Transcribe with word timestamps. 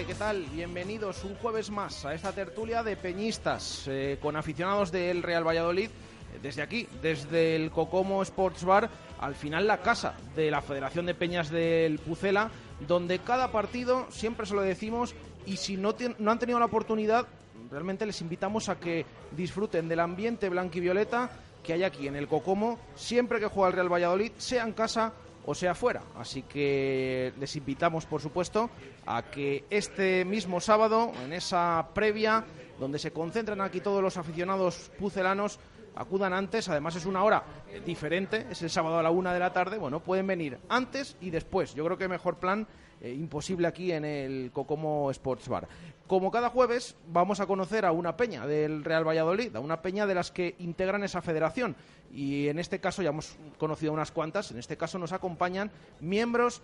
Tarde, 0.00 0.12
¿qué 0.12 0.18
tal? 0.18 0.44
Bienvenidos 0.54 1.24
un 1.24 1.34
jueves 1.34 1.70
más 1.70 2.06
a 2.06 2.14
esta 2.14 2.32
tertulia 2.32 2.82
de 2.82 2.96
peñistas 2.96 3.84
eh, 3.86 4.18
con 4.20 4.34
aficionados 4.34 4.90
del 4.90 5.22
Real 5.22 5.46
Valladolid. 5.46 5.88
Eh, 5.88 6.38
desde 6.42 6.62
aquí, 6.62 6.86
desde 7.02 7.56
el 7.56 7.70
Cocomo 7.70 8.22
Sports 8.22 8.64
Bar, 8.64 8.88
al 9.18 9.34
final 9.34 9.66
la 9.66 9.82
casa 9.82 10.14
de 10.34 10.50
la 10.50 10.62
Federación 10.62 11.04
de 11.04 11.14
Peñas 11.14 11.50
del 11.50 11.98
Pucela, 11.98 12.50
donde 12.86 13.18
cada 13.18 13.52
partido, 13.52 14.06
siempre 14.10 14.46
se 14.46 14.54
lo 14.54 14.62
decimos, 14.62 15.14
y 15.44 15.56
si 15.56 15.76
no, 15.76 15.94
no 16.18 16.30
han 16.30 16.38
tenido 16.38 16.58
la 16.58 16.66
oportunidad, 16.66 17.26
realmente 17.70 18.06
les 18.06 18.22
invitamos 18.22 18.70
a 18.70 18.78
que 18.78 19.04
disfruten 19.32 19.88
del 19.88 20.00
ambiente 20.00 20.48
blanquivioleta 20.48 21.30
que 21.62 21.74
hay 21.74 21.82
aquí 21.82 22.06
en 22.06 22.16
el 22.16 22.28
Cocomo, 22.28 22.78
siempre 22.94 23.38
que 23.38 23.48
juega 23.48 23.68
el 23.68 23.74
Real 23.74 23.92
Valladolid, 23.92 24.32
sea 24.38 24.64
en 24.64 24.72
casa 24.72 25.12
o 25.50 25.54
sea 25.54 25.74
fuera. 25.74 26.02
Así 26.16 26.42
que 26.42 27.32
les 27.38 27.56
invitamos, 27.56 28.06
por 28.06 28.20
supuesto, 28.20 28.70
a 29.06 29.22
que 29.22 29.64
este 29.68 30.24
mismo 30.24 30.60
sábado, 30.60 31.10
en 31.24 31.32
esa 31.32 31.88
previa, 31.92 32.44
donde 32.78 33.00
se 33.00 33.12
concentran 33.12 33.60
aquí 33.60 33.80
todos 33.80 34.02
los 34.02 34.16
aficionados 34.16 34.90
pucelanos, 34.98 35.58
acudan 35.96 36.32
antes, 36.32 36.68
además 36.68 36.94
es 36.94 37.04
una 37.04 37.24
hora 37.24 37.42
diferente, 37.84 38.46
es 38.48 38.62
el 38.62 38.70
sábado 38.70 38.98
a 38.98 39.02
la 39.02 39.10
una 39.10 39.34
de 39.34 39.40
la 39.40 39.52
tarde, 39.52 39.76
bueno, 39.76 40.00
pueden 40.00 40.28
venir 40.28 40.58
antes 40.68 41.16
y 41.20 41.30
después. 41.30 41.74
Yo 41.74 41.84
creo 41.84 41.98
que 41.98 42.06
mejor 42.06 42.38
plan 42.38 42.68
eh, 43.00 43.12
imposible 43.12 43.66
aquí 43.66 43.92
en 43.92 44.04
el 44.04 44.50
Cocomo 44.52 45.10
Sports 45.10 45.48
Bar. 45.48 45.68
Como 46.06 46.30
cada 46.30 46.50
jueves, 46.50 46.96
vamos 47.08 47.40
a 47.40 47.46
conocer 47.46 47.84
a 47.84 47.92
una 47.92 48.16
peña 48.16 48.46
del 48.46 48.84
Real 48.84 49.06
Valladolid, 49.06 49.54
a 49.54 49.60
una 49.60 49.80
peña 49.80 50.06
de 50.06 50.14
las 50.14 50.30
que 50.30 50.56
integran 50.58 51.04
esa 51.04 51.22
federación. 51.22 51.76
Y 52.12 52.48
en 52.48 52.58
este 52.58 52.80
caso 52.80 53.02
ya 53.02 53.10
hemos 53.10 53.36
conocido 53.58 53.92
unas 53.92 54.10
cuantas, 54.10 54.50
en 54.50 54.58
este 54.58 54.76
caso 54.76 54.98
nos 54.98 55.12
acompañan 55.12 55.70
miembros 56.00 56.62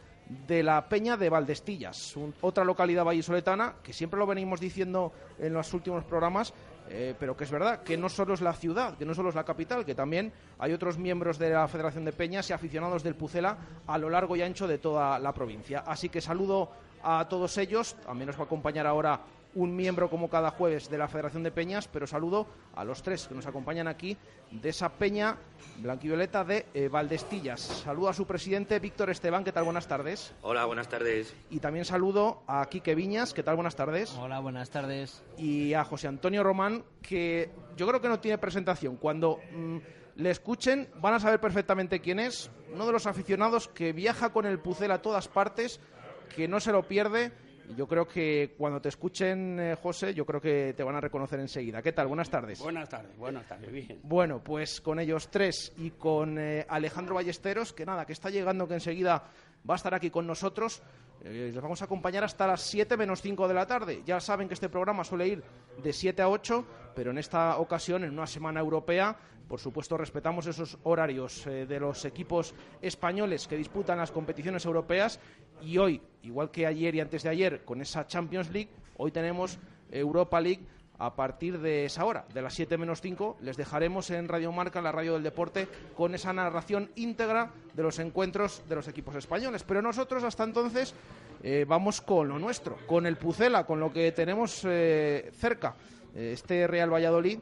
de 0.48 0.64
la 0.64 0.88
Peña 0.88 1.16
de 1.16 1.30
Valdestillas, 1.30 2.14
otra 2.40 2.64
localidad 2.64 3.04
vallisoletana 3.04 3.76
que 3.84 3.92
siempre 3.92 4.18
lo 4.18 4.26
venimos 4.26 4.58
diciendo 4.58 5.12
en 5.38 5.52
los 5.52 5.72
últimos 5.72 6.02
programas, 6.04 6.52
eh, 6.88 7.14
pero 7.18 7.36
que 7.36 7.44
es 7.44 7.50
verdad 7.50 7.82
que 7.82 7.96
no 7.96 8.08
solo 8.08 8.34
es 8.34 8.40
la 8.40 8.52
ciudad, 8.52 8.96
que 8.96 9.04
no 9.04 9.14
solo 9.14 9.28
es 9.30 9.34
la 9.34 9.44
capital, 9.44 9.84
que 9.84 9.94
también 9.94 10.32
hay 10.58 10.72
otros 10.72 10.98
miembros 10.98 11.38
de 11.38 11.50
la 11.50 11.68
Federación 11.68 12.04
de 12.04 12.12
Peñas 12.12 12.48
y 12.50 12.52
aficionados 12.52 13.02
del 13.02 13.14
Pucela 13.14 13.56
a 13.86 13.98
lo 13.98 14.10
largo 14.10 14.36
y 14.36 14.42
ancho 14.42 14.66
de 14.66 14.78
toda 14.78 15.18
la 15.18 15.32
provincia. 15.32 15.84
Así 15.86 16.08
que 16.08 16.20
saludo 16.20 16.70
a 17.02 17.28
todos 17.28 17.56
ellos, 17.58 17.96
a 18.06 18.14
menos 18.14 18.36
va 18.36 18.42
a 18.42 18.44
acompañar 18.46 18.86
ahora 18.86 19.20
un 19.56 19.74
miembro 19.74 20.08
como 20.10 20.28
cada 20.28 20.50
jueves 20.50 20.88
de 20.88 20.98
la 20.98 21.08
Federación 21.08 21.42
de 21.42 21.50
Peñas, 21.50 21.88
pero 21.88 22.06
saludo 22.06 22.46
a 22.74 22.84
los 22.84 23.02
tres 23.02 23.26
que 23.26 23.34
nos 23.34 23.46
acompañan 23.46 23.88
aquí 23.88 24.16
de 24.50 24.68
esa 24.68 24.90
peña 24.90 25.38
blanquivioleta 25.78 26.44
de 26.44 26.66
eh, 26.74 26.88
Valdestillas. 26.88 27.60
Saludo 27.60 28.10
a 28.10 28.12
su 28.12 28.26
presidente 28.26 28.78
Víctor 28.78 29.10
Esteban, 29.10 29.44
¿qué 29.44 29.52
tal? 29.52 29.64
Buenas 29.64 29.88
tardes. 29.88 30.34
Hola, 30.42 30.66
buenas 30.66 30.88
tardes. 30.88 31.34
Y 31.50 31.60
también 31.60 31.86
saludo 31.86 32.42
a 32.46 32.66
Quique 32.66 32.94
Viñas, 32.94 33.32
¿qué 33.32 33.42
tal? 33.42 33.56
Buenas 33.56 33.76
tardes. 33.76 34.14
Hola, 34.20 34.40
buenas 34.40 34.68
tardes. 34.68 35.24
Y 35.38 35.72
a 35.72 35.84
José 35.84 36.06
Antonio 36.06 36.42
Román, 36.42 36.84
que 37.00 37.50
yo 37.76 37.86
creo 37.88 38.00
que 38.02 38.08
no 38.08 38.20
tiene 38.20 38.36
presentación. 38.36 38.96
Cuando 38.96 39.40
mm, 39.52 39.78
le 40.16 40.30
escuchen 40.30 40.90
van 40.96 41.14
a 41.14 41.20
saber 41.20 41.40
perfectamente 41.40 42.00
quién 42.00 42.20
es, 42.20 42.50
uno 42.74 42.84
de 42.84 42.92
los 42.92 43.06
aficionados 43.06 43.68
que 43.68 43.94
viaja 43.94 44.34
con 44.34 44.44
el 44.44 44.58
Pucel 44.58 44.90
a 44.90 45.00
todas 45.00 45.28
partes, 45.28 45.80
que 46.34 46.46
no 46.46 46.60
se 46.60 46.72
lo 46.72 46.86
pierde 46.86 47.32
yo 47.74 47.86
creo 47.86 48.06
que 48.06 48.54
cuando 48.56 48.80
te 48.80 48.88
escuchen, 48.88 49.58
eh, 49.58 49.76
José, 49.82 50.14
yo 50.14 50.24
creo 50.24 50.40
que 50.40 50.74
te 50.76 50.82
van 50.82 50.96
a 50.96 51.00
reconocer 51.00 51.40
enseguida. 51.40 51.82
¿Qué 51.82 51.92
tal? 51.92 52.06
Buenas 52.06 52.30
tardes. 52.30 52.60
Buenas 52.60 52.88
tardes, 52.88 53.16
buenas 53.16 53.46
tardes, 53.46 53.72
bien. 53.72 54.00
Bueno, 54.02 54.42
pues 54.42 54.80
con 54.80 55.00
ellos 55.00 55.28
tres 55.30 55.72
y 55.78 55.90
con 55.90 56.38
eh, 56.38 56.66
Alejandro 56.68 57.14
Ballesteros, 57.14 57.72
que 57.72 57.86
nada, 57.86 58.06
que 58.06 58.12
está 58.12 58.30
llegando, 58.30 58.68
que 58.68 58.74
enseguida 58.74 59.24
va 59.68 59.74
a 59.74 59.76
estar 59.76 59.94
aquí 59.94 60.10
con 60.10 60.26
nosotros. 60.26 60.82
Eh, 61.24 61.50
les 61.52 61.62
vamos 61.62 61.82
a 61.82 61.86
acompañar 61.86 62.24
hasta 62.24 62.46
las 62.46 62.60
7 62.62 62.96
menos 62.96 63.20
5 63.22 63.48
de 63.48 63.54
la 63.54 63.66
tarde. 63.66 64.02
Ya 64.04 64.20
saben 64.20 64.48
que 64.48 64.54
este 64.54 64.68
programa 64.68 65.02
suele 65.02 65.28
ir 65.28 65.42
de 65.82 65.92
7 65.92 66.22
a 66.22 66.28
8, 66.28 66.64
pero 66.94 67.10
en 67.10 67.18
esta 67.18 67.58
ocasión, 67.58 68.04
en 68.04 68.12
una 68.12 68.26
semana 68.26 68.60
europea, 68.60 69.16
por 69.48 69.60
supuesto, 69.60 69.96
respetamos 69.96 70.46
esos 70.46 70.78
horarios 70.82 71.46
eh, 71.46 71.66
de 71.66 71.80
los 71.80 72.04
equipos 72.04 72.54
españoles 72.82 73.46
que 73.46 73.56
disputan 73.56 73.98
las 73.98 74.10
competiciones 74.10 74.64
europeas 74.64 75.20
y 75.62 75.78
hoy, 75.78 76.02
igual 76.22 76.50
que 76.50 76.66
ayer 76.66 76.94
y 76.94 77.00
antes 77.00 77.22
de 77.22 77.28
ayer, 77.28 77.64
con 77.64 77.80
esa 77.80 78.06
Champions 78.06 78.50
League, 78.50 78.70
hoy 78.96 79.12
tenemos 79.12 79.58
Europa 79.90 80.40
League 80.40 80.66
a 80.98 81.14
partir 81.14 81.60
de 81.60 81.84
esa 81.84 82.04
hora, 82.04 82.24
de 82.32 82.42
las 82.42 82.54
7 82.54 82.78
menos 82.78 83.00
5, 83.00 83.38
les 83.42 83.56
dejaremos 83.56 84.10
en 84.10 84.28
Radio 84.28 84.50
Marca, 84.50 84.80
la 84.80 84.92
radio 84.92 85.14
del 85.14 85.22
deporte, 85.22 85.68
con 85.94 86.14
esa 86.14 86.32
narración 86.32 86.90
íntegra 86.96 87.50
de 87.74 87.82
los 87.82 87.98
encuentros 87.98 88.62
de 88.68 88.76
los 88.76 88.88
equipos 88.88 89.14
españoles. 89.14 89.62
Pero 89.62 89.82
nosotros, 89.82 90.24
hasta 90.24 90.44
entonces, 90.44 90.94
eh, 91.42 91.66
vamos 91.68 92.00
con 92.00 92.28
lo 92.28 92.38
nuestro, 92.38 92.78
con 92.86 93.06
el 93.06 93.16
Pucela, 93.16 93.66
con 93.66 93.78
lo 93.78 93.92
que 93.92 94.10
tenemos 94.12 94.62
eh, 94.64 95.30
cerca, 95.34 95.76
este 96.14 96.66
Real 96.66 96.90
Valladolid 96.90 97.40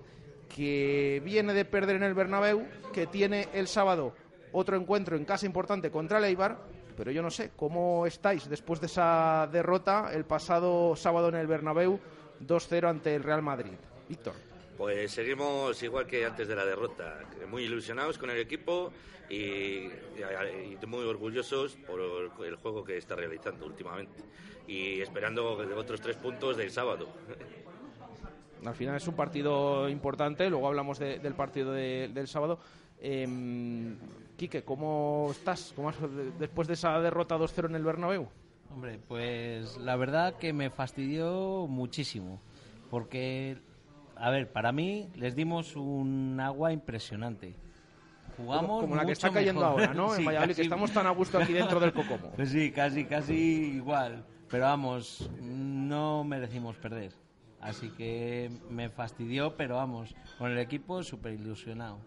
que 0.49 1.21
viene 1.25 1.55
de 1.55 1.65
perder 1.65 1.97
en 1.97 2.03
el 2.03 2.15
Bernabéu, 2.15 2.67
que 2.93 3.07
tiene 3.07 3.49
el 3.53 3.69
sábado 3.69 4.15
otro 4.55 4.77
encuentro 4.77 5.17
en 5.17 5.25
casa 5.25 5.47
importante 5.47 5.91
contra 5.91 6.19
el 6.19 6.25
Eibar, 6.25 6.57
pero 6.97 7.11
yo 7.11 7.23
no 7.23 7.31
sé 7.31 7.51
cómo 7.57 8.07
estáis 8.07 8.49
después 8.49 8.81
de 8.81 8.87
esa 8.87 9.49
derrota 9.51 10.11
el 10.15 10.25
pasado 10.25 10.95
sábado 10.95 11.29
en 11.29 11.35
el 11.35 11.47
Bernabéu 11.47 11.99
2-0 12.41 12.89
ante 12.89 13.15
el 13.17 13.23
Real 13.23 13.43
Madrid. 13.43 13.73
Víctor. 14.09 14.35
Pues 14.77 15.13
seguimos 15.13 15.81
igual 15.83 16.07
que 16.07 16.25
antes 16.25 16.47
de 16.47 16.55
la 16.55 16.65
derrota, 16.65 17.21
muy 17.49 17.65
ilusionados 17.65 18.19
con 18.19 18.31
el 18.31 18.39
equipo 18.39 18.93
y, 19.29 19.89
muy 20.87 21.05
orgullosos 21.05 21.77
por 21.87 22.01
el 22.45 22.57
juego 22.57 22.85
que 22.85 22.97
está 22.97 23.17
realizando 23.17 23.67
últimamente 23.67 24.23
y 24.67 25.01
esperando 25.01 25.57
otros 25.77 26.01
tres 26.01 26.17
puntos 26.17 26.57
del 26.57 26.71
sábado. 26.71 27.09
Al 28.67 28.75
final 28.75 28.97
es 28.97 29.07
un 29.07 29.15
partido 29.15 29.89
importante, 29.89 30.49
luego 30.49 30.67
hablamos 30.67 30.99
del 30.99 31.35
partido 31.35 31.73
del 31.73 32.29
sábado. 32.29 32.59
Eh, 32.99 33.27
Quique, 34.37 34.65
¿cómo 34.65 35.29
estás 35.31 35.73
¿Cómo 35.77 35.93
después 36.39 36.67
de 36.67 36.75
esa 36.75 36.99
derrota 37.01 37.37
2-0 37.37 37.67
en 37.67 37.77
el 37.77 37.85
Bernabéu? 37.85 38.29
Hombre, 38.73 38.99
pues 39.07 39.77
la 39.79 39.95
verdad 39.97 40.35
que 40.35 40.53
me 40.53 40.71
fastidió 40.71 41.67
muchísimo, 41.69 42.41
porque, 42.91 43.59
a 44.17 44.31
ver, 44.31 44.51
para 44.51 44.73
mí 44.73 45.09
les 45.15 45.37
dimos 45.37 45.77
un 45.77 46.41
agua 46.41 46.73
impresionante. 46.73 47.55
Jugamos 48.37 48.81
como, 48.81 48.97
la 48.97 49.07
que 49.07 49.13
está 49.13 49.31
cayendo 49.31 49.65
ahora, 49.65 49.95
¿no? 49.95 50.15
en 50.17 50.25
Valladolid, 50.25 50.57
que 50.57 50.63
estamos 50.63 50.91
tan 50.91 51.07
a 51.07 51.11
gusto 51.11 51.39
aquí 51.39 51.53
dentro 51.53 51.79
del 51.79 51.93
Cocomo. 51.93 52.33
Pues 52.35 52.49
sí, 52.51 52.73
casi, 52.73 53.05
casi 53.05 53.35
igual. 53.77 54.25
Pero 54.51 54.65
vamos, 54.65 55.31
no 55.41 56.25
merecimos 56.25 56.77
perder. 56.77 57.13
Así 57.65 57.89
que 57.89 58.51
me 58.69 58.91
fastidió, 58.91 59.57
pero 59.57 59.77
vamos, 59.77 60.15
con 60.39 60.53
el 60.53 60.59
equipo 60.59 61.03
súper 61.03 61.33
ilusionado. 61.33 61.99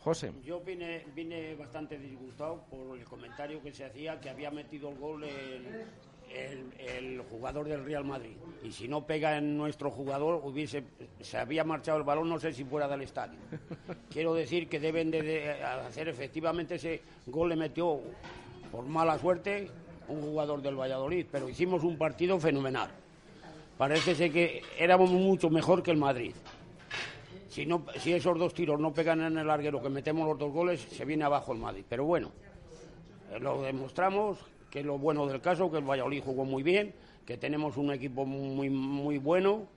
José. 0.00 0.32
Yo 0.42 0.60
vine, 0.60 1.04
vine 1.14 1.54
bastante 1.56 1.98
disgustado 1.98 2.64
por 2.70 2.96
el 2.98 3.04
comentario 3.04 3.62
que 3.62 3.70
se 3.70 3.84
hacía 3.84 4.18
que 4.18 4.30
había 4.30 4.50
metido 4.50 4.88
el 4.88 4.98
gol 4.98 5.24
el, 5.24 6.72
el, 6.78 7.20
jugador 7.20 7.68
del 7.68 7.84
Real 7.84 8.04
Madrid. 8.04 8.36
Y 8.62 8.72
si 8.72 8.88
no 8.88 9.06
pega 9.06 9.36
en 9.36 9.58
nuestro 9.58 9.90
jugador, 9.90 10.40
hubiese, 10.42 10.84
se 11.20 11.36
había 11.36 11.64
marchado 11.64 11.98
el 11.98 12.04
balón, 12.04 12.30
no 12.30 12.38
sé 12.38 12.54
si 12.54 12.64
fuera 12.64 12.88
del 12.88 13.02
estadio. 13.02 13.38
Quiero 14.10 14.32
decir 14.32 14.70
que 14.70 14.80
deben 14.80 15.10
de 15.10 15.62
hacer 15.62 16.08
efectivamente 16.08 16.76
ese 16.76 17.02
gol, 17.26 17.50
le 17.50 17.56
metió 17.56 18.00
por 18.72 18.86
mala 18.86 19.18
suerte 19.18 19.70
un 20.08 20.22
jugador 20.22 20.62
del 20.62 20.76
Valladolid, 20.80 21.26
pero 21.30 21.46
hicimos 21.46 21.84
un 21.84 21.98
partido 21.98 22.40
fenomenal. 22.40 22.90
Parece 23.78 24.16
ser 24.16 24.32
que 24.32 24.62
éramos 24.76 25.08
mucho 25.10 25.48
mejor 25.50 25.84
que 25.84 25.92
el 25.92 25.96
Madrid. 25.96 26.34
Si, 27.48 27.64
no, 27.64 27.86
si 27.96 28.12
esos 28.12 28.36
dos 28.36 28.52
tiros 28.52 28.78
no 28.80 28.92
pegan 28.92 29.20
en 29.22 29.38
el 29.38 29.46
larguero, 29.46 29.80
que 29.80 29.88
metemos 29.88 30.26
los 30.26 30.36
dos 30.36 30.52
goles, 30.52 30.80
se 30.80 31.04
viene 31.04 31.24
abajo 31.24 31.52
el 31.52 31.60
Madrid. 31.60 31.84
Pero 31.88 32.04
bueno, 32.04 32.32
eh, 33.30 33.38
lo 33.38 33.62
demostramos, 33.62 34.38
que 34.68 34.80
es 34.80 34.86
lo 34.86 34.98
bueno 34.98 35.26
del 35.26 35.40
caso, 35.40 35.70
que 35.70 35.78
el 35.78 35.88
Valladolid 35.88 36.22
jugó 36.24 36.44
muy 36.44 36.64
bien, 36.64 36.92
que 37.24 37.38
tenemos 37.38 37.76
un 37.76 37.92
equipo 37.92 38.26
muy, 38.26 38.68
muy 38.68 39.18
bueno 39.18 39.68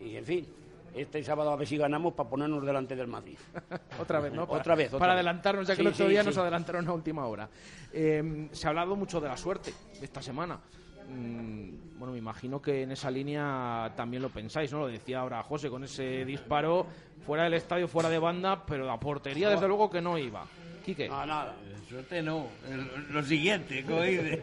y, 0.00 0.16
en 0.16 0.24
fin, 0.24 0.46
este 0.94 1.22
sábado 1.22 1.50
a 1.50 1.56
ver 1.56 1.68
si 1.68 1.76
ganamos 1.76 2.14
para 2.14 2.30
ponernos 2.30 2.64
delante 2.64 2.96
del 2.96 3.08
Madrid. 3.08 3.36
otra 4.00 4.20
vez, 4.20 4.32
¿no? 4.32 4.46
Para, 4.46 4.60
otra 4.60 4.74
vez. 4.74 4.90
para 4.90 5.12
adelantarnos, 5.12 5.66
ya 5.66 5.74
que 5.74 5.82
Sí, 5.82 5.86
el 5.86 5.92
otro 5.92 6.06
sí, 6.06 6.10
día 6.10 6.22
sí. 6.22 6.28
nos 6.28 6.38
adelantaron 6.38 6.88
a 6.88 6.92
última 6.94 7.26
hora. 7.26 7.48
Eh, 7.92 8.48
se 8.52 8.66
ha 8.66 8.70
hablado 8.70 8.96
mucho 8.96 9.20
de 9.20 9.28
la 9.28 9.36
suerte 9.36 9.74
esta 10.00 10.22
semana. 10.22 10.60
Mm, 11.08 11.98
bueno, 11.98 12.12
me 12.12 12.18
imagino 12.18 12.60
que 12.60 12.82
en 12.82 12.92
esa 12.92 13.10
línea 13.10 13.92
también 13.96 14.22
lo 14.22 14.30
pensáis, 14.30 14.72
¿no? 14.72 14.80
Lo 14.80 14.86
decía 14.88 15.20
ahora 15.20 15.42
José 15.42 15.68
con 15.70 15.84
ese 15.84 16.24
disparo 16.24 16.86
fuera 17.26 17.44
del 17.44 17.54
estadio, 17.54 17.88
fuera 17.88 18.08
de 18.08 18.18
banda, 18.18 18.64
pero 18.66 18.84
la 18.86 18.98
portería 18.98 19.50
desde 19.50 19.68
luego 19.68 19.90
que 19.90 20.00
no 20.00 20.18
iba. 20.18 20.46
Quique. 20.84 21.08
No, 21.08 21.24
nada. 21.24 21.54
Suerte 21.88 22.22
no, 22.22 22.46
el- 22.68 23.12
lo 23.12 23.22
siguiente, 23.22 23.84
como 23.84 24.02
dices. 24.02 24.42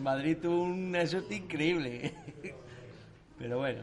Madrid 0.00 0.36
tuvo 0.40 0.62
una 0.64 1.06
suerte 1.06 1.36
increíble. 1.36 2.12
Pero 3.38 3.58
bueno, 3.58 3.82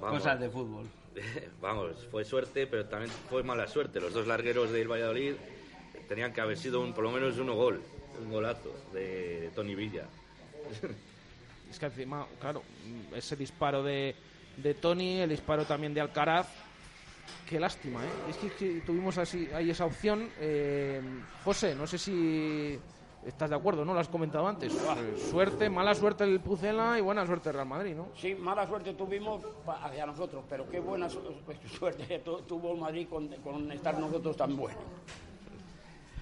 Vamos. 0.00 0.18
cosas 0.20 0.40
de 0.40 0.48
fútbol. 0.48 0.86
Vamos, 1.60 2.06
fue 2.10 2.24
suerte, 2.24 2.66
pero 2.66 2.86
también 2.86 3.10
fue 3.28 3.42
mala 3.42 3.66
suerte. 3.68 4.00
Los 4.00 4.14
dos 4.14 4.26
largueros 4.26 4.70
del 4.72 4.90
Valladolid 4.90 5.34
tenían 6.08 6.32
que 6.32 6.40
haber 6.40 6.56
sido 6.56 6.80
un, 6.80 6.94
por 6.94 7.04
lo 7.04 7.10
menos 7.10 7.36
uno 7.38 7.54
gol, 7.54 7.82
un 8.22 8.30
golazo 8.30 8.72
de, 8.94 9.40
de 9.42 9.48
Tony 9.50 9.74
Villa. 9.74 10.04
Es 11.70 11.78
que 11.78 11.86
encima, 11.86 12.26
claro, 12.40 12.62
ese 13.14 13.36
disparo 13.36 13.82
de, 13.82 14.14
de 14.56 14.74
Tony, 14.74 15.20
el 15.20 15.30
disparo 15.30 15.64
también 15.64 15.92
de 15.94 16.00
Alcaraz. 16.00 16.48
Qué 17.48 17.58
lástima, 17.60 18.04
¿eh? 18.04 18.08
Es 18.28 18.36
que, 18.36 18.50
que 18.50 18.80
tuvimos 18.80 19.18
así, 19.18 19.48
ahí 19.54 19.70
esa 19.70 19.84
opción. 19.84 20.28
Eh, 20.40 21.00
José, 21.44 21.74
no 21.74 21.86
sé 21.86 21.96
si 21.98 22.78
estás 23.24 23.50
de 23.50 23.56
acuerdo, 23.56 23.84
¿no? 23.84 23.94
Lo 23.94 24.00
has 24.00 24.08
comentado 24.08 24.46
antes. 24.46 24.72
Eh, 24.74 25.16
Suerte, 25.30 25.68
mala 25.70 25.94
suerte 25.94 26.24
el 26.24 26.40
Pucela 26.40 26.96
y 26.98 27.02
buena 27.02 27.26
suerte 27.26 27.48
el 27.50 27.54
Real 27.56 27.66
Madrid, 27.68 27.94
¿no? 27.94 28.08
Sí, 28.16 28.34
mala 28.34 28.66
suerte 28.66 28.94
tuvimos 28.94 29.42
hacia 29.66 30.06
nosotros, 30.06 30.44
pero 30.48 30.68
qué 30.68 30.78
buena 30.80 31.08
su- 31.08 31.20
suerte 31.78 32.20
tu- 32.20 32.42
tuvo 32.42 32.72
el 32.74 32.80
Madrid 32.80 33.08
con, 33.08 33.28
con 33.42 33.70
estar 33.72 33.98
nosotros 33.98 34.36
tan 34.36 34.56
buenos. 34.56 34.82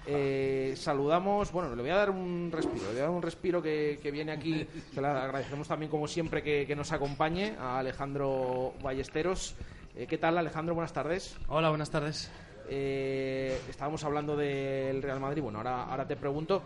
Eh, 0.07 0.73
saludamos, 0.77 1.51
bueno, 1.51 1.75
le 1.75 1.81
voy 1.81 1.91
a 1.91 1.95
dar 1.95 2.09
un 2.11 2.51
respiro, 2.51 2.83
le 2.85 2.91
voy 2.91 2.99
a 2.99 3.03
dar 3.03 3.09
un 3.09 3.21
respiro 3.23 3.61
que, 3.61 3.99
que 4.01 4.11
viene 4.11 4.31
aquí, 4.31 4.67
que 4.93 5.01
le 5.01 5.07
agradecemos 5.07 5.67
también 5.67 5.89
como 5.89 6.07
siempre 6.07 6.43
que, 6.43 6.67
que 6.67 6.75
nos 6.75 6.91
acompañe 6.91 7.55
a 7.59 7.79
Alejandro 7.79 8.73
Ballesteros. 8.83 9.55
Eh, 9.95 10.05
¿Qué 10.07 10.17
tal 10.17 10.37
Alejandro? 10.37 10.75
Buenas 10.75 10.93
tardes. 10.93 11.35
Hola, 11.47 11.69
buenas 11.69 11.89
tardes. 11.89 12.29
Eh, 12.69 13.59
estábamos 13.69 14.03
hablando 14.03 14.35
del 14.35 15.01
Real 15.01 15.19
Madrid, 15.19 15.41
bueno, 15.41 15.59
ahora, 15.59 15.83
ahora 15.85 16.07
te 16.07 16.15
pregunto, 16.15 16.61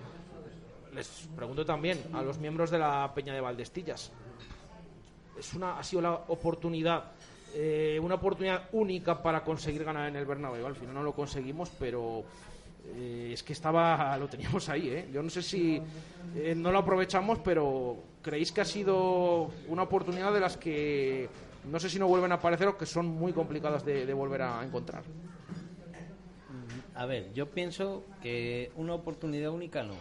les 0.93 1.29
pregunto 1.35 1.65
también 1.65 1.99
a 2.13 2.21
los 2.21 2.39
miembros 2.39 2.71
de 2.71 2.79
la 2.79 3.13
Peña 3.13 3.33
de 3.33 3.41
Valdestillas. 3.41 4.11
Es 5.37 5.53
una, 5.53 5.77
ha 5.77 5.83
sido 5.83 6.01
la 6.01 6.13
oportunidad, 6.13 7.11
eh, 7.53 7.99
una 8.01 8.15
oportunidad 8.15 8.69
única 8.73 9.21
para 9.21 9.43
conseguir 9.43 9.83
ganar 9.83 10.09
en 10.09 10.15
el 10.17 10.25
Bernabéu. 10.25 10.65
Al 10.65 10.75
final 10.75 10.95
no 10.95 11.03
lo 11.03 11.13
conseguimos, 11.13 11.69
pero 11.79 12.23
eh, 12.85 13.31
es 13.33 13.43
que 13.43 13.53
estaba, 13.53 14.15
lo 14.17 14.27
teníamos 14.27 14.69
ahí. 14.69 14.89
¿eh? 14.89 15.09
Yo 15.11 15.21
no 15.23 15.29
sé 15.29 15.41
si 15.41 15.81
eh, 16.35 16.55
no 16.55 16.71
lo 16.71 16.79
aprovechamos, 16.79 17.39
pero 17.39 17.97
creéis 18.21 18.51
que 18.51 18.61
ha 18.61 18.65
sido 18.65 19.51
una 19.67 19.83
oportunidad 19.83 20.33
de 20.33 20.39
las 20.39 20.57
que 20.57 21.29
no 21.69 21.79
sé 21.79 21.89
si 21.89 21.99
no 21.99 22.07
vuelven 22.07 22.31
a 22.31 22.35
aparecer 22.35 22.67
o 22.67 22.77
que 22.77 22.85
son 22.85 23.07
muy 23.07 23.33
complicadas 23.33 23.85
de, 23.85 24.05
de 24.05 24.13
volver 24.13 24.41
a 24.41 24.63
encontrar. 24.63 25.03
A 26.95 27.05
ver, 27.05 27.31
yo 27.33 27.49
pienso 27.49 28.03
que 28.21 28.71
una 28.75 28.93
oportunidad 28.93 29.51
única 29.51 29.83
no, 29.83 29.93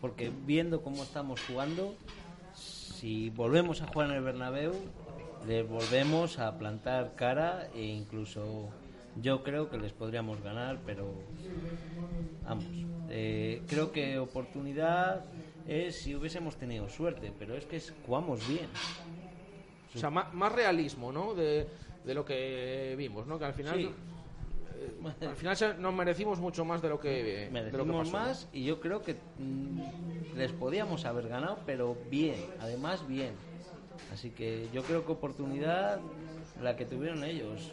porque 0.00 0.30
viendo 0.44 0.82
cómo 0.82 1.02
estamos 1.02 1.40
jugando, 1.46 1.94
si 2.54 3.30
volvemos 3.30 3.80
a 3.80 3.86
jugar 3.86 4.10
en 4.10 4.16
el 4.16 4.22
Bernabéu, 4.22 4.72
les 5.46 5.66
volvemos 5.66 6.38
a 6.38 6.58
plantar 6.58 7.14
cara 7.16 7.68
e 7.74 7.82
incluso 7.82 8.68
yo 9.16 9.42
creo 9.42 9.68
que 9.70 9.78
les 9.78 9.92
podríamos 9.92 10.40
ganar, 10.42 10.80
pero 10.86 11.12
vamos, 12.44 12.64
eh, 13.10 13.62
creo 13.68 13.92
que 13.92 14.18
oportunidad 14.18 15.24
es 15.66 15.96
si 16.02 16.14
hubiésemos 16.14 16.56
tenido 16.56 16.88
suerte, 16.88 17.32
pero 17.38 17.56
es 17.56 17.66
que 17.66 17.80
jugamos 18.04 18.46
bien. 18.46 18.68
O 19.94 19.98
sea, 19.98 20.10
ma- 20.10 20.30
más, 20.32 20.52
realismo, 20.52 21.12
¿no? 21.12 21.34
De, 21.34 21.66
de 22.04 22.14
lo 22.14 22.24
que 22.24 22.94
vimos, 22.96 23.26
¿no? 23.26 23.38
Que 23.38 23.44
al 23.44 23.52
final, 23.54 23.78
Sí. 23.78 23.90
eh, 25.20 25.26
al 25.26 25.36
final 25.36 25.56
nos 25.80 25.94
merecimos 25.94 26.40
mucho 26.40 26.64
más 26.64 26.80
de 26.80 26.88
lo 26.88 26.98
que, 26.98 27.10
de 27.10 27.44
lo 27.44 27.50
que 27.50 27.52
Merecimos 27.52 28.10
más 28.12 28.48
y 28.52 28.64
yo 28.64 28.80
creo 28.80 29.02
que 29.02 29.14
mm, 29.38 30.36
les 30.38 30.52
podíamos 30.52 31.04
haber 31.04 31.28
ganado, 31.28 31.58
pero 31.66 31.94
bien, 32.10 32.40
además 32.60 33.06
bien. 33.06 33.34
Así 34.12 34.30
que 34.30 34.68
yo 34.72 34.82
creo 34.82 35.04
que 35.04 35.12
oportunidad 35.12 36.00
la 36.60 36.74
que 36.76 36.86
tuvieron 36.86 37.22
ellos. 37.24 37.70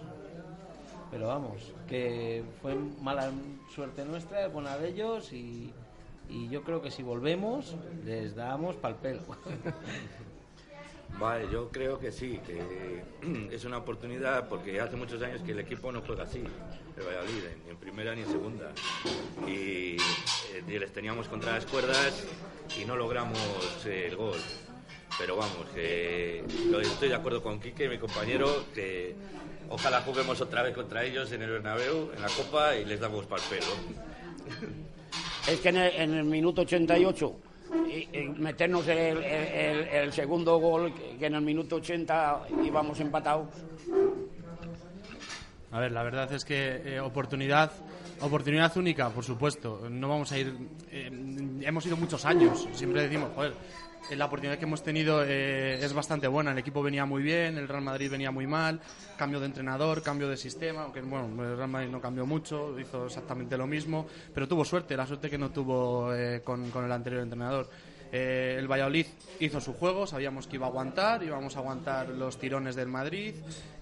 Pero 1.11 1.27
vamos, 1.27 1.73
que 1.87 2.43
fue 2.61 2.75
mala 3.01 3.31
suerte 3.73 4.05
nuestra, 4.05 4.47
buena 4.47 4.77
de 4.77 4.89
ellos 4.89 5.33
y, 5.33 5.73
yo 6.51 6.61
creo 6.63 6.79
que 6.79 6.91
si 6.91 7.01
volvemos 7.01 7.75
les 8.05 8.35
damos 8.35 8.75
pal 8.75 8.95
pelo. 8.95 9.21
Vale, 11.19 11.49
yo 11.51 11.69
creo 11.69 11.99
que 11.99 12.11
sí, 12.11 12.39
que 12.45 13.03
es 13.51 13.65
una 13.65 13.79
oportunidad 13.79 14.47
porque 14.47 14.79
hace 14.79 14.95
muchos 14.95 15.21
años 15.23 15.41
que 15.41 15.53
el 15.53 15.59
equipo 15.59 15.91
no 15.91 16.01
juega 16.01 16.23
así, 16.23 16.43
el 16.97 17.03
Valladolid, 17.03 17.43
ni 17.65 17.71
en 17.71 17.77
primera 17.77 18.13
ni 18.13 18.21
en 18.21 18.27
segunda. 18.27 18.71
Y, 19.47 19.95
eh, 19.95 20.63
y 20.67 20.77
les 20.77 20.93
teníamos 20.93 21.27
contra 21.27 21.53
las 21.53 21.65
cuerdas 21.65 22.27
y 22.79 22.85
no 22.85 22.95
logramos 22.95 23.39
eh, 23.87 24.07
el 24.07 24.15
gol. 24.15 24.37
Pero 25.17 25.35
vamos, 25.35 25.67
que 25.73 26.45
estoy 26.81 27.09
de 27.09 27.15
acuerdo 27.15 27.41
con 27.41 27.59
Quique, 27.59 27.89
mi 27.89 27.97
compañero, 27.97 28.63
que 28.73 29.15
ojalá 29.69 30.01
juguemos 30.01 30.39
otra 30.41 30.63
vez 30.63 30.73
contra 30.75 31.03
ellos 31.03 31.31
en 31.31 31.41
el 31.43 31.49
Bernabéu, 31.51 32.11
en 32.15 32.21
la 32.21 32.27
Copa, 32.29 32.75
y 32.75 32.85
les 32.85 32.99
damos 32.99 33.25
pal 33.25 33.41
pelo. 33.49 33.67
Es 35.47 35.59
que 35.59 35.69
en 35.69 35.77
el, 35.77 35.95
en 35.95 36.13
el 36.15 36.23
minuto 36.25 36.61
88 36.61 37.35
y- 37.87 38.17
y 38.17 38.29
meternos 38.37 38.87
el, 38.87 38.97
el- 38.97 39.23
el- 39.23 39.87
el 39.87 40.13
segundo 40.13 40.57
gol, 40.57 40.93
que 41.19 41.25
en 41.25 41.35
el 41.35 41.41
minuto 41.41 41.77
80 41.77 42.41
íbamos 42.63 42.99
empatados. 42.99 43.47
A 45.71 45.79
ver, 45.79 45.91
la 45.91 46.01
verdad 46.03 46.31
es 46.33 46.43
que 46.45 46.81
eh, 46.95 46.99
oportunidad, 46.99 47.71
oportunidad 48.21 48.75
única, 48.77 49.09
por 49.11 49.23
supuesto. 49.23 49.87
No 49.89 50.09
vamos 50.09 50.31
a 50.31 50.37
ir. 50.39 50.51
eh, 50.91 51.11
hemos 51.61 51.85
ido 51.85 51.95
muchos 51.95 52.25
años. 52.25 52.67
Siempre 52.73 53.03
decimos, 53.03 53.29
joder, 53.35 53.53
la 54.15 54.25
oportunidad 54.25 54.57
que 54.57 54.65
hemos 54.65 54.83
tenido 54.83 55.23
eh, 55.23 55.83
es 55.83 55.93
bastante 55.93 56.27
buena. 56.27 56.51
El 56.51 56.57
equipo 56.57 56.81
venía 56.81 57.05
muy 57.05 57.21
bien, 57.21 57.57
el 57.57 57.67
Real 57.67 57.83
Madrid 57.83 58.09
venía 58.09 58.31
muy 58.31 58.47
mal. 58.47 58.79
Cambio 59.17 59.39
de 59.39 59.45
entrenador, 59.45 60.01
cambio 60.01 60.27
de 60.27 60.37
sistema. 60.37 60.83
Aunque 60.83 61.01
bueno, 61.01 61.27
el 61.43 61.57
Real 61.57 61.69
Madrid 61.69 61.89
no 61.89 62.01
cambió 62.01 62.25
mucho, 62.25 62.79
hizo 62.79 63.05
exactamente 63.05 63.57
lo 63.57 63.67
mismo. 63.67 64.07
Pero 64.33 64.47
tuvo 64.47 64.65
suerte, 64.65 64.95
la 64.97 65.05
suerte 65.05 65.29
que 65.29 65.37
no 65.37 65.51
tuvo 65.51 66.13
eh, 66.13 66.41
con, 66.43 66.69
con 66.71 66.85
el 66.85 66.91
anterior 66.91 67.21
entrenador. 67.21 67.69
Eh, 68.11 68.55
el 68.57 68.67
Valladolid 68.67 69.05
hizo 69.39 69.61
su 69.61 69.73
juego, 69.73 70.07
sabíamos 70.07 70.47
que 70.47 70.55
iba 70.55 70.65
a 70.65 70.69
aguantar, 70.69 71.21
íbamos 71.23 71.55
a 71.55 71.59
aguantar 71.59 72.09
los 72.09 72.39
tirones 72.39 72.75
del 72.75 72.87
Madrid, 72.87 73.35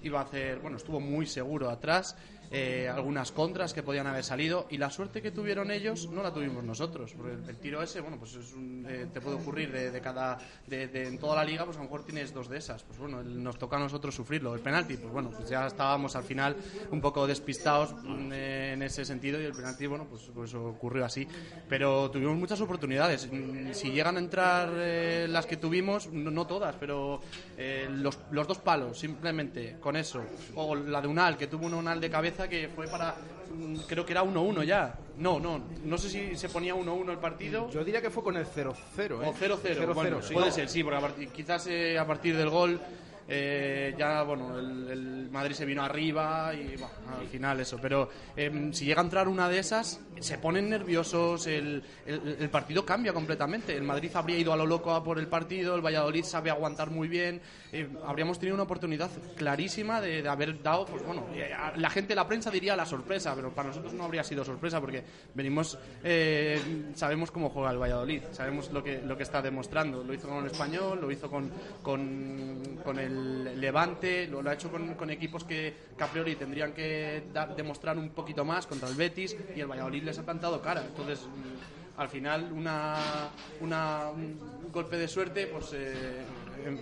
iba 0.04 0.20
a 0.20 0.24
hacer, 0.24 0.60
bueno, 0.60 0.78
estuvo 0.78 1.00
muy 1.00 1.25
seguro 1.25 1.70
atrás, 1.70 2.18
eh, 2.51 2.89
algunas 2.94 3.32
contras 3.32 3.74
que 3.74 3.84
podían 3.84 4.08
haber 4.08 4.24
salido 4.24 4.68
y 4.70 4.77
la 4.77 4.89
suerte 4.89 5.22
que 5.22 5.32
tuvieron 5.32 5.72
ellos 5.72 6.10
no 6.10 6.24
la 6.24 6.34
tuvimos 6.34 6.63
nosotros. 6.63 7.13
Porque 7.16 7.34
el, 7.50 7.58
tiro 7.58 7.82
ese, 7.82 8.01
bueno, 8.01 8.18
pues 8.18 8.36
es 8.36 8.54
un- 8.54 8.86
eh, 8.88 9.08
te 9.13 9.22
puede 9.22 9.38
ocurrir 9.38 9.72
de, 9.72 10.01
cada, 10.01 10.38
de, 10.68 10.88
de- 10.88 11.08
en 11.08 11.18
toda 11.18 11.36
la 11.36 11.44
liga, 11.44 11.66
pues 11.66 11.77
a 11.77 11.80
lo 11.80 11.86
mejor 11.86 12.04
tienes 12.06 12.34
dos 12.34 12.50
de 12.50 12.58
esas. 12.58 12.84
Pues 12.84 12.98
bueno, 13.00 13.24
nos 13.24 13.58
toca 13.58 13.75
a 13.77 13.80
nosotros 13.80 14.16
sufrirlo. 14.16 14.54
El 14.56 14.62
penalti, 14.62 14.98
pues 14.98 15.12
bueno, 15.12 15.32
pues 15.36 15.50
ya 15.50 15.68
estábamos 15.68 16.16
al 16.16 16.24
final 16.24 16.56
un 16.92 17.01
poco 17.01 17.27
despistados 17.27 17.94
mm, 18.04 18.32
eh, 18.34 18.74
en 18.74 18.82
ese 18.84 19.04
sentido 19.06 19.42
y 19.42 19.46
el 19.46 19.54
penalti, 19.54 19.86
bueno, 19.88 20.06
pues, 20.10 20.24
pues 20.34 20.54
ocurrió 20.54 21.06
así. 21.06 21.27
Pero 21.68 22.10
tuvimos 22.12 22.38
muchas 22.38 22.62
oportunidades. 22.62 23.27
Mm, 23.32 23.74
Si 23.74 23.92
llegan 23.92 24.16
a 24.16 24.20
entrar 24.20 24.70
eh, 24.75 25.27
las 25.30 25.46
que 25.46 25.58
tuvimos, 25.58 26.08
no, 26.12 26.32
no 26.32 26.48
todas, 26.48 26.75
pero 26.80 27.20
eh, 27.58 27.88
los, 27.92 28.18
los 28.32 28.48
dos 28.48 28.60
palos, 28.60 28.98
simplemente 29.00 29.77
con 29.80 29.96
eso. 29.96 30.24
O 30.56 30.75
la 30.75 31.01
de 31.01 31.08
Unal, 31.08 31.38
que 31.38 31.48
tuvo 31.48 31.66
un 31.66 31.74
Unal 31.74 32.00
de 32.00 32.10
cabeza 32.10 32.37
que 32.48 32.67
fue 32.67 32.88
para. 32.88 33.15
mm, 33.56 33.77
Creo 33.88 34.06
que 34.06 34.12
era 34.12 34.24
1-1 34.24 34.63
ya. 34.63 34.94
No, 35.17 35.39
no, 35.39 35.62
no 35.84 35.98
sé 35.98 36.10
si 36.10 36.36
se 36.36 36.50
ponía 36.50 36.75
1-1 36.75 37.10
el 37.12 37.17
partido. 37.17 37.70
Yo 37.72 37.84
diría 37.84 38.01
que 38.01 38.12
fue 38.12 38.22
con 38.24 38.36
el 38.38 38.46
0-0, 38.46 38.75
¿eh? 39.24 39.27
O 39.27 39.34
0-0, 39.34 39.58
0-0, 39.63 39.94
bueno, 39.96 40.22
sí. 40.22 40.34
puede 40.34 40.51
ser, 40.51 40.70
sí, 40.70 40.84
porque 40.84 40.98
a 40.98 41.01
partir- 41.01 41.29
quizás 41.29 41.65
eh, 41.67 41.98
a 41.98 42.06
partir 42.06 42.36
del 42.38 42.50
gol 42.50 42.79
eh, 43.28 43.94
ya, 43.98 44.24
bueno, 44.24 44.58
el, 44.58 44.90
el 44.90 45.30
Madrid 45.32 45.54
se 45.56 45.66
vino 45.66 45.84
arriba 45.84 46.54
y 46.54 46.78
bueno, 46.78 46.94
al 47.20 47.28
final 47.28 47.60
eso. 47.60 47.78
Pero 47.82 48.10
eh, 48.36 48.70
si 48.72 48.86
llega 48.86 49.02
a 49.02 49.04
entrar 49.04 49.28
una 49.28 49.50
de 49.50 49.60
esas, 49.60 50.00
se 50.20 50.38
ponen 50.38 50.70
nerviosos, 50.70 51.46
el, 51.48 51.84
el- 52.06 52.50
partido 52.50 52.86
cambia 52.86 53.14
completamente. 53.14 53.76
El 53.76 53.84
Madrid 53.84 54.10
habría 54.16 54.38
ido 54.38 54.54
a 54.54 54.58
lo 54.58 54.66
loco 54.66 54.94
a 54.94 55.04
por 55.04 55.20
el 55.20 55.28
partido, 55.28 55.76
el 55.76 55.82
Valladolid 55.86 56.24
sabe 56.24 56.50
aguantar 56.50 56.90
muy 56.90 57.08
bien. 57.08 57.42
eh, 57.72 57.88
habríamos 58.06 58.40
tenido 58.40 58.56
una 58.56 58.64
oportunidad 58.64 59.10
clarísima 59.36 60.00
de, 60.02 60.28
haber 60.28 60.62
dado, 60.64 60.86
pues 60.86 61.06
bueno, 61.06 61.26
eh, 61.34 61.52
la 61.76 61.90
gente, 61.90 62.16
la 62.16 62.28
prensa 62.28 62.50
diría 62.50 62.76
la 62.76 62.86
sorpresa, 62.86 63.36
pero 63.36 63.52
para 63.52 63.68
nosotros 63.70 63.94
no 63.94 64.06
habría 64.06 64.24
sido 64.24 64.44
sorpresa 64.46 64.80
porque 64.80 65.04
venimos, 65.34 65.78
eh, 66.04 66.60
sabemos 66.96 67.30
cómo 67.32 67.50
juega 67.50 67.72
el 67.72 67.78
Valladolid, 67.78 68.22
sabemos 68.32 68.72
lo 68.72 68.84
que, 68.84 69.02
lo 69.02 69.18
que 69.18 69.24
está 69.24 69.42
demostrando. 69.42 70.04
Lo 70.04 70.14
hizo 70.14 70.28
con 70.30 70.40
el 70.40 70.46
español, 70.52 71.00
lo 71.02 71.12
hizo 71.12 71.30
con, 71.30 71.52
con, 71.84 72.80
con 72.84 72.98
el 73.00 73.17
Levante 73.56 74.28
lo, 74.28 74.48
ha 74.48 74.54
hecho 74.54 74.70
con, 74.72 74.94
con 74.96 75.10
equipos 75.10 75.44
que, 75.44 75.74
que 75.98 76.04
a 76.04 76.08
priori 76.08 76.36
tendrían 76.36 76.74
que 76.74 77.24
dar- 77.34 77.56
demostrar 77.56 77.98
un 77.98 78.10
poquito 78.10 78.46
más 78.46 78.68
contra 78.68 78.88
el 78.90 78.96
Betis 78.96 79.36
y 79.56 79.60
el 79.60 79.68
Valladolid 79.68 80.04
les 80.04 80.18
ha 80.20 80.24
plantado 80.24 80.62
cara. 80.62 80.84
Entonces, 80.86 81.22
mm, 81.26 82.00
al 82.00 82.10
final, 82.10 82.52
una, 82.54 83.30
una- 83.62 84.10
un 84.14 84.38
golpe 84.72 84.98
de 84.98 85.08
suerte 85.08 85.48
pues 85.48 85.72
eh, 85.74 86.22
em, 86.66 86.78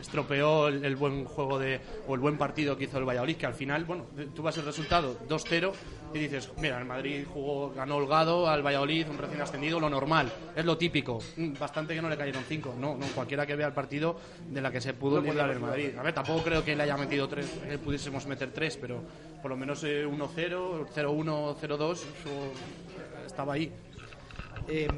estropeó 0.00 0.68
el, 0.68 0.84
el 0.84 0.96
buen 0.96 1.24
juego 1.24 1.58
de, 1.58 1.80
o 2.06 2.14
el 2.14 2.20
buen 2.20 2.38
partido 2.38 2.76
que 2.76 2.84
hizo 2.84 2.98
el 2.98 3.04
Valladolid, 3.04 3.36
que 3.36 3.46
al 3.46 3.54
final, 3.54 3.84
bueno, 3.84 4.06
tú 4.34 4.42
vas 4.42 4.56
el 4.56 4.64
resultado 4.64 5.18
2-0 5.28 5.72
y 6.12 6.18
dices, 6.18 6.50
mira, 6.58 6.78
el 6.78 6.84
Madrid 6.84 7.24
jugó, 7.32 7.72
ganó 7.72 7.96
holgado 7.96 8.48
al 8.48 8.62
Valladolid, 8.64 9.08
un 9.08 9.18
recién 9.18 9.40
ascendido, 9.40 9.78
lo 9.78 9.88
normal, 9.88 10.30
es 10.56 10.64
lo 10.64 10.76
típico. 10.76 11.20
Mm, 11.36 11.52
Bastante 11.58 11.94
que 11.94 12.02
no 12.02 12.08
le 12.08 12.16
cayeron 12.16 12.42
cinco, 12.48 12.74
no, 12.78 12.96
no, 12.96 13.06
cualquiera 13.14 13.46
que 13.46 13.54
vea 13.54 13.68
el 13.68 13.72
partido 13.72 14.16
de 14.48 14.60
la 14.60 14.70
que 14.70 14.80
se 14.80 14.94
pudo 14.94 15.20
librar 15.20 15.50
el 15.50 15.60
Madrid. 15.60 15.90
A 15.98 16.02
ver, 16.02 16.14
tampoco 16.14 16.42
creo 16.42 16.64
que 16.64 16.74
le 16.74 16.82
haya 16.82 16.96
metido 16.96 17.28
tres, 17.28 17.46
que 17.68 17.78
pudiésemos 17.78 18.26
meter 18.26 18.50
tres, 18.50 18.76
pero 18.76 19.02
por 19.40 19.50
lo 19.50 19.56
menos 19.56 19.82
eh, 19.84 20.06
1-0, 20.06 20.88
0-1, 20.94 21.56
0-2, 21.56 21.92
eso 21.92 22.06
estaba 23.26 23.54
ahí. 23.54 23.72
Eh, 24.68 24.88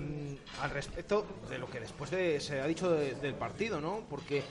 al 0.60 0.70
respecto 0.70 1.24
de 1.48 1.58
lo 1.58 1.68
que 1.68 1.80
después 1.80 2.10
de- 2.10 2.40
se 2.40 2.60
ha 2.60 2.66
dicho 2.66 2.90
de- 2.90 3.14
del 3.14 3.34
partido, 3.34 3.80
¿no? 3.80 4.04
Porque, 4.08 4.42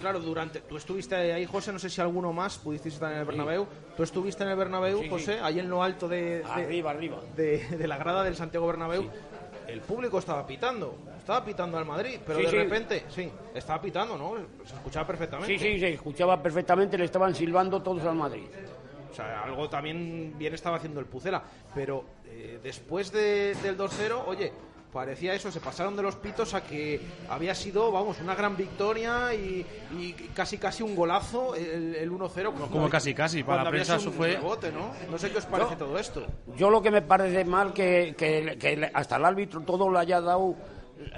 claro, 0.00 0.20
durante. 0.20 0.60
Tú 0.60 0.76
estuviste 0.76 1.14
ahí, 1.14 1.46
José, 1.46 1.72
no 1.72 1.78
sé 1.78 1.88
si 1.90 2.00
alguno 2.00 2.32
más 2.32 2.58
pudisteis 2.58 2.94
estar 2.94 3.12
en 3.12 3.18
el 3.18 3.24
Bernabéu. 3.24 3.66
Tú 3.96 4.02
estuviste 4.02 4.42
en 4.42 4.50
el 4.50 4.56
Bernabéu, 4.56 4.98
Sí, 4.98 5.04
sí. 5.04 5.10
José, 5.10 5.38
ahí 5.40 5.58
en 5.60 5.68
lo 5.70 5.82
alto 5.82 6.08
de, 6.08 6.38
de- 6.38 6.44
Arriba, 6.44 6.90
arriba. 6.90 7.20
de, 7.36 7.86
la 7.86 7.98
grada 7.98 8.24
del 8.24 8.36
Santiago 8.36 8.66
Bernabéu. 8.66 9.08
El 9.66 9.80
público 9.82 10.18
estaba 10.18 10.46
pitando, 10.46 10.96
estaba 11.18 11.44
pitando 11.44 11.76
al 11.76 11.84
Madrid, 11.84 12.18
pero 12.26 12.38
Sí, 12.38 12.46
de 12.46 12.50
sí. 12.50 12.56
repente, 12.56 13.04
sí, 13.10 13.30
estaba 13.54 13.82
pitando, 13.82 14.16
¿no? 14.16 14.34
Se 14.66 14.74
escuchaba 14.74 15.06
perfectamente. 15.06 15.58
Sí, 15.58 15.74
sí, 15.74 15.78
se 15.78 15.92
escuchaba 15.92 16.42
perfectamente, 16.42 16.96
le 16.96 17.04
estaban 17.04 17.34
silbando 17.34 17.82
todos 17.82 18.02
al 18.04 18.14
Madrid. 18.14 18.46
O 19.10 19.14
sea, 19.14 19.42
algo 19.42 19.68
también 19.68 20.34
bien 20.38 20.54
estaba 20.54 20.76
haciendo 20.76 21.00
el 21.00 21.06
Pucela. 21.06 21.42
Pero 21.74 22.04
eh, 22.26 22.60
después 22.62 23.10
de- 23.12 23.54
del 23.62 23.76
2-0, 23.76 24.24
oye, 24.26 24.52
parecía 24.92 25.34
eso, 25.34 25.50
se 25.52 25.60
pasaron 25.60 25.94
de 25.96 26.02
los 26.02 26.16
pitos 26.16 26.54
a 26.54 26.62
que 26.62 27.00
había 27.28 27.54
sido, 27.54 27.92
vamos, 27.92 28.18
una 28.20 28.34
gran 28.34 28.56
victoria 28.56 29.34
y, 29.34 29.64
y 29.98 30.12
casi 30.34 30.56
casi 30.58 30.82
un 30.82 30.96
golazo 30.96 31.54
el, 31.54 31.94
el 31.94 32.10
1-0. 32.10 32.54
No, 32.54 32.66
como 32.68 32.88
casi, 32.88 33.12
casi, 33.14 33.42
para 33.42 33.64
la 33.64 33.70
prensa 33.70 33.96
eso 33.96 34.10
fue- 34.10 34.34
rebote, 34.36 34.72
¿no? 34.72 34.90
No 35.10 35.18
sé 35.18 35.30
qué 35.30 35.38
os 35.38 35.46
parece 35.46 35.72
Yo- 35.72 35.76
todo 35.78 35.98
esto. 35.98 36.26
Yo 36.56 36.70
lo 36.70 36.80
que 36.82 36.90
me 36.90 37.02
parece 37.02 37.44
mal 37.44 37.72
que, 37.72 38.14
que, 38.16 38.56
que 38.58 38.90
hasta 38.94 39.16
el 39.16 39.24
árbitro 39.24 39.60
todo 39.60 39.90
le 39.90 39.98
haya 39.98 40.20
dado 40.20 40.54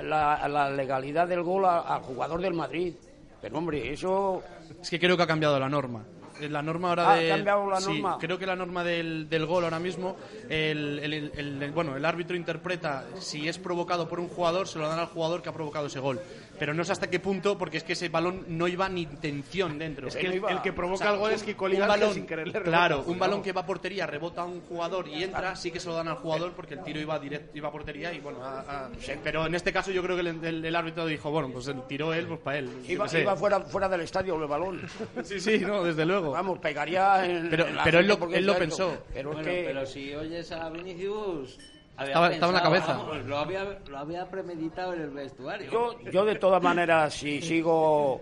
la, 0.03 0.47
la 0.49 0.71
legalidad 0.71 1.29
del 1.29 1.43
gol 1.43 1.65
a- 1.65 1.81
al 1.81 2.03
jugador 2.03 2.41
del 2.41 2.55
Madrid. 2.55 2.95
Pero 3.41 3.57
hombre, 3.57 3.93
eso 3.93 4.43
Es 4.83 4.91
que 4.91 4.99
creo 4.99 5.17
que 5.17 5.23
ha 5.23 5.27
cambiado 5.27 5.59
la 5.59 5.69
norma. 5.69 6.05
Eh, 6.41 6.49
La 6.49 6.63
norma 6.63 6.89
ahora 6.91 7.11
Ah, 7.11 7.13
¿ha 7.13 7.17
del- 7.17 7.29
cambiado 7.29 7.71
la 7.71 7.81
sí, 7.81 7.93
norma? 8.01 8.19
creo 8.19 8.39
que 8.39 8.47
la 8.47 8.57
norma 8.57 8.83
del, 8.83 9.29
del 9.29 9.45
gol 9.47 9.65
ahora 9.65 9.79
mismo, 9.79 10.17
el- 10.49 10.99
el- 11.01 11.33
el- 11.63 11.71
bueno, 11.73 11.97
el 11.97 12.05
árbitro 12.05 12.35
interpreta 12.37 13.05
si 13.19 13.47
es 13.49 13.59
provocado 13.59 14.09
por 14.09 14.21
un 14.21 14.29
jugador, 14.29 14.67
se 14.67 14.79
lo 14.79 14.89
dan 14.89 14.99
al 14.99 15.07
jugador 15.07 15.43
que 15.43 15.51
ha 15.51 15.53
provocado 15.53 15.87
ese 15.87 16.01
gol. 16.01 16.19
Pero 16.61 16.75
no 16.75 16.85
sé 16.85 16.93
hasta 16.93 17.11
qué 17.11 17.19
punto, 17.19 17.59
porque 17.59 17.79
es 17.79 17.83
que 17.85 17.95
ese 17.95 18.09
balón 18.11 18.45
no 18.49 18.69
iba 18.69 18.89
ni 18.89 19.01
intención 19.01 19.79
dentro. 19.79 20.07
Es 20.09 20.15
que 20.15 20.27
el, 20.27 20.63
que 20.63 20.73
provoca 20.73 20.95
O 20.95 20.99
sea, 20.99 21.11
el 21.15 21.19
gol 21.19 21.33
es 21.33 21.43
Kiko 21.43 21.65
un 21.65 21.79
balón, 21.81 22.15
sin 22.15 22.27
querer 22.27 22.47
le 22.47 22.53
rebota. 22.53 22.71
claro, 22.71 23.03
un 23.07 23.19
balón 23.19 23.43
que 23.43 23.53
va 23.53 23.63
a 23.63 23.67
portería, 23.67 24.07
rebota 24.07 24.43
a 24.43 24.45
un 24.45 24.61
jugador 24.61 25.09
y 25.09 25.25
entra, 25.25 25.57
sí 25.57 25.71
que 25.73 25.81
se 25.81 25.89
lo 25.89 25.95
dan 25.97 26.07
al 26.09 26.17
jugador 26.17 26.53
porque 26.53 26.75
el 26.75 26.85
tiro 26.85 27.01
iba 27.01 27.19
directo, 27.19 27.57
iba 27.57 27.69
a 27.69 27.73
portería 27.73 28.13
y 28.13 28.21
bueno, 28.21 28.45
a- 28.45 28.61
a- 28.61 28.91
pero 29.25 29.47
en 29.47 29.55
este 29.55 29.73
caso 29.73 29.91
yo 29.91 30.03
creo 30.03 30.15
que 30.17 30.21
el, 30.21 30.45
el- 30.45 30.65
el 30.65 30.77
árbitro 30.77 31.07
dijo, 31.07 31.31
bueno, 31.31 31.49
pues 31.51 31.67
el 31.69 31.83
tiró 31.89 32.13
él, 32.15 32.27
pues 32.27 32.41
para 32.41 32.59
él. 32.59 32.69
iba, 32.87 33.05
qué 33.07 33.11
sé. 33.11 33.21
iba 33.23 33.35
fuera, 33.37 33.61
fuera 33.61 33.89
del 33.89 34.03
estadio 34.03 34.35
el 34.41 34.47
balón. 34.47 34.83
Sí, 35.25 35.41
sí, 35.41 35.59
no, 35.61 35.83
desde 35.83 36.05
luego. 36.05 36.33
Vamos, 36.33 36.59
pegaría 36.59 37.25
en. 37.25 37.49
Pero- 37.49 37.67
en 37.69 37.77
pero 37.83 37.99
él 38.01 38.07
lo- 38.07 38.19
porque 38.19 38.37
él 38.37 38.45
lo 38.47 38.59
pensó. 38.59 38.91
esto. 38.93 39.05
Pero 39.15 39.33
Bueno, 39.33 39.49
es 39.49 39.57
que. 39.57 39.65
pero 39.65 39.87
si 39.87 40.15
oyes 40.15 40.53
a 40.53 40.69
Vinicius... 40.69 41.59
Estaba- 42.07 42.31
estaba 42.33 42.53
en 42.53 42.65
la 42.65 42.71
pensado, 42.71 42.99
cabeza. 42.99 43.11
vamos, 43.13 43.27
lo, 43.27 43.39
había, 43.39 43.79
lo 43.89 43.99
había 43.99 44.31
premeditado 44.31 44.95
en 44.95 45.01
el 45.03 45.11
vestuario. 45.11 45.71
Yo, 45.71 46.01
yo 46.11 46.25
de 46.25 46.35
todas 46.37 46.63
maneras, 46.63 47.15
si 47.15 47.41
sigo, 47.43 48.21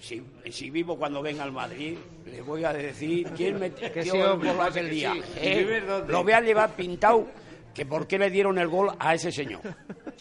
si, 0.00 0.22
si 0.50 0.70
vivo 0.70 0.96
cuando 0.98 1.22
venga 1.22 1.42
al 1.44 1.52
Madrid, 1.52 1.96
le 2.24 2.42
voy 2.42 2.64
a 2.64 2.72
decir 2.72 3.28
quién 3.36 3.58
me 3.58 3.70
dio 3.70 4.32
el 4.32 4.38
gol 4.38 4.60
aquel 4.60 4.86
que 4.86 4.90
día. 4.94 5.12
sí. 5.14 5.20
¿Y 5.42 5.46
Eh, 5.48 5.82
lo 6.08 6.22
voy 6.24 6.32
a 6.32 6.40
llevar 6.40 6.70
pintado 6.70 7.26
que 7.74 7.84
por 7.84 8.06
qué 8.06 8.18
le 8.18 8.30
dieron 8.30 8.58
el 8.58 8.68
gol 8.68 8.90
a 8.98 9.14
ese 9.14 9.30
señor. 9.30 9.60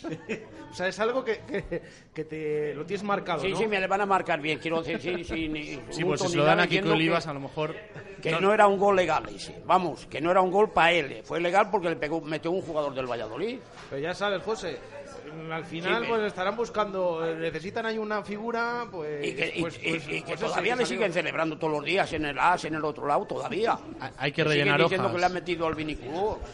O 0.72 0.78
sea, 0.78 0.90
es 0.90 1.00
algo 1.00 1.24
que, 1.24 1.40
que, 1.48 1.82
que 2.14 2.26
te 2.26 2.74
lo 2.74 2.86
tienes 2.86 3.02
marcado, 3.04 3.40
Sí, 3.40 3.52
¿no? 3.52 3.58
sí, 3.58 3.66
me 3.66 3.80
le 3.80 3.88
van 3.88 4.02
a 4.02 4.06
marcar 4.06 4.42
bien, 4.42 4.60
quiero 4.60 4.82
decir, 4.84 5.00
sí, 5.00 5.24
sí, 5.24 5.48
ni 5.48 5.80
Sí, 5.90 6.04
pues 6.04 6.20
si 6.20 6.28
se 6.28 6.36
lo 6.36 6.44
dan 6.44 6.60
a 6.60 6.68
Kiko 6.68 6.90
Olivas, 6.92 7.26
a 7.28 7.34
lo 7.34 7.40
mejor. 7.40 7.74
Que 8.22 8.32
no, 8.42 8.54
era 8.54 8.68
un 8.68 8.78
gol 8.78 8.98
legal 8.98 9.24
ese. 9.34 9.62
Vamos, 9.66 10.06
que 10.08 10.20
no 10.20 10.32
era 10.32 10.42
un 10.42 10.52
gol 10.52 10.72
para 10.72 10.92
él. 10.92 11.22
Fue 11.24 11.40
legal 11.40 11.70
porque 11.72 11.88
le 11.90 11.96
pegó, 11.96 12.20
metió 12.20 12.52
un 12.52 12.62
jugador 12.62 12.94
del 12.94 13.10
Valladolid. 13.10 13.60
Pero 13.90 14.02
ya 14.02 14.14
sabes, 14.14 14.44
José, 14.44 14.78
al 15.50 15.64
final 15.64 16.04
Sí, 16.04 16.10
pues 16.10 16.24
estarán 16.24 16.58
buscando, 16.58 17.26
eh, 17.26 17.36
necesitan 17.36 17.86
ahí 17.86 17.98
una 17.98 18.22
figura, 18.24 18.86
pues... 18.92 19.26
Y 19.26 19.34
que, 19.34 19.54
y- 19.56 19.62
pues- 19.62 19.80
y- 19.82 19.90
pues- 19.92 20.08
y 20.10 20.22
que 20.24 20.28
pues 20.36 20.40
todavía 20.42 20.76
le 20.76 20.86
siguen 20.86 21.14
celebrando 21.14 21.58
todos 21.58 21.72
los 21.72 21.86
días 21.86 22.12
en 22.12 22.26
el 22.26 22.38
AS, 22.38 22.66
en 22.66 22.76
el 22.76 22.84
otro 22.84 23.08
lado, 23.08 23.26
todavía. 23.26 23.80
Hay 24.18 24.34
que 24.34 24.44
Le 24.44 24.50
siguen 24.50 24.66
rellenar 24.68 24.82
diciendo 24.82 25.06
hojas. 25.08 25.16
que 25.16 25.20
le 25.22 25.26
han 25.26 25.34
metido 25.34 25.68
al 25.68 25.76
vinículo. 25.76 26.40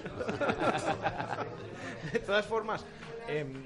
De 2.14 2.20
todas 2.20 2.46
formas, 2.46 2.86
em, 3.28 3.64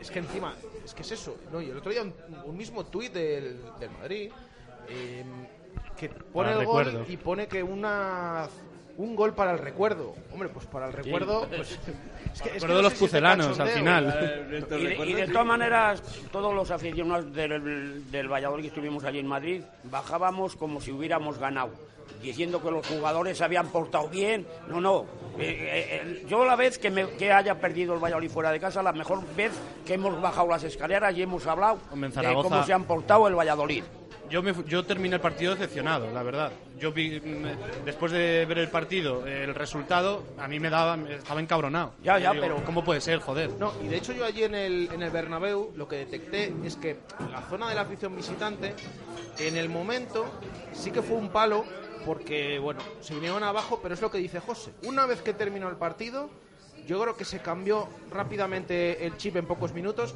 es 0.00 0.10
que 0.10 0.18
encima, 0.18 0.54
es 0.84 0.94
que 0.94 1.02
es 1.02 1.12
eso, 1.12 1.36
¿no? 1.52 1.60
Y 1.60 1.70
el 1.70 1.76
otro 1.76 1.90
día 1.90 2.02
un, 2.02 2.14
un 2.44 2.56
mismo 2.56 2.84
tuit 2.86 3.12
del, 3.12 3.60
del 3.78 3.90
Madrid 3.90 4.30
em, 4.88 5.46
que 5.96 6.08
pone 6.08 6.50
Para 6.50 6.60
el 6.60 6.66
gol 6.66 6.84
recuerdo. 6.84 7.12
y 7.12 7.16
pone 7.16 7.46
que 7.48 7.62
una 7.62 8.48
un 8.98 9.14
gol 9.14 9.34
para 9.34 9.52
el 9.52 9.58
recuerdo. 9.58 10.14
Hombre, 10.32 10.48
pues 10.48 10.66
para 10.66 10.86
el 10.86 10.92
recuerdo, 10.92 11.46
pues 11.54 11.72
es 11.72 11.78
que, 11.78 11.90
es 12.32 12.42
que 12.42 12.48
Recuerdo 12.54 12.74
no 12.76 12.82
los 12.82 12.94
pucelanos, 12.94 13.60
al 13.60 13.68
final. 13.68 14.48
Y 14.70 14.84
de, 14.86 15.06
y 15.06 15.12
de 15.12 15.28
todas 15.28 15.46
maneras, 15.46 16.02
todos 16.32 16.54
los 16.54 16.70
aficionados 16.70 17.32
del, 17.32 18.10
del 18.10 18.28
Valladolid 18.32 18.62
que 18.62 18.68
estuvimos 18.68 19.04
allí 19.04 19.18
en 19.18 19.26
Madrid, 19.26 19.62
bajábamos 19.84 20.56
como 20.56 20.80
si 20.80 20.92
hubiéramos 20.92 21.38
ganado, 21.38 21.72
diciendo 22.22 22.62
que 22.62 22.70
los 22.70 22.86
jugadores 22.86 23.38
se 23.38 23.44
habían 23.44 23.68
portado 23.68 24.08
bien. 24.08 24.46
No, 24.68 24.80
no. 24.80 25.06
Eh, 25.38 25.42
eh, 25.48 26.00
eh, 26.20 26.24
yo 26.28 26.44
la 26.44 26.56
vez 26.56 26.78
que, 26.78 26.90
me- 26.90 27.10
que 27.10 27.30
haya 27.32 27.58
perdido 27.60 27.94
el 27.94 28.00
Valladolid 28.02 28.30
fuera 28.30 28.50
de 28.50 28.58
casa, 28.60 28.82
la 28.82 28.92
mejor 28.92 29.22
vez 29.36 29.52
que 29.84 29.94
hemos 29.94 30.20
bajado 30.20 30.48
las 30.48 30.64
escaleras 30.64 31.14
y 31.16 31.22
hemos 31.22 31.46
hablado 31.46 31.78
de 32.28 32.34
cómo 32.42 32.56
se 32.66 32.72
han 32.72 32.84
portado 32.84 33.28
el 33.28 33.34
Valladolid. 33.34 33.84
Yo, 34.28 34.42
me, 34.42 34.52
yo 34.66 34.84
terminé 34.84 35.14
el 35.16 35.20
partido 35.20 35.54
decepcionado, 35.54 36.10
la 36.12 36.22
verdad. 36.24 36.50
Yo 36.80 36.90
vi, 36.90 37.20
después 37.84 38.10
de 38.10 38.44
ver 38.44 38.58
el 38.58 38.68
partido, 38.68 39.24
el 39.24 39.54
resultado, 39.54 40.24
a 40.36 40.48
mí 40.48 40.58
me 40.58 40.68
daba, 40.68 40.98
estaba 41.08 41.40
encabronado. 41.40 41.92
Ya, 42.02 42.18
ya, 42.18 42.32
pero- 42.32 42.56
¿Cómo 42.64 42.82
puede 42.82 43.00
ser, 43.00 43.20
joder? 43.20 43.50
No, 43.60 43.72
y 43.84 43.86
de 43.86 43.96
hecho 43.98 44.12
yo 44.12 44.24
allí 44.24 44.42
en 44.42 44.56
el, 44.56 44.88
en 44.92 45.02
el 45.02 45.10
Bernabéu 45.10 45.70
lo 45.76 45.86
que 45.86 45.96
detecté 45.98 46.52
es 46.64 46.74
que 46.74 46.96
la 47.30 47.42
zona 47.42 47.68
de 47.68 47.76
la 47.76 47.82
afición 47.82 48.16
visitante, 48.16 48.74
en 49.38 49.56
el 49.56 49.68
momento, 49.68 50.26
sí 50.72 50.90
que 50.90 51.02
fue 51.02 51.16
un 51.18 51.28
palo, 51.28 51.64
porque, 52.06 52.58
bueno, 52.60 52.80
se 53.00 53.14
vinieron 53.14 53.42
abajo, 53.42 53.80
pero 53.82 53.94
es 53.94 54.00
lo 54.00 54.10
que 54.10 54.18
dice 54.18 54.40
José. 54.40 54.72
Una 54.84 55.04
vez 55.06 55.20
que 55.22 55.34
terminó 55.34 55.68
el 55.68 55.76
partido, 55.76 56.30
yo 56.86 57.02
creo 57.02 57.16
que 57.16 57.24
se 57.24 57.40
cambió 57.40 57.88
rápidamente 58.10 59.04
el 59.04 59.16
chip 59.16 59.36
en 59.36 59.44
pocos 59.46 59.72
minutos 59.74 60.14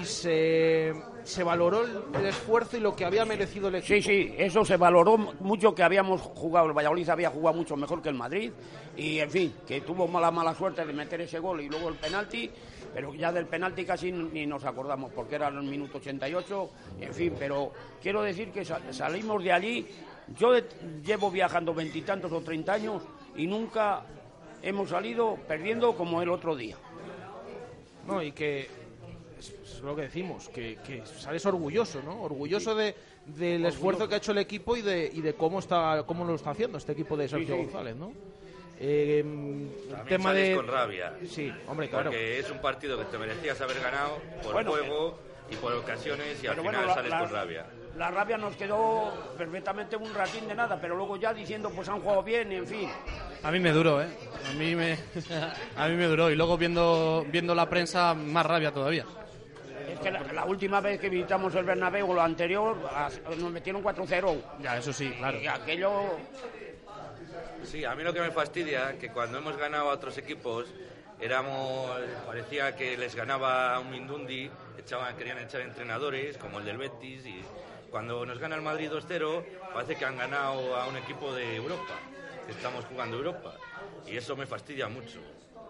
y 0.00 0.04
se, 0.04 0.92
se 1.24 1.42
valoró 1.44 1.84
el, 1.84 2.02
el 2.14 2.26
esfuerzo 2.26 2.76
y 2.76 2.80
lo 2.80 2.94
que 2.94 3.04
había 3.04 3.24
merecido 3.24 3.68
el 3.68 3.76
equipo. 3.76 3.94
Sí, 3.94 4.02
sí, 4.02 4.34
eso 4.36 4.64
se 4.64 4.76
valoró 4.76 5.16
mucho 5.16 5.74
que 5.74 5.82
habíamos 5.84 6.20
jugado, 6.20 6.66
el 6.66 6.72
Valladolid 6.72 7.08
había 7.08 7.30
jugado 7.30 7.56
mucho 7.56 7.76
mejor 7.76 8.02
que 8.02 8.08
el 8.08 8.14
Madrid 8.16 8.52
y 8.96 9.18
en 9.20 9.30
fin, 9.30 9.54
que 9.66 9.80
tuvo 9.80 10.06
mala 10.08 10.30
mala 10.30 10.54
suerte 10.54 10.84
de 10.84 10.92
meter 10.92 11.20
ese 11.22 11.38
gol 11.38 11.60
y 11.60 11.68
luego 11.68 11.88
el 11.88 11.96
penalti, 11.96 12.50
pero 12.94 13.14
ya 13.14 13.32
del 13.32 13.46
penalti 13.46 13.84
casi 13.84 14.10
ni 14.12 14.46
nos 14.46 14.64
acordamos 14.64 15.12
porque 15.12 15.36
era 15.36 15.48
el 15.48 15.62
minuto 15.62 15.98
88, 15.98 16.70
en 17.00 17.14
fin, 17.14 17.34
pero 17.38 17.72
quiero 18.02 18.22
decir 18.22 18.50
que 18.52 18.64
sa- 18.64 18.80
salimos 18.92 19.42
de 19.42 19.52
allí, 19.52 19.86
yo 20.38 20.52
de- 20.52 20.64
llevo 21.04 21.30
viajando 21.30 21.74
veintitantos 21.74 22.32
o 22.32 22.40
treinta 22.40 22.74
años 22.74 23.02
y 23.36 23.46
nunca 23.46 24.02
hemos 24.62 24.90
salido 24.90 25.36
perdiendo 25.48 25.94
como 25.96 26.22
el 26.22 26.28
otro 26.28 26.54
día. 26.56 26.76
No, 28.06 28.22
y 28.22 28.32
que 28.32 28.68
es, 29.38 29.80
lo 29.82 29.94
que 29.96 30.02
decimos, 30.02 30.48
que, 30.48 30.78
que 30.86 31.04
sales 31.06 31.44
orgulloso, 31.46 32.02
¿no? 32.02 32.22
Orgulloso 32.22 32.74
de, 32.74 32.94
del 33.26 33.64
esfuerzo 33.66 34.08
que 34.08 34.14
ha 34.14 34.18
hecho 34.18 34.32
el 34.32 34.38
equipo 34.38 34.76
y 34.76 34.82
de, 34.82 35.10
y 35.12 35.20
de 35.20 35.34
cómo 35.34 35.58
está 35.58 36.02
cómo 36.06 36.24
lo 36.24 36.34
está 36.34 36.50
haciendo 36.50 36.78
este 36.78 36.92
equipo 36.92 37.16
de 37.16 37.28
Sergio 37.28 37.54
sí. 37.56 37.62
González, 37.62 37.96
¿no? 37.96 38.12
Eh, 38.82 39.22
También 39.90 40.06
tema 40.08 40.30
sales 40.30 40.48
de 40.48 40.56
con 40.56 40.66
rabia. 40.66 41.12
Sí, 41.28 41.52
hombre, 41.68 41.88
claro. 41.90 42.10
Porque 42.10 42.38
es 42.38 42.50
un 42.50 42.58
partido 42.60 42.98
que 42.98 43.04
te 43.04 43.18
merecías 43.18 43.60
haber 43.60 43.78
ganado 43.80 44.18
por 44.42 44.54
Bueno, 44.54 44.70
juego 44.72 45.18
y 45.50 45.56
por 45.56 45.72
ocasiones 45.74 46.42
y 46.42 46.46
al 46.46 46.56
final 46.56 46.64
bueno, 46.72 46.86
la- 46.86 46.94
sales 46.94 47.10
la- 47.10 47.20
con 47.20 47.30
rabia. 47.30 47.66
La 47.96 48.10
rabia 48.10 48.38
nos 48.38 48.56
quedó 48.56 49.12
perfectamente 49.36 49.96
un 49.96 50.14
ratín 50.14 50.48
de 50.48 50.54
nada, 50.54 50.78
pero 50.80 50.96
luego 50.96 51.16
ya 51.16 51.34
diciendo 51.34 51.70
pues 51.74 51.88
han 51.88 52.00
jugado 52.00 52.22
bien 52.22 52.50
y 52.52 52.56
en 52.56 52.66
fin. 52.66 52.88
A 53.42 53.50
mí 53.50 53.60
me 53.60 53.72
duró, 53.72 54.02
¿eh? 54.02 54.08
A 54.48 54.52
mí 54.54 54.74
me, 54.74 54.96
a 55.76 55.88
mí 55.88 55.96
me 55.96 56.06
duró. 56.06 56.30
Y 56.30 56.36
luego 56.36 56.56
viendo, 56.56 57.26
viendo 57.28 57.54
la 57.54 57.68
prensa, 57.68 58.14
más 58.14 58.46
rabia 58.46 58.72
todavía. 58.72 59.04
Es 59.92 59.98
que 59.98 60.10
la, 60.10 60.22
la 60.32 60.44
última 60.44 60.80
vez 60.80 61.00
que 61.00 61.08
visitamos 61.08 61.54
el 61.54 61.64
Bernabéu, 61.64 62.14
lo 62.14 62.22
anterior, 62.22 62.76
nos 63.38 63.50
metieron 63.50 63.82
4-0. 63.82 64.40
Ya, 64.62 64.78
eso 64.78 64.92
sí, 64.92 65.10
claro. 65.18 65.40
Y 65.40 65.46
aquello... 65.46 66.16
Sí, 67.64 67.84
a 67.84 67.94
mí 67.94 68.02
lo 68.02 68.14
que 68.14 68.20
me 68.20 68.30
fastidia 68.30 68.96
que 68.98 69.10
cuando 69.10 69.38
hemos 69.38 69.56
ganado 69.56 69.90
a 69.90 69.94
otros 69.94 70.16
equipos 70.16 70.66
éramos 71.20 71.90
parecía 72.26 72.74
que 72.74 72.96
les 72.96 73.14
ganaba 73.14 73.78
un 73.78 73.90
Mindundi, 73.90 74.50
echaban 74.78 75.14
querían 75.16 75.38
echar 75.38 75.60
entrenadores 75.60 76.38
como 76.38 76.58
el 76.58 76.64
del 76.64 76.78
Betis 76.78 77.26
y 77.26 77.42
cuando 77.90 78.24
nos 78.24 78.38
gana 78.38 78.54
el 78.56 78.62
Madrid 78.62 78.90
2-0 78.90 79.42
parece 79.74 79.96
que 79.96 80.04
han 80.04 80.16
ganado 80.16 80.76
a 80.76 80.86
un 80.86 80.96
equipo 80.96 81.32
de 81.34 81.56
Europa, 81.56 81.94
que 82.46 82.52
estamos 82.52 82.84
jugando 82.86 83.16
Europa 83.16 83.54
y 84.06 84.16
eso 84.16 84.36
me 84.36 84.46
fastidia 84.46 84.88
mucho. 84.88 85.18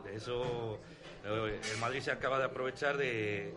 De 0.04 0.16
eso 0.16 0.78
el 1.24 1.78
Madrid 1.80 2.00
se 2.00 2.10
acaba 2.10 2.38
de 2.38 2.44
aprovechar 2.44 2.96
de 2.96 3.54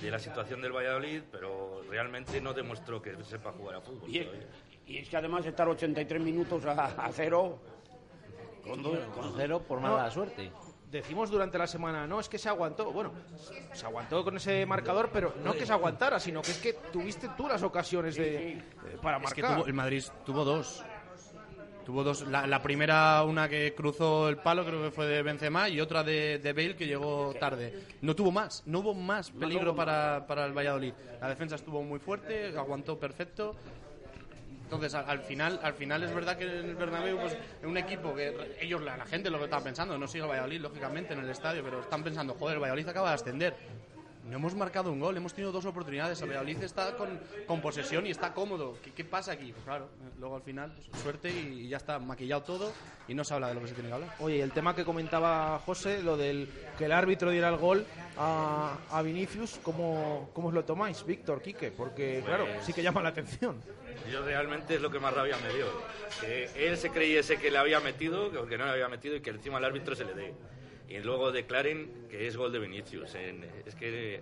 de 0.00 0.10
la 0.10 0.18
situación 0.18 0.60
del 0.60 0.72
Valladolid, 0.72 1.22
pero 1.32 1.82
realmente 1.88 2.38
no 2.40 2.52
demostró 2.52 3.00
que 3.00 3.16
sepa 3.24 3.52
jugar 3.52 3.76
a 3.76 3.80
fútbol. 3.80 4.10
Y, 4.10 4.98
es 4.98 5.08
que 5.08 5.16
además 5.16 5.46
estar 5.46 5.66
83 5.66 6.20
minutos 6.20 6.64
a, 6.66 6.84
a 6.84 7.10
cero... 7.12 7.58
Con 8.62 8.82
dos- 8.82 8.98
Con 9.14 9.32
cero 9.36 9.62
por 9.66 9.80
mala 9.80 10.10
suerte. 10.10 10.50
Decimos 10.90 11.30
durante 11.30 11.58
la 11.58 11.66
semana, 11.66 12.06
no, 12.06 12.20
es 12.20 12.28
que 12.28 12.38
se 12.38 12.48
aguantó. 12.48 12.92
Bueno, 12.92 13.12
se 13.72 13.84
aguantó 13.86 14.22
con 14.22 14.36
ese 14.36 14.64
marcador, 14.66 15.10
pero 15.12 15.34
no 15.44 15.52
que 15.52 15.66
se 15.66 15.72
aguantara, 15.72 16.20
sino 16.20 16.42
que 16.42 16.52
es 16.52 16.58
que 16.58 16.72
tuviste 16.92 17.28
tú 17.36 17.48
las 17.48 17.62
ocasiones 17.62 18.14
de, 18.16 18.52
eh, 18.52 18.62
para 19.02 19.18
Es 19.18 19.34
que 19.34 19.42
marcar. 19.42 19.58
tuvo, 19.58 19.66
el 19.66 19.74
Madrid 19.74 20.04
tuvo 20.24 20.44
dos. 20.44 20.84
Tuvo 21.84 22.02
dos. 22.02 22.22
La, 22.28 22.46
la 22.46 22.62
primera, 22.62 23.22
una 23.24 23.48
que 23.48 23.74
cruzó 23.74 24.28
el 24.28 24.38
palo, 24.38 24.64
creo 24.64 24.82
que 24.82 24.90
fue 24.90 25.06
de 25.06 25.22
Benzema, 25.22 25.68
y 25.68 25.80
otra 25.80 26.02
de, 26.02 26.38
de 26.38 26.52
Bale, 26.52 26.76
que 26.76 26.86
llegó 26.86 27.34
tarde. 27.38 27.80
No 28.00 28.14
tuvo 28.16 28.30
más, 28.32 28.62
no 28.66 28.80
hubo 28.80 28.94
más 28.94 29.30
peligro 29.30 29.74
para, 29.74 30.26
para 30.26 30.46
el 30.46 30.52
Valladolid. 30.52 30.92
La 31.20 31.28
defensa 31.28 31.54
estuvo 31.56 31.82
muy 31.82 31.98
fuerte, 32.00 32.56
aguantó 32.56 32.98
perfecto. 32.98 33.54
Entonces, 34.66 34.94
al, 34.94 35.08
al 35.08 35.20
final 35.20 35.60
al 35.62 35.74
final 35.74 36.02
es 36.02 36.12
verdad 36.12 36.36
que 36.36 36.42
en 36.42 36.70
el 36.70 36.74
Bernabéu, 36.74 37.20
pues, 37.20 37.36
un 37.62 37.76
equipo 37.76 38.12
que 38.16 38.56
ellos, 38.60 38.82
la, 38.82 39.04
gente 39.06 39.30
lo 39.30 39.38
que 39.38 39.44
está 39.44 39.60
pensando, 39.60 39.96
no 39.96 40.08
sigue 40.08 40.24
el 40.24 40.30
Valladolid, 40.30 40.60
lógicamente, 40.60 41.14
en 41.14 41.20
el 41.20 41.30
estadio, 41.30 41.62
pero 41.62 41.80
están 41.80 42.02
pensando, 42.02 42.34
joder, 42.34 42.56
el 42.56 42.62
Valladolid 42.62 42.88
acaba 42.88 43.10
de 43.10 43.14
ascender. 43.14 43.54
No 44.28 44.38
hemos 44.38 44.56
marcado 44.56 44.90
un 44.90 44.98
gol, 44.98 45.16
hemos 45.16 45.32
tenido 45.32 45.52
dos 45.52 45.66
oportunidades. 45.66 46.20
El 46.20 46.30
Valladolid 46.30 46.60
está 46.64 46.96
con, 46.96 47.20
con 47.46 47.60
posesión 47.60 48.06
y 48.06 48.10
está 48.10 48.34
cómodo. 48.34 48.76
¿Qué, 48.82 48.90
qué 48.90 49.04
pasa 49.04 49.30
aquí? 49.30 49.52
Pues 49.52 49.64
claro, 49.64 49.88
luego 50.18 50.34
al 50.34 50.42
final, 50.42 50.72
pues, 50.74 51.00
suerte 51.00 51.30
y, 51.30 51.68
ya 51.68 51.76
está 51.76 52.00
maquillado 52.00 52.42
todo 52.42 52.72
y 53.06 53.14
no 53.14 53.22
se 53.22 53.34
habla 53.34 53.48
de 53.48 53.54
lo 53.54 53.60
que 53.60 53.68
se 53.68 53.74
tiene 53.74 53.88
que 53.88 53.94
hablar. 53.94 54.16
Oye, 54.18 54.42
el 54.42 54.50
tema 54.50 54.74
que 54.74 54.84
comentaba 54.84 55.60
José, 55.64 56.02
lo 56.02 56.16
del 56.16 56.50
que 56.76 56.86
el 56.86 56.92
árbitro 56.92 57.30
diera 57.30 57.50
el 57.50 57.56
gol 57.56 57.86
a, 58.18 58.76
a 58.90 59.02
Vinicius, 59.02 59.60
¿cómo, 59.62 60.28
¿cómo 60.34 60.48
os 60.48 60.54
lo 60.54 60.64
tomáis, 60.64 61.06
Víctor, 61.06 61.40
Quique? 61.40 61.70
Porque, 61.70 62.20
claro, 62.26 62.46
sí 62.62 62.72
que 62.72 62.82
llama 62.82 63.02
la 63.02 63.10
atención. 63.10 63.62
Yo 64.10 64.22
realmente 64.24 64.74
es 64.76 64.80
lo 64.80 64.90
que 64.90 64.98
más 64.98 65.12
rabia 65.14 65.36
me 65.38 65.52
dio. 65.54 65.66
Que 66.20 66.48
él 66.68 66.76
se 66.76 66.90
creyese 66.90 67.36
que 67.38 67.50
le 67.50 67.58
había 67.58 67.80
metido, 67.80 68.30
que 68.30 68.48
que 68.48 68.58
no 68.58 68.64
le 68.66 68.70
había 68.72 68.88
metido 68.88 69.16
y 69.16 69.20
que 69.20 69.30
encima 69.30 69.58
al 69.58 69.64
árbitro 69.64 69.94
se 69.94 70.04
le 70.04 70.14
dé. 70.14 70.34
Y 70.88 70.98
luego 70.98 71.32
declaren 71.32 72.06
que 72.08 72.26
es 72.26 72.36
gol 72.36 72.52
de 72.52 72.58
Vinicius. 72.60 73.14
Es 73.66 73.74
que 73.74 74.20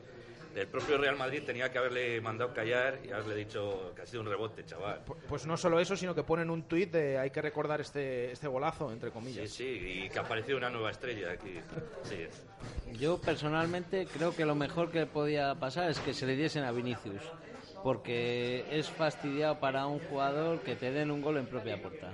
el 0.57 0.66
propio 0.69 0.97
Real 0.99 1.16
Madrid 1.16 1.43
tenía 1.45 1.71
que 1.73 1.78
haberle 1.78 2.21
mandado 2.21 2.54
callar 2.54 3.00
y 3.04 3.11
haberle 3.11 3.35
dicho 3.35 3.93
que 3.97 4.02
ha 4.02 4.07
sido 4.07 4.23
un 4.23 4.28
rebote, 4.28 4.64
chaval. 4.64 5.04
Pu- 5.04 5.16
Pues 5.28 5.45
no 5.47 5.57
solo 5.57 5.81
eso, 5.81 5.97
sino 5.97 6.14
que 6.14 6.23
ponen 6.23 6.49
un 6.49 6.62
tuit 6.62 6.90
de 6.93 7.19
hay 7.19 7.31
que 7.31 7.43
recordar 7.43 7.81
este, 7.81 8.31
este 8.31 8.47
golazo, 8.47 8.93
entre 8.93 9.09
Sí, 9.11 9.12
comillas. 9.12 9.50
sí, 9.50 9.64
y 10.04 10.09
que 10.09 10.19
ha 10.19 10.23
aparecido 10.23 10.57
una 10.57 10.71
nueva 10.71 10.93
estrella 10.93 11.33
aquí. 11.33 11.59
Sí. 12.04 12.26
Yo 12.99 13.21
personalmente 13.21 14.07
creo 14.07 14.35
que 14.35 14.45
lo 14.47 14.54
mejor 14.54 14.90
que 14.93 15.07
podía 15.07 15.54
pasar 15.57 15.90
es 15.90 15.99
que 15.99 16.14
se 16.14 16.25
le 16.25 16.37
diesen 16.37 16.62
a 16.62 16.71
Vinicius, 16.71 17.23
porque 17.85 18.64
es 18.71 18.88
fastidiado 18.88 19.61
para 19.61 19.87
un 19.87 19.99
jugador 19.99 20.61
que 20.61 20.75
te 20.75 20.91
den 20.91 21.11
un 21.11 21.21
gol 21.21 21.37
en 21.37 21.45
propia 21.45 21.81
puerta. 21.81 22.11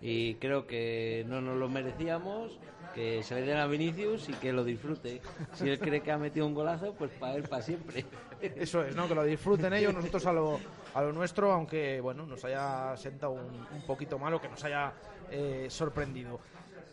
Y 0.00 0.36
creo 0.36 0.66
que 0.66 1.26
no 1.28 1.42
nos 1.42 1.58
lo 1.58 1.68
merecíamos, 1.68 2.58
que 2.94 3.22
se 3.22 3.34
le 3.34 3.42
den 3.42 3.58
a 3.58 3.66
Vinicius 3.66 4.30
y 4.30 4.32
que 4.32 4.54
lo 4.54 4.64
disfrute. 4.64 5.20
Si 5.52 5.68
él 5.68 5.78
cree 5.78 6.00
que 6.00 6.12
ha 6.12 6.16
metido 6.16 6.46
un 6.46 6.54
golazo, 6.54 6.94
pues 6.94 7.10
para 7.12 7.34
él 7.34 7.42
para 7.42 7.60
siempre. 7.60 8.06
Eso 8.40 8.82
es, 8.82 8.96
¿no? 8.96 9.06
Que 9.06 9.14
lo 9.14 9.24
disfruten 9.24 9.74
ellos, 9.74 9.92
nosotros 9.92 10.24
a 10.24 10.32
lo, 10.32 10.58
a 10.94 11.02
lo 11.02 11.12
nuestro, 11.12 11.52
aunque, 11.52 12.00
bueno, 12.00 12.24
nos 12.24 12.42
haya 12.46 12.96
sentado 12.96 13.32
un, 13.32 13.66
un 13.70 13.82
poquito 13.86 14.18
mal 14.18 14.32
o 14.32 14.40
que 14.40 14.48
nos 14.48 14.64
haya 14.64 14.94
eh, 15.30 15.66
sorprendido. 15.68 16.40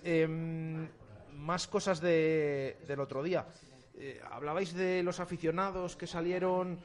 Em, 0.03 0.89
más 1.35 1.67
cosas 1.67 2.01
de, 2.01 2.79
del 2.85 2.99
otro 2.99 3.23
día. 3.23 3.45
Eh, 4.01 4.17
hablabais 4.31 4.73
de 4.73 5.03
los 5.03 5.19
aficionados 5.19 5.97
que 5.97 6.07
salieron. 6.07 6.79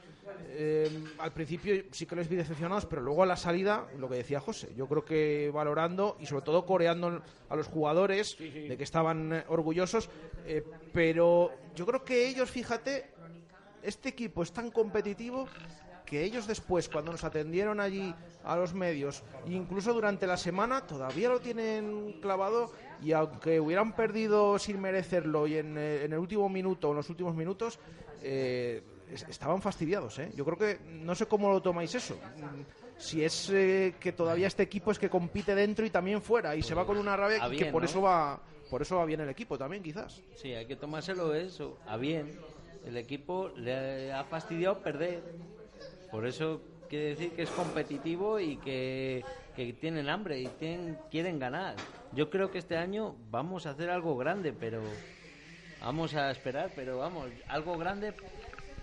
em, 0.57 1.05
al 1.19 1.31
principio 1.31 1.85
sí 1.91 2.05
que 2.05 2.15
les 2.15 2.27
vi 2.27 2.35
decepcionados, 2.35 2.85
pero 2.85 3.01
luego 3.01 3.23
a 3.23 3.25
la 3.25 3.37
salida, 3.37 3.87
lo 3.97 4.09
que 4.09 4.15
decía 4.15 4.41
José, 4.41 4.73
yo 4.75 4.87
creo 4.87 5.05
que 5.05 5.49
valorando 5.53 6.17
y 6.19 6.25
sobre 6.25 6.43
todo 6.43 6.65
coreando 6.65 7.21
a 7.47 7.55
los 7.55 7.67
jugadores 7.67 8.35
de 8.37 8.75
que 8.75 8.83
estaban 8.83 9.31
eh, 9.31 9.43
orgullosos, 9.47 10.09
eh, 10.45 10.63
pero 10.91 11.51
yo 11.73 11.85
creo 11.85 12.03
que 12.03 12.27
ellos, 12.27 12.49
fíjate, 12.49 13.05
este 13.81 14.09
equipo 14.09 14.43
es 14.43 14.51
tan 14.51 14.71
competitivo 14.71 15.47
que 16.05 16.23
ellos 16.23 16.47
después, 16.47 16.87
cuando 16.89 17.11
nos 17.11 17.23
atendieron 17.23 17.79
allí 17.79 18.13
a 18.43 18.55
los 18.55 18.73
medios, 18.73 19.23
incluso 19.47 19.91
durante 19.93 20.27
la 20.27 20.37
semana, 20.37 20.85
todavía 20.85 21.29
lo 21.29 21.39
tienen 21.39 22.17
clavado 22.21 22.71
y 23.01 23.11
aunque 23.11 23.59
hubieran 23.59 23.95
perdido 23.95 24.57
sin 24.59 24.79
merecerlo 24.79 25.47
y 25.47 25.57
en, 25.57 25.77
eh, 25.77 26.03
en 26.05 26.13
el 26.13 26.19
último 26.19 26.47
minuto 26.47 26.87
o 26.89 26.91
en 26.91 26.97
los 26.97 27.09
últimos 27.09 27.35
minutos, 27.35 27.79
eh, 28.21 28.81
es- 29.11 29.23
estaban 29.29 29.61
fastidiados. 29.61 30.17
¿eh? 30.19 30.31
Yo 30.35 30.45
creo 30.45 30.57
que 30.57 30.79
no 30.89 31.13
sé 31.15 31.25
cómo 31.25 31.49
lo 31.51 31.61
tomáis 31.61 31.93
eso. 31.95 32.15
Mm, 32.37 32.61
Si 32.97 33.25
es 33.25 33.49
eh, 33.49 33.95
que 33.99 34.13
todavía 34.13 34.47
este 34.47 34.63
equipo 34.63 34.89
es 34.89 34.97
que 34.97 35.09
compite 35.09 35.53
dentro 35.53 35.85
y 35.85 35.89
también 35.89 36.21
fuera 36.21 36.55
y 36.55 36.63
se 36.63 36.73
va 36.73 36.85
con 36.85 36.97
una 36.97 37.17
rabia 37.17 37.43
A 37.43 37.53
y 37.53 37.57
que 37.57 37.65
por 37.65 37.81
¿no? 37.81 37.89
eso 37.89 38.01
va 38.01 38.39
por 38.69 38.81
eso 38.83 38.95
va 38.95 39.03
bien 39.05 39.19
el 39.19 39.27
equipo 39.27 39.57
también 39.57 39.83
quizás. 39.83 40.21
Sí, 40.37 40.53
hay 40.53 40.65
que 40.65 40.77
tomárselo 40.77 41.33
eso 41.33 41.77
a 41.87 41.97
bien. 41.97 42.39
El 42.85 42.95
equipo 42.95 43.49
le 43.57 44.13
ha 44.13 44.23
fastidiado 44.23 44.79
perder. 44.79 45.21
Por 46.15 46.25
eso 46.25 46.61
quiere 46.89 47.07
decir 47.07 47.31
que 47.31 47.41
es 47.41 47.49
competitivo 47.49 48.39
y 48.39 48.55
que, 48.55 49.21
tienen 49.81 50.07
hambre 50.07 50.39
y 50.39 50.47
tienen, 50.47 50.97
quieren 51.11 51.39
ganar. 51.39 51.75
Yo 52.13 52.29
creo 52.29 52.51
que 52.51 52.57
este 52.57 52.77
año 52.77 53.17
vamos 53.29 53.65
a 53.65 53.71
hacer 53.71 53.89
algo 53.89 54.15
grande, 54.15 54.53
pero 54.53 54.81
vamos 55.81 56.13
a 56.13 56.31
esperar, 56.31 56.71
pero 56.73 56.99
vamos, 56.99 57.29
algo 57.49 57.77
grande, 57.77 58.13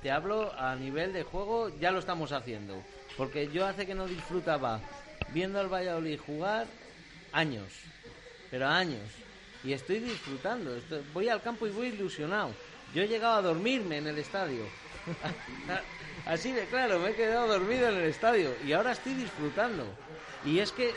te 0.03 0.11
hablo 0.11 0.53
a 0.59 0.77
nivel 0.77 1.14
de 1.14 1.23
juego, 1.23 1.71
ya 1.81 1.90
lo 1.90 2.01
estamos 2.01 2.33
haciendo. 2.33 2.83
Porque 3.16 3.49
yo 3.49 3.64
hace 3.64 3.87
que 3.87 3.95
no 3.95 4.07
disfrutaba 4.07 4.83
viendo 5.33 5.59
al 5.59 5.73
Valladolid 5.73 6.21
jugar 6.21 6.66
años, 7.33 7.73
pero 8.51 8.68
años. 8.68 9.11
Y 9.64 9.73
estoy 9.73 10.01
disfrutando, 10.01 10.77
voy 11.14 11.31
al 11.31 11.40
campo 11.40 11.66
y 11.66 11.71
voy 11.71 11.87
ilusionado. 11.87 12.51
Yo 12.95 13.01
he 13.01 13.09
llegado 13.09 13.37
a 13.37 13.42
dormirme 13.42 13.97
en 13.97 14.09
el 14.09 14.18
estadio. 14.18 14.64
Así 16.27 16.53
de 16.53 16.67
claro, 16.67 16.99
me 16.99 17.11
he 17.11 17.15
quedado 17.15 17.49
dormido 17.49 17.89
en 17.89 17.97
el 17.97 18.05
estadio 18.05 18.57
y 18.63 18.73
ahora 18.73 18.93
estoy 18.93 19.15
disfrutando. 19.15 19.85
Y 20.45 20.59
es 20.61 20.73
que 20.73 20.95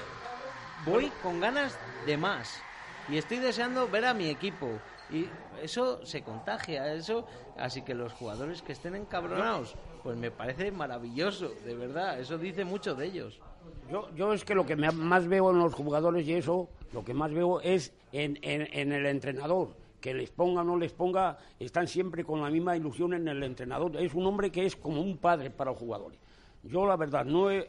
voy 0.84 1.12
con 1.22 1.40
ganas 1.40 1.80
de 2.06 2.18
más 2.18 2.64
y 3.08 3.18
estoy 3.18 3.40
deseando 3.40 3.88
ver 3.88 4.06
a 4.06 4.14
mi 4.14 4.30
equipo 4.30 4.82
y 5.10 5.32
eso 5.62 6.04
se 6.06 6.24
contagia 6.24 6.94
eso 6.94 7.26
así 7.58 7.82
que 7.84 7.94
los 7.94 8.14
jugadores 8.14 8.62
que 8.64 8.72
estén 8.74 8.96
encabronados 8.96 9.76
pues 10.04 10.18
me 10.18 10.32
parece 10.32 10.72
maravilloso 10.72 11.50
de 11.64 11.76
verdad 11.76 12.20
eso 12.20 12.38
dice 12.40 12.66
mucho 12.66 12.96
de 12.96 13.06
ellos 13.06 13.40
Yo, 13.90 14.10
yo 14.16 14.34
es 14.34 14.44
que 14.44 14.56
lo 14.56 14.66
que 14.66 14.76
más 14.76 15.28
veo 15.28 15.52
en 15.52 15.60
los 15.60 15.74
jugadores 15.76 16.28
y 16.28 16.34
eso, 16.34 16.70
lo 16.92 17.04
que 17.04 17.14
más 17.14 17.32
veo 17.32 17.62
es 17.62 17.94
en, 18.12 18.38
en- 18.42 18.68
en 18.74 18.92
el 18.94 19.06
entrenador. 19.06 19.76
Que 20.06 20.14
les 20.14 20.30
ponga 20.30 20.62
o 20.62 20.64
no 20.64 20.78
les 20.78 20.94
ponga, 20.94 21.36
están 21.60 21.88
siempre 21.88 22.24
con 22.24 22.40
la 22.40 22.52
misma 22.52 22.78
ilusión 22.78 23.16
en 23.16 23.28
el 23.28 23.42
entrenador. 23.42 23.98
Es 23.98 24.14
un 24.14 24.28
hombre 24.28 24.52
que 24.52 24.64
es 24.64 24.76
como 24.76 25.02
un 25.02 25.18
padre 25.18 25.50
para 25.50 25.72
los 25.72 25.80
jugadores. 25.80 26.20
Yo, 26.62 26.86
la 26.86 26.96
verdad, 26.96 27.26
no 27.26 27.50
he. 27.50 27.68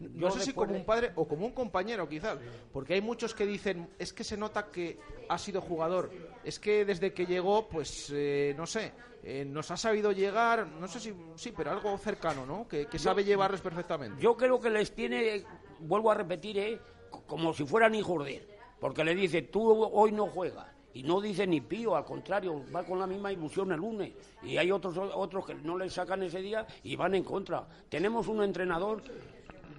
No 0.00 0.28
yo 0.28 0.30
sé 0.32 0.40
si 0.40 0.52
como 0.52 0.72
de- 0.72 0.80
un 0.80 0.84
padre 0.84 1.12
o 1.14 1.28
como 1.28 1.46
un 1.46 1.52
compañero, 1.52 2.08
quizás. 2.08 2.36
Porque 2.72 2.94
hay 2.94 3.00
muchos 3.00 3.32
que 3.32 3.46
dicen, 3.46 3.88
es 3.96 4.12
que 4.12 4.24
se 4.24 4.36
nota 4.36 4.72
que 4.72 4.98
ha 5.28 5.38
sido 5.38 5.60
jugador. 5.60 6.10
Es 6.42 6.58
que 6.58 6.84
desde 6.84 7.12
que 7.12 7.26
llegó, 7.26 7.68
pues, 7.68 8.10
eh, 8.12 8.54
no 8.56 8.66
sé, 8.66 8.92
eh, 9.22 9.44
nos 9.44 9.70
ha 9.70 9.76
sabido 9.76 10.10
llegar, 10.10 10.66
no 10.66 10.88
sé 10.88 10.98
si, 10.98 11.14
sí, 11.36 11.52
pero 11.56 11.70
algo 11.70 11.96
cercano, 11.98 12.44
¿no? 12.44 12.66
Que, 12.66 12.86
que 12.86 12.98
sabe 12.98 13.22
llevarles 13.22 13.60
perfectamente. 13.60 14.20
Yo 14.20 14.36
creo 14.36 14.58
que 14.60 14.70
les 14.70 14.92
tiene, 14.92 15.44
vuelvo 15.78 16.10
a 16.10 16.14
repetir, 16.16 16.58
¿eh? 16.58 16.80
como 17.28 17.54
si 17.54 17.64
fueran 17.64 17.94
hijos 17.94 18.24
de 18.24 18.36
él. 18.38 18.48
Porque 18.80 19.04
le 19.04 19.14
dice, 19.14 19.42
tú 19.42 19.62
hoy 19.92 20.10
no 20.10 20.26
juegas. 20.26 20.66
Y 20.98 21.04
no 21.04 21.20
dice 21.20 21.46
ni 21.46 21.60
pío, 21.60 21.94
al 21.94 22.04
contrario, 22.04 22.60
va 22.74 22.82
con 22.82 22.98
la 22.98 23.06
misma 23.06 23.30
ilusión 23.30 23.70
el 23.70 23.78
lunes. 23.78 24.10
Y 24.42 24.56
hay 24.56 24.72
otros, 24.72 24.98
otros 25.14 25.46
que 25.46 25.54
no 25.54 25.78
le 25.78 25.88
sacan 25.88 26.24
ese 26.24 26.42
día 26.42 26.66
y 26.82 26.96
van 26.96 27.14
en 27.14 27.22
contra. 27.22 27.64
Tenemos 27.88 28.26
un 28.26 28.42
entrenador, 28.42 29.00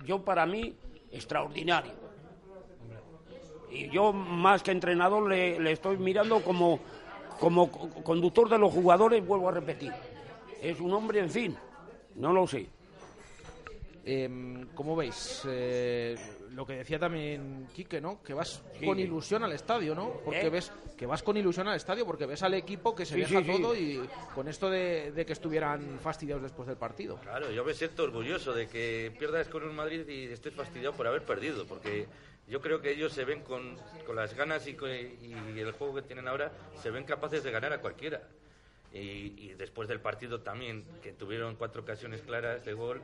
yo 0.05 0.23
para 0.23 0.45
mí, 0.45 0.73
extraordinario. 1.11 1.91
Y 3.69 3.89
yo, 3.89 4.13
más 4.13 4.63
que 4.63 4.71
entrenador, 4.71 5.27
le, 5.27 5.59
le 5.59 5.73
estoy 5.73 5.97
mirando 5.97 6.41
como, 6.41 6.79
como 7.37 7.69
co- 7.69 7.89
conductor 8.01 8.47
de 8.47 8.57
los 8.57 8.71
jugadores, 8.73 9.25
vuelvo 9.27 9.49
a 9.49 9.51
repetir. 9.51 9.91
es 10.61 10.79
un 10.79 10.93
hombre, 10.93 11.19
en 11.19 11.29
fin, 11.29 11.57
no 12.15 12.31
lo 12.31 12.47
sé. 12.47 12.65
Eh, 14.11 14.65
¿Cómo 14.73 14.95
veis? 14.95 15.43
Eh, 15.47 16.15
lo 16.53 16.65
que 16.65 16.73
decía 16.73 16.97
también 16.97 17.67
Quique, 17.75 18.01
¿no? 18.01 18.23
Que 18.23 18.33
vas 18.33 18.59
con 18.83 18.97
ilusión 18.99 19.43
al 19.43 19.51
estadio, 19.51 19.93
¿no? 19.93 20.13
Porque 20.25 20.47
¿Eh? 20.47 20.49
ves 20.49 20.71
que 20.97 21.05
vas 21.05 21.21
con 21.21 21.37
ilusión 21.37 21.67
al 21.67 21.75
estadio 21.75 22.05
porque 22.07 22.25
ves 22.25 22.41
al 22.41 22.55
equipo 22.55 22.95
que 22.95 23.05
se 23.05 23.13
Sí, 23.13 23.21
deja 23.21 23.41
sí. 23.41 23.47
todo 23.61 23.75
y 23.75 24.01
con 24.33 24.47
esto 24.47 24.67
de, 24.69 25.11
de 25.11 25.25
que 25.27 25.33
estuvieran 25.33 25.99
fastidiados 26.01 26.41
después 26.41 26.67
del 26.67 26.77
partido. 26.77 27.17
Claro, 27.21 27.51
yo 27.51 27.63
me 27.63 27.73
siento 27.75 28.03
orgulloso 28.03 28.51
de 28.51 28.67
que 28.67 29.13
pierdas 29.19 29.47
con 29.47 29.63
un 29.63 29.75
Madrid 29.75 30.07
y 30.09 30.25
estés 30.25 30.55
fastidiado 30.55 30.95
por 30.95 31.05
haber 31.05 31.21
perdido, 31.23 31.65
porque 31.67 32.07
yo 32.47 32.59
creo 32.61 32.81
que 32.81 32.91
ellos 32.91 33.13
se 33.13 33.25
ven 33.25 33.41
con, 33.43 33.77
con 34.07 34.15
las 34.15 34.33
ganas 34.33 34.65
y, 34.65 34.73
con- 34.73 34.89
y 34.89 35.59
el 35.59 35.71
juego 35.73 35.93
que 35.95 36.01
tienen 36.01 36.27
ahora, 36.27 36.51
se 36.81 36.89
ven 36.89 37.03
capaces 37.03 37.43
de 37.43 37.51
ganar 37.51 37.73
a 37.73 37.79
cualquiera. 37.79 38.23
Y, 38.91 38.97
y 39.37 39.53
después 39.55 39.87
del 39.87 39.99
partido 39.99 40.41
también, 40.41 40.83
que 41.03 41.13
tuvieron 41.13 41.55
cuatro 41.57 41.83
ocasiones 41.83 42.23
claras 42.23 42.65
de 42.65 42.73
gol, 42.73 43.03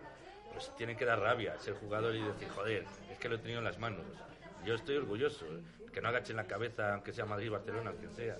pues 0.55 0.71
tienen 0.77 0.95
que 0.95 1.03
dar 1.03 1.19
rabia 1.19 1.59
ser 1.59 1.73
jugador 1.73 2.15
y 2.15 2.21
decir, 2.21 2.47
joder, 2.55 2.85
es 3.11 3.19
que 3.19 3.27
lo 3.27 3.35
he 3.35 3.39
tenido 3.39 3.59
en 3.59 3.65
las 3.65 3.77
manos. 3.77 4.05
Yo 4.65 4.73
estoy 4.73 4.95
orgulloso, 4.95 5.45
que 5.93 6.01
no 6.01 6.07
agachen 6.07 6.37
la 6.37 6.47
cabeza, 6.47 6.93
aunque 6.93 7.11
sea 7.11 7.25
Madrid, 7.25 7.51
Barcelona, 7.51 7.91
quien 7.99 8.11
sea. 8.13 8.37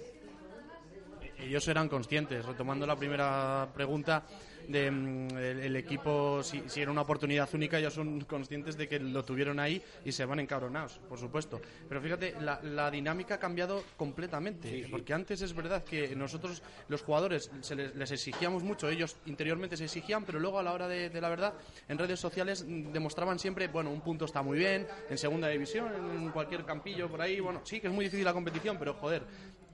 Ellos 1.39 1.67
eran 1.67 1.89
conscientes, 1.89 2.45
retomando 2.45 2.85
la 2.85 2.95
primera 2.95 3.67
pregunta, 3.73 4.25
de 4.67 4.91
mm, 4.91 5.37
el, 5.37 5.59
el 5.59 5.75
equipo, 5.75 6.41
si, 6.43 6.63
si 6.67 6.81
era 6.81 6.91
una 6.91 7.01
oportunidad 7.01 7.49
única, 7.53 7.77
ellos 7.77 7.93
son 7.93 8.21
conscientes 8.21 8.77
de 8.77 8.87
que 8.87 8.99
lo 8.99 9.23
tuvieron 9.23 9.59
ahí 9.59 9.81
y 10.03 10.11
se 10.11 10.25
van 10.25 10.39
encabronados, 10.39 10.99
por 11.09 11.19
supuesto. 11.19 11.61
Pero 11.87 12.01
fíjate, 12.01 12.35
la, 12.41 12.59
la 12.63 12.91
dinámica 12.91 13.35
ha 13.35 13.39
cambiado 13.39 13.83
completamente, 13.97 14.87
porque 14.89 15.13
antes 15.13 15.41
es 15.41 15.53
verdad 15.53 15.83
que 15.83 16.15
nosotros, 16.15 16.61
los 16.87 17.01
jugadores, 17.01 17.51
se 17.61 17.75
les, 17.75 17.95
les 17.95 18.11
exigíamos 18.11 18.63
mucho, 18.63 18.89
ellos 18.89 19.17
interiormente 19.25 19.77
se 19.77 19.85
exigían, 19.85 20.23
pero 20.25 20.39
luego 20.39 20.59
a 20.59 20.63
la 20.63 20.73
hora 20.73 20.87
de, 20.87 21.09
de 21.09 21.21
la 21.21 21.29
verdad, 21.29 21.53
en 21.87 21.97
redes 21.97 22.19
sociales 22.19 22.65
demostraban 22.67 23.39
siempre, 23.39 23.67
bueno, 23.67 23.91
un 23.91 24.01
punto 24.01 24.25
está 24.25 24.41
muy 24.41 24.57
bien, 24.57 24.87
en 25.09 25.17
segunda 25.17 25.47
división, 25.47 25.91
en 25.93 26.31
cualquier 26.31 26.65
campillo 26.65 27.09
por 27.09 27.21
ahí, 27.21 27.39
bueno, 27.39 27.61
sí 27.63 27.79
que 27.79 27.87
es 27.87 27.93
muy 27.93 28.05
difícil 28.05 28.25
la 28.25 28.33
competición, 28.33 28.77
pero 28.77 28.93
joder, 28.95 29.23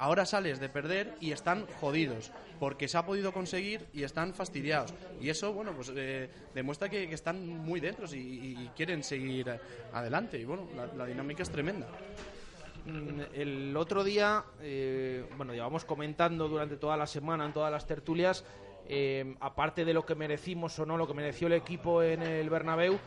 ahora 0.01 0.25
sales 0.25 0.59
de 0.59 0.67
perder 0.67 1.15
y 1.19 1.31
están 1.31 1.67
jodidos 1.79 2.31
porque 2.59 2.87
se 2.87 2.97
ha 2.97 3.05
podido 3.05 3.31
conseguir 3.31 3.85
y 3.93 4.01
están 4.01 4.33
fastidiados 4.33 4.93
y 5.21 5.29
eso 5.29 5.53
bueno 5.53 5.73
pues 5.73 5.91
eh, 5.95 6.27
demuestra 6.55 6.89
que, 6.89 7.03
están 7.13 7.47
muy 7.47 7.79
dentro 7.79 8.07
y, 8.11 8.69
quieren 8.75 9.03
seguir 9.03 9.59
adelante 9.93 10.39
y 10.39 10.45
bueno 10.45 10.67
la, 10.97 11.05
dinámica 11.05 11.43
es 11.43 11.49
tremenda 11.51 11.87
Mm, 12.83 13.21
El 13.35 13.77
otro 13.77 14.03
día, 14.03 14.43
eh, 14.59 15.23
bueno, 15.37 15.53
llevamos 15.53 15.85
comentando 15.85 16.47
durante 16.47 16.77
toda 16.77 16.97
la 16.97 17.05
semana, 17.05 17.45
en 17.45 17.53
todas 17.53 17.71
las 17.71 17.85
tertulias, 17.85 18.43
eh, 18.89 19.35
aparte 19.39 19.85
de 19.85 19.93
lo 19.93 20.03
que 20.03 20.15
merecimos 20.15 20.79
o 20.79 20.85
no, 20.87 20.97
lo 20.97 21.05
que 21.05 21.13
mereció 21.13 21.45
el 21.45 21.53
equipo 21.53 22.01
en 22.01 22.23
el 22.23 22.49
Bernabéu, 22.49 22.97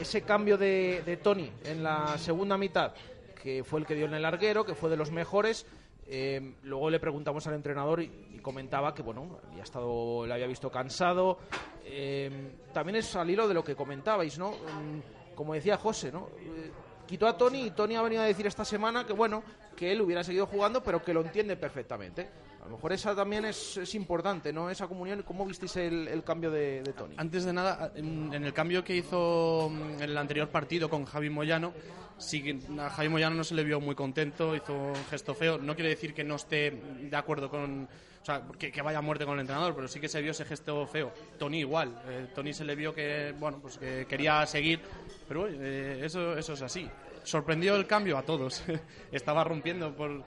ese 0.00 0.22
cambio 0.22 0.56
de, 0.56 1.02
de 1.04 1.16
Tony 1.16 1.50
en 1.64 1.82
la 1.82 2.16
segunda 2.16 2.56
mitad, 2.56 2.94
que 3.42 3.64
fue 3.64 3.80
el 3.80 3.86
que 3.86 3.96
dio 3.96 4.06
en 4.06 4.14
el 4.14 4.22
larguero, 4.22 4.64
que 4.64 4.76
fue 4.76 4.88
de 4.88 4.96
los 4.96 5.10
mejores. 5.10 5.66
Eh, 6.14 6.56
luego 6.64 6.90
le 6.90 7.00
preguntamos 7.00 7.46
al 7.46 7.54
entrenador 7.54 8.02
y, 8.02 8.38
comentaba 8.42 8.94
que 8.94 9.00
bueno, 9.00 9.38
había 9.50 9.62
estado, 9.62 10.26
le 10.26 10.34
había 10.34 10.46
visto 10.46 10.70
cansado. 10.70 11.38
Eh, 11.86 12.52
también 12.74 12.96
es 12.96 13.16
al 13.16 13.30
hilo 13.30 13.48
de 13.48 13.54
lo 13.54 13.64
que 13.64 13.74
comentabais, 13.74 14.38
¿no? 14.38 14.50
Mm, 14.50 15.34
Como 15.34 15.54
decía 15.54 15.78
José, 15.78 16.12
¿no? 16.12 16.28
Eh, 16.38 16.70
quitó 17.06 17.26
a 17.26 17.38
Tony 17.38 17.62
y 17.62 17.70
Tony 17.70 17.96
ha 17.96 18.02
venido 18.02 18.20
a 18.20 18.26
decir 18.26 18.46
esta 18.46 18.62
semana 18.62 19.06
que 19.06 19.14
bueno 19.14 19.42
que 19.74 19.90
él 19.90 20.02
hubiera 20.02 20.22
seguido 20.22 20.46
jugando 20.46 20.82
pero 20.82 21.02
que 21.02 21.14
lo 21.14 21.22
entiende 21.22 21.56
perfectamente 21.56 22.28
a 22.62 22.66
lo 22.66 22.76
mejor 22.76 22.92
esa 22.92 23.14
también 23.14 23.44
es, 23.44 23.76
es 23.76 23.94
importante 23.94 24.52
no 24.52 24.70
esa 24.70 24.86
comunión 24.86 25.22
cómo 25.22 25.44
visteis 25.44 25.76
el, 25.76 26.08
el 26.08 26.22
cambio 26.22 26.50
de, 26.50 26.82
de 26.82 26.92
Tony 26.92 27.14
Antes 27.18 27.44
de 27.44 27.52
nada, 27.52 27.92
en, 27.94 28.32
el 28.32 28.52
cambio 28.52 28.84
que 28.84 28.96
hizo 28.96 29.70
mm, 29.70 29.94
en 29.94 30.02
el 30.02 30.16
anterior 30.16 30.48
partido 30.48 30.88
con 30.88 31.04
Javi 31.04 31.30
Moyano, 31.30 31.72
sí 32.18 32.42
a 32.78 32.90
Javi 32.90 33.08
Moyano 33.08 33.36
no 33.36 33.44
se 33.44 33.54
le 33.54 33.64
vio 33.64 33.80
muy 33.80 33.94
contento, 33.94 34.54
hizo 34.54 34.74
un 34.74 35.04
gesto 35.10 35.34
feo. 35.34 35.58
No 35.58 35.74
quiere 35.74 35.90
decir 35.90 36.14
que 36.14 36.24
no 36.24 36.36
esté 36.36 36.70
de 36.70 37.16
acuerdo 37.16 37.50
con. 37.50 37.88
O 38.22 38.24
sea, 38.24 38.42
que, 38.56 38.70
que 38.70 38.82
vaya 38.82 38.98
a 38.98 39.02
muerte 39.02 39.24
con 39.24 39.34
el 39.34 39.40
entrenador, 39.40 39.74
pero 39.74 39.88
sí 39.88 39.98
que 39.98 40.08
se 40.08 40.22
vio 40.22 40.30
ese 40.30 40.44
gesto 40.44 40.86
feo. 40.86 41.12
Tony 41.38 41.58
igual. 41.58 42.00
Eh, 42.06 42.28
Tony 42.32 42.52
se 42.52 42.64
le 42.64 42.76
vio 42.76 42.94
que, 42.94 43.34
bueno, 43.38 43.58
pues 43.60 43.78
que 43.78 44.06
quería 44.06 44.46
seguir, 44.46 44.80
pero 45.26 45.48
eh, 45.48 46.02
eso, 46.04 46.38
eso 46.38 46.52
es 46.52 46.62
así. 46.62 46.88
Sorprendió 47.24 47.76
el 47.76 47.86
cambio 47.86 48.18
a 48.18 48.22
todos. 48.22 48.62
estaba 49.12 49.44
rompiendo 49.44 49.94
por, 49.94 50.24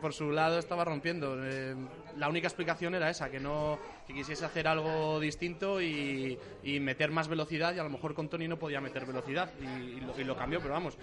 por 0.00 0.12
su 0.12 0.30
lado, 0.30 0.58
estaba 0.58 0.84
rompiendo. 0.84 1.36
Eh, 1.44 1.74
la 2.16 2.28
única 2.28 2.48
explicación 2.48 2.94
era 2.94 3.10
esa, 3.10 3.30
que 3.30 3.40
no 3.40 3.78
que 4.06 4.12
quisiese 4.12 4.44
hacer 4.44 4.68
algo 4.68 5.18
distinto 5.20 5.80
y, 5.80 6.38
y 6.62 6.80
meter 6.80 7.10
más 7.10 7.28
velocidad 7.28 7.74
y 7.74 7.78
a 7.78 7.84
lo 7.84 7.90
mejor 7.90 8.14
con 8.14 8.28
Tony 8.28 8.48
no 8.48 8.58
podía 8.58 8.80
meter 8.80 9.06
velocidad 9.06 9.50
y, 9.60 10.20
y 10.20 10.24
lo, 10.24 10.36
cambió, 10.36 10.60
pero 10.60 10.74
vamos. 10.74 10.98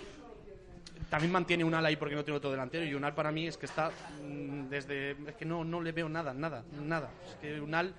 También 1.10 1.32
mantiene 1.32 1.64
un 1.64 1.74
al 1.74 1.86
ahí 1.86 1.96
porque 1.96 2.16
no 2.16 2.24
tiene 2.24 2.38
otro 2.38 2.52
delantero 2.52 2.86
y 2.86 2.94
un 2.94 3.04
al 3.04 3.14
para 3.14 3.32
mí 3.32 3.48
es 3.48 3.58
que 3.58 3.66
está 3.66 3.92
mm, 4.24 4.70
desde 4.70 5.12
es 5.12 5.36
que 5.36 5.46
no 5.46 5.64
no 5.64 5.82
le 5.82 5.92
veo 5.92 6.08
nada, 6.08 6.34
nada, 6.34 6.64
nada. 6.72 7.12
Es 7.28 7.36
que 7.36 7.60
un 7.60 7.74
al 7.74 7.94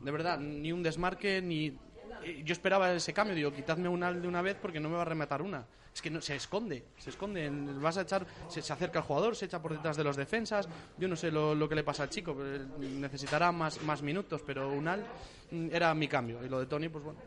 de 0.00 0.10
verdad 0.10 0.38
ni 0.38 0.70
un 0.70 0.82
desmarque 0.82 1.40
ni 1.40 1.76
eh, 2.24 2.42
yo 2.44 2.52
esperaba 2.52 2.92
ese 2.92 3.12
cambio, 3.12 3.34
digo, 3.34 3.52
quitadme 3.52 3.88
un 3.88 4.02
al 4.02 4.20
de 4.20 4.28
una 4.28 4.42
vez 4.42 4.56
porque 4.60 4.80
no 4.80 4.88
me 4.88 4.96
va 4.96 5.02
a 5.02 5.06
rematar 5.06 5.42
una. 5.42 5.64
Es 5.94 6.00
que 6.00 6.10
no, 6.10 6.20
se 6.20 6.36
esconde, 6.36 6.84
se 6.96 7.10
esconde. 7.10 7.50
Vas 7.50 7.98
a 7.98 8.02
echar, 8.02 8.26
se, 8.48 8.62
se 8.62 8.72
acerca 8.72 9.00
al 9.00 9.04
jugador, 9.04 9.36
se 9.36 9.44
echa 9.44 9.60
por 9.60 9.72
detrás 9.72 9.96
de 9.96 10.04
los 10.04 10.16
defensas. 10.16 10.68
Yo 10.96 11.06
no 11.06 11.16
sé 11.16 11.30
lo, 11.30 11.54
lo 11.54 11.68
que 11.68 11.74
le 11.74 11.84
pasa 11.84 12.04
al 12.04 12.10
chico, 12.10 12.34
pero 12.34 12.54
él 12.54 13.00
necesitará 13.00 13.52
más, 13.52 13.82
más 13.82 14.00
minutos, 14.02 14.42
pero 14.46 14.70
Unal 14.70 15.04
mm, 15.50 15.68
era 15.70 15.92
mi 15.94 16.08
cambio. 16.08 16.42
Y 16.44 16.48
lo 16.48 16.60
de 16.60 16.66
Tony, 16.66 16.88
pues 16.88 17.04
bueno. 17.04 17.20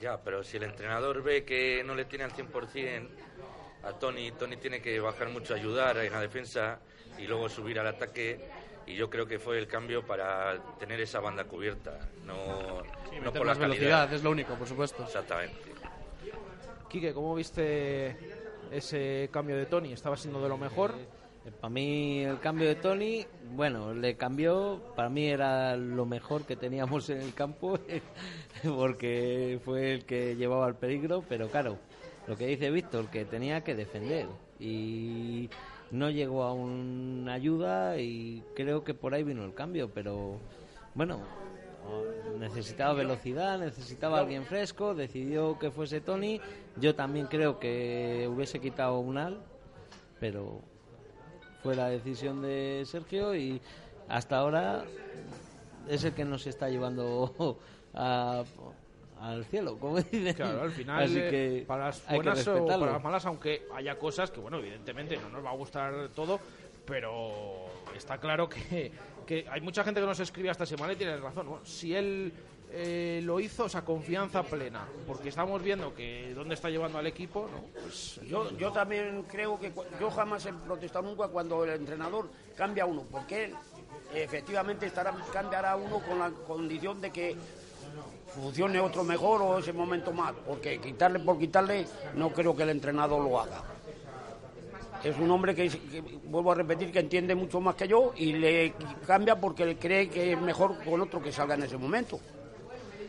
Ya, 0.00 0.20
pero 0.22 0.44
si 0.44 0.58
el 0.58 0.64
entrenador 0.64 1.22
ve 1.22 1.44
que 1.44 1.82
no 1.84 1.94
le 1.94 2.04
tiene 2.04 2.24
al 2.24 2.32
100% 2.32 3.08
a 3.82 3.92
Tony, 3.94 4.30
Tony 4.32 4.56
tiene 4.56 4.80
que 4.80 5.00
bajar 5.00 5.28
mucho 5.30 5.54
a 5.54 5.56
ayudar 5.56 5.96
en 5.98 6.12
la 6.12 6.20
defensa 6.20 6.78
y 7.18 7.26
luego 7.26 7.48
subir 7.48 7.78
al 7.80 7.86
ataque. 7.86 8.38
Y 8.86 8.94
yo 8.94 9.10
creo 9.10 9.26
que 9.26 9.38
fue 9.40 9.58
el 9.58 9.66
cambio 9.66 10.06
para 10.06 10.58
tener 10.78 11.00
esa 11.00 11.18
banda 11.18 11.44
cubierta, 11.44 11.98
no, 12.24 12.36
no 12.36 12.82
meter 13.10 13.32
por 13.32 13.38
la 13.38 13.44
más 13.46 13.58
calidad. 13.58 13.58
velocidad, 13.58 14.12
es 14.12 14.22
lo 14.22 14.30
único, 14.30 14.54
por 14.54 14.68
supuesto. 14.68 15.02
Exactamente. 15.02 15.56
Quique 16.96 17.12
¿cómo 17.12 17.34
viste 17.34 18.16
ese 18.72 19.28
cambio 19.30 19.54
de 19.54 19.66
Tony? 19.66 19.92
¿estaba 19.92 20.16
siendo 20.16 20.40
de 20.40 20.48
lo 20.48 20.56
mejor? 20.56 20.94
Para 21.60 21.68
mí 21.68 22.20
el 22.20 22.40
cambio 22.40 22.68
de 22.68 22.76
Tony, 22.76 23.26
bueno, 23.54 23.92
le 23.92 24.16
cambió, 24.16 24.80
para 24.96 25.10
mí 25.10 25.26
era 25.26 25.76
lo 25.76 26.06
mejor 26.06 26.46
que 26.46 26.56
teníamos 26.56 27.10
en 27.10 27.20
el 27.20 27.34
campo, 27.34 27.78
porque 28.64 29.60
fue 29.62 29.92
el 29.92 30.06
que 30.06 30.36
llevaba 30.36 30.66
el 30.68 30.74
peligro, 30.76 31.22
pero 31.28 31.48
claro, 31.48 31.76
lo 32.26 32.34
que 32.34 32.46
dice 32.46 32.70
Víctor, 32.70 33.10
que 33.10 33.26
tenía 33.26 33.62
que 33.62 33.74
defender 33.74 34.26
y 34.58 35.50
no 35.90 36.08
llegó 36.08 36.44
a 36.44 36.54
una 36.54 37.34
ayuda 37.34 37.98
y 37.98 38.42
creo 38.54 38.84
que 38.84 38.94
por 38.94 39.12
ahí 39.12 39.22
vino 39.22 39.44
el 39.44 39.52
cambio, 39.52 39.90
pero 39.92 40.40
bueno, 40.94 41.20
necesitaba 42.38 42.92
velocidad, 42.94 43.58
necesitaba 43.58 44.18
alguien 44.20 44.44
fresco, 44.44 44.94
decidió 44.94 45.58
que 45.58 45.70
fuese 45.70 46.00
Tony, 46.00 46.40
yo 46.76 46.94
también 46.94 47.26
creo 47.26 47.58
que 47.58 48.28
hubiese 48.30 48.60
quitado 48.60 48.98
un 48.98 49.18
al, 49.18 49.38
pero 50.20 50.60
fue 51.62 51.74
la 51.74 51.88
decisión 51.88 52.42
de 52.42 52.82
Sergio 52.86 53.34
y 53.34 53.60
hasta 54.08 54.38
ahora 54.38 54.84
es 55.88 56.04
el 56.04 56.12
que 56.12 56.24
nos 56.24 56.46
está 56.46 56.68
llevando 56.68 57.58
a- 57.94 58.44
al 59.20 59.44
cielo, 59.46 59.78
como 59.78 59.96
dicen. 59.96 60.34
Claro, 60.34 60.60
al 60.62 60.70
final, 60.70 61.02
Así 61.04 61.18
eh, 61.18 61.30
que 61.30 61.64
para 61.66 61.86
las 61.86 62.04
buenas 62.16 62.46
o 62.48 62.66
para 62.66 62.92
las 62.92 63.02
malas, 63.02 63.24
aunque 63.24 63.66
haya 63.74 63.98
cosas 63.98 64.30
que, 64.30 64.40
bueno, 64.40 64.58
evidentemente 64.58 65.16
no 65.16 65.30
nos 65.30 65.42
va 65.44 65.50
a 65.50 65.54
gustar 65.54 66.10
todo, 66.14 66.38
pero 66.84 67.64
está 67.96 68.18
claro 68.18 68.46
que, 68.48 68.92
que 69.26 69.46
hay 69.50 69.60
mucha 69.60 69.82
gente 69.84 70.00
que 70.00 70.06
nos 70.06 70.20
escribe 70.20 70.50
esta 70.50 70.64
semana 70.64 70.92
y 70.92 70.96
tiene 70.96 71.16
razón. 71.16 71.48
Si 71.64 71.94
él 71.94 72.32
eh, 72.70 73.20
lo 73.22 73.40
hizo, 73.40 73.64
o 73.64 73.68
sea, 73.68 73.82
confianza 73.82 74.42
plena, 74.42 74.86
porque 75.06 75.28
estamos 75.28 75.62
viendo 75.62 75.94
que 75.94 76.32
dónde 76.34 76.54
está 76.54 76.70
llevando 76.70 76.98
al 76.98 77.06
equipo, 77.06 77.48
¿no? 77.50 77.80
Pues 77.80 78.20
Yo, 78.28 78.56
yo 78.56 78.72
también 78.72 79.24
creo 79.28 79.58
que 79.58 79.72
yo 80.00 80.10
jamás 80.10 80.46
he 80.46 80.52
protestado 80.52 81.08
nunca 81.08 81.28
cuando 81.28 81.64
el 81.64 81.70
entrenador 81.70 82.28
cambia 82.56 82.86
uno, 82.86 83.04
porque 83.10 83.52
efectivamente 84.14 84.86
estará, 84.86 85.14
cambiará 85.32 85.76
uno 85.76 86.00
con 86.00 86.18
la 86.18 86.30
condición 86.30 87.00
de 87.00 87.10
que 87.10 87.36
funcione 88.34 88.80
otro 88.80 89.04
mejor 89.04 89.42
o 89.42 89.58
ese 89.58 89.72
momento 89.72 90.12
mal, 90.12 90.34
porque 90.46 90.80
quitarle 90.80 91.20
por 91.20 91.38
quitarle 91.38 91.86
no 92.14 92.30
creo 92.30 92.54
que 92.54 92.64
el 92.64 92.70
entrenador 92.70 93.22
lo 93.22 93.40
haga. 93.40 93.62
Es 95.04 95.16
un 95.18 95.30
hombre 95.30 95.54
que, 95.54 95.68
que, 95.68 96.00
vuelvo 96.24 96.52
a 96.52 96.54
repetir, 96.54 96.90
que 96.90 97.00
entiende 97.00 97.34
mucho 97.34 97.60
más 97.60 97.74
que 97.74 97.86
yo 97.86 98.12
y 98.16 98.32
le 98.32 98.74
cambia 99.06 99.38
porque 99.38 99.76
cree 99.76 100.08
que 100.08 100.32
es 100.32 100.40
mejor 100.40 100.82
con 100.84 101.00
otro 101.00 101.22
que 101.22 101.30
salga 101.30 101.54
en 101.54 101.62
ese 101.62 101.76
momento. 101.76 102.18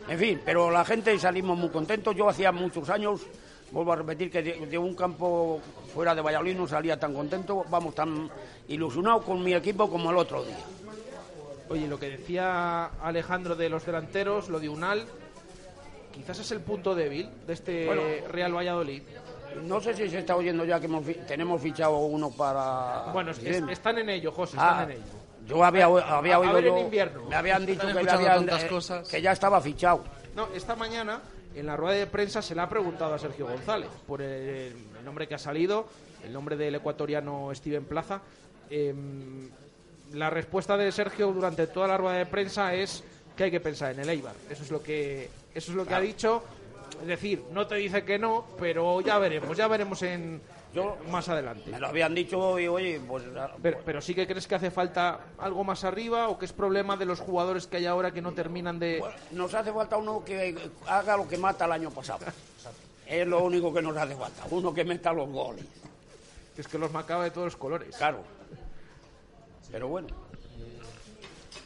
En 0.08 0.18
fin, 0.18 0.40
pero 0.44 0.70
la 0.70 0.84
gente 0.84 1.18
salimos 1.18 1.58
muy 1.58 1.68
contentos. 1.68 2.14
Yo 2.16 2.28
hacía 2.28 2.50
muchos 2.50 2.88
años, 2.88 3.26
vuelvo 3.70 3.92
a 3.92 3.96
repetir, 3.96 4.30
que 4.30 4.42
de, 4.42 4.66
de 4.66 4.78
un 4.78 4.94
campo 4.94 5.60
fuera 5.92 6.14
de 6.14 6.22
Valladolid 6.22 6.56
no 6.56 6.66
salía 6.66 6.98
tan 6.98 7.12
contento, 7.12 7.64
vamos, 7.68 7.94
tan 7.94 8.30
ilusionado 8.68 9.22
con 9.22 9.42
mi 9.42 9.54
equipo 9.54 9.90
como 9.90 10.10
el 10.10 10.16
otro 10.16 10.44
día. 10.44 10.56
Oye, 11.68 11.86
lo 11.86 11.98
que 11.98 12.10
decía 12.10 12.86
Alejandro 13.02 13.54
de 13.54 13.68
los 13.68 13.84
delanteros, 13.84 14.48
lo 14.48 14.58
de 14.58 14.70
Unal, 14.70 15.04
quizás 16.14 16.38
es 16.38 16.50
el 16.52 16.60
punto 16.60 16.94
débil 16.94 17.28
de 17.46 17.52
este 17.52 17.86
Bueno. 17.86 18.02
Real 18.28 18.56
Valladolid. 18.56 19.02
No 19.62 19.80
sé 19.80 19.94
si 19.94 20.08
se 20.08 20.18
está 20.20 20.36
oyendo 20.36 20.64
ya 20.64 20.78
que 20.80 20.86
hemos 20.86 21.04
fi- 21.04 21.14
tenemos 21.26 21.60
fichado 21.60 21.96
uno 21.98 22.30
para... 22.30 23.10
Bueno, 23.12 23.30
es- 23.32 23.38
están 23.42 23.98
en 23.98 24.10
ello, 24.10 24.32
José, 24.32 24.56
Ah, 24.58 24.70
están 24.80 24.90
en 24.90 24.96
ello. 24.98 25.12
yo 25.46 25.64
había, 25.64 25.84
había 25.86 26.34
A- 26.34 26.36
a 26.36 26.40
oído 26.40 26.58
en 26.58 26.64
yo- 26.64 26.78
invierno. 26.78 27.24
me 27.28 27.36
habían 27.36 27.64
dicho 27.66 27.80
que, 27.82 27.88
escuchando 27.88 28.26
habían, 28.28 28.46
tantas 28.46 28.64
eh, 28.64 28.68
cosas. 28.68 29.08
que 29.08 29.22
ya 29.22 29.32
estaba 29.32 29.60
fichado. 29.60 30.04
No, 30.34 30.48
esta 30.54 30.74
mañana 30.76 31.20
en 31.54 31.66
la 31.66 31.76
rueda 31.76 31.96
de 31.98 32.06
prensa 32.06 32.40
se 32.42 32.54
le 32.54 32.60
ha 32.60 32.68
preguntado 32.68 33.14
a 33.14 33.18
Sergio 33.18 33.46
González 33.48 33.88
por 34.06 34.22
el, 34.22 34.72
el 34.98 35.04
nombre 35.04 35.26
que 35.26 35.34
ha 35.34 35.38
salido, 35.38 35.86
el 36.24 36.32
nombre 36.32 36.56
del 36.56 36.74
ecuatoriano 36.76 37.50
Steven 37.54 37.84
Plaza. 37.84 38.20
Em, 38.70 39.48
la 40.12 40.30
respuesta 40.30 40.76
de 40.76 40.90
Sergio 40.92 41.32
durante 41.32 41.66
toda 41.66 41.88
la 41.88 41.96
rueda 41.96 42.16
de 42.18 42.26
prensa 42.26 42.74
es 42.74 43.02
que 43.36 43.44
hay 43.44 43.50
que 43.50 43.60
pensar 43.60 43.92
en 43.92 44.00
el 44.00 44.08
Eibar. 44.10 44.34
Eso 44.50 44.62
es 44.62 44.70
lo 44.70 44.82
que 44.82 45.28
eso 45.54 45.70
es 45.72 45.76
lo 45.76 45.84
que 45.86 45.94
ha 45.94 46.00
dicho. 46.00 46.42
Es 47.00 47.06
decir, 47.06 47.44
no 47.52 47.66
te 47.66 47.76
dice 47.76 48.04
que 48.04 48.18
no, 48.18 48.44
pero 48.58 49.00
ya 49.00 49.18
veremos, 49.18 49.56
ya 49.56 49.68
veremos 49.68 50.02
en 50.02 50.40
Yo- 50.74 50.96
más 51.10 51.28
adelante. 51.28 51.70
Me 51.70 51.78
lo 51.80 51.88
habían 51.88 52.14
dicho 52.14 52.58
y 52.58 52.66
oye, 52.68 53.00
pues... 53.06 53.24
Pero, 53.62 53.78
pero 53.84 54.00
sí 54.00 54.14
que 54.14 54.26
crees 54.26 54.46
que 54.46 54.54
hace 54.56 54.70
falta 54.70 55.20
algo 55.38 55.64
más 55.64 55.84
arriba 55.84 56.28
o 56.28 56.38
que 56.38 56.44
es 56.44 56.52
problema 56.52 56.96
de 56.96 57.04
los 57.06 57.20
jugadores 57.20 57.66
que 57.66 57.78
hay 57.78 57.86
ahora 57.86 58.12
que 58.12 58.20
no 58.20 58.32
terminan 58.32 58.78
de 58.78 59.02
nos 59.30 59.54
hace 59.54 59.72
falta 59.72 59.96
uno 59.96 60.24
que 60.24 60.56
haga 60.86 61.16
lo 61.16 61.26
que 61.28 61.38
mata 61.38 61.64
el 61.64 61.72
año 61.72 61.90
pasado. 61.90 62.26
Es 63.06 63.26
lo 63.26 63.42
único 63.42 63.72
que 63.72 63.80
nos 63.80 63.96
hace 63.96 64.14
falta, 64.14 64.42
uno 64.50 64.74
que 64.74 64.84
meta 64.84 65.14
los 65.14 65.30
goles. 65.30 65.64
es 66.58 66.68
que 66.68 66.76
los 66.76 66.92
macaba 66.92 67.24
de 67.24 67.30
todos 67.30 67.46
los 67.46 67.56
colores. 67.56 67.96
Claro. 67.96 68.22
Pero 69.72 69.88
bueno, 69.88 70.08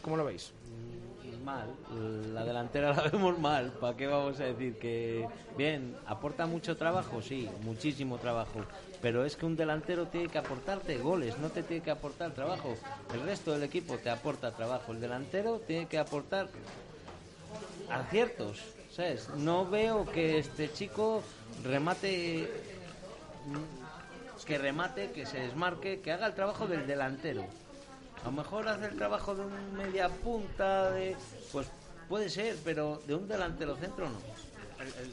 ¿Cómo 0.03 0.17
lo 0.17 0.25
veis? 0.25 0.53
Mal, 1.45 1.67
la 2.35 2.45
delantera 2.45 2.93
la 2.95 3.03
vemos 3.09 3.39
mal, 3.39 3.73
¿para 3.81 3.97
qué 3.97 4.07
vamos 4.07 4.39
a 4.39 4.45
decir 4.45 4.79
que 4.79 5.27
bien, 5.57 5.97
aporta 6.07 6.47
mucho 6.47 6.77
trabajo? 6.77 7.21
Sí, 7.21 7.49
muchísimo 7.65 8.19
trabajo, 8.19 8.61
pero 9.01 9.25
es 9.25 9.35
que 9.37 9.47
un 9.47 9.57
delantero 9.57 10.07
tiene 10.07 10.29
que 10.29 10.39
aportarte 10.39 10.99
goles, 10.99 11.39
no 11.39 11.49
te 11.49 11.65
tiene 11.65 11.83
que 11.83 11.91
aportar 11.91 12.33
trabajo. 12.33 12.77
El 13.13 13.23
resto 13.23 13.53
del 13.53 13.65
equipo 13.65 13.99
te 13.99 14.11
aporta 14.11 14.53
trabajo, 14.53 14.93
el 14.93 15.01
delantero 15.01 15.59
tiene 15.59 15.87
que 15.87 15.99
aportar 15.99 16.49
aciertos, 17.91 18.61
¿sabes? 18.91 19.29
No 19.37 19.67
veo 19.69 20.05
que 20.07 20.39
este 20.39 20.73
chico 20.73 21.23
remate 21.65 22.49
que 24.47 24.59
remate, 24.59 25.11
que 25.13 25.27
se 25.27 25.41
desmarque, 25.41 26.01
que 26.01 26.13
haga 26.13 26.27
el 26.27 26.35
trabajo 26.35 26.67
del 26.67 26.87
delantero. 26.87 27.45
A 28.23 28.27
lo 28.27 28.33
mejor 28.33 28.69
hace 28.69 28.87
el 28.87 28.97
trabajo 28.97 29.35
de 29.35 29.45
un 29.45 29.75
media 29.77 30.09
punta, 30.09 30.93
de, 30.93 31.17
pues 31.51 31.67
puede 32.09 32.29
ser, 32.29 32.57
pero 32.65 33.03
de 33.07 33.15
un 33.17 33.27
delantero 33.27 33.77
centro 33.77 34.09
no. 34.09 34.19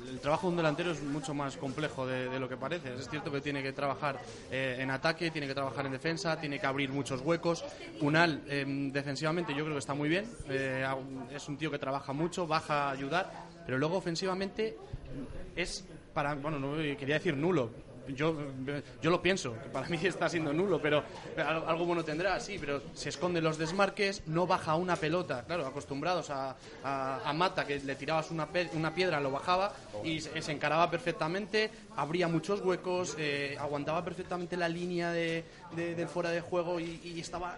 El, 0.09 0.19
trabajo 0.19 0.47
de 0.47 0.51
un 0.51 0.57
delantero 0.57 0.91
es 0.91 1.01
mucho 1.03 1.33
más 1.33 1.55
complejo 1.57 2.05
de, 2.05 2.39
lo 2.39 2.49
que 2.49 2.57
parece. 2.57 2.93
Es 2.95 3.07
cierto 3.07 3.31
que 3.31 3.41
tiene 3.41 3.61
que 3.61 3.71
trabajar 3.71 4.19
eh, 4.51 4.77
en 4.79 4.89
ataque, 4.89 5.29
tiene 5.29 5.47
que 5.47 5.53
trabajar 5.53 5.85
en 5.85 5.91
defensa, 5.91 6.39
tiene 6.39 6.59
que 6.59 6.65
abrir 6.65 6.89
muchos 6.89 7.21
huecos. 7.21 7.63
Unal, 8.01 8.41
eh, 8.47 8.65
defensivamente, 8.91 9.53
yo 9.53 9.63
creo 9.63 9.75
que 9.75 9.79
está 9.79 9.93
muy 9.93 10.09
bien. 10.09 10.25
Eh, 10.49 10.85
es 11.31 11.47
un 11.47 11.57
tío 11.57 11.69
que 11.69 11.77
trabaja 11.77 12.13
mucho, 12.13 12.47
baja 12.47 12.89
a 12.89 12.91
ayudar, 12.91 13.31
pero 13.65 13.77
luego 13.77 13.97
ofensivamente 13.97 14.75
es 15.55 15.85
para. 16.13 16.33
Bueno, 16.33 16.57
no 16.59 16.77
quería 16.77 17.15
decir 17.15 17.37
nulo. 17.37 17.69
Yo, 18.15 18.35
yo 19.01 19.11
lo 19.11 19.21
pienso, 19.21 19.53
que 19.61 19.69
para 19.69 19.87
mí 19.87 19.97
está 20.03 20.29
siendo 20.29 20.51
nulo, 20.53 20.81
pero 20.81 21.03
al- 21.37 21.63
algo 21.67 21.85
bueno 21.85 22.03
tendrá, 22.03 22.39
sí, 22.39 22.57
pero 22.59 22.81
se 22.93 23.09
esconde 23.09 23.41
los 23.41 23.57
desmarques, 23.57 24.23
no 24.27 24.47
baja 24.47 24.75
una 24.75 24.95
pelota, 24.95 25.43
claro, 25.45 25.65
acostumbrados 25.65 26.29
a, 26.29 26.55
a- 26.83 27.33
Mata, 27.33 27.65
que 27.65 27.79
le 27.79 27.95
tirabas 27.95 28.31
una, 28.31 28.47
pe- 28.47 28.69
una 28.73 28.93
piedra, 28.93 29.19
lo 29.19 29.31
bajaba 29.31 29.73
y 30.03 30.19
se, 30.21 30.51
encaraba 30.51 30.89
perfectamente, 30.91 31.69
abría 31.95 32.27
muchos 32.27 32.61
huecos, 32.61 33.15
eh, 33.17 33.55
aguantaba 33.59 34.03
perfectamente 34.03 34.57
la 34.57 34.67
línea 34.67 35.11
de, 35.11 35.43
de- 35.75 35.95
del 35.95 36.07
fuera 36.07 36.31
de 36.31 36.41
juego 36.41 36.79
y, 36.79 36.99
y 37.03 37.19
estaba 37.19 37.55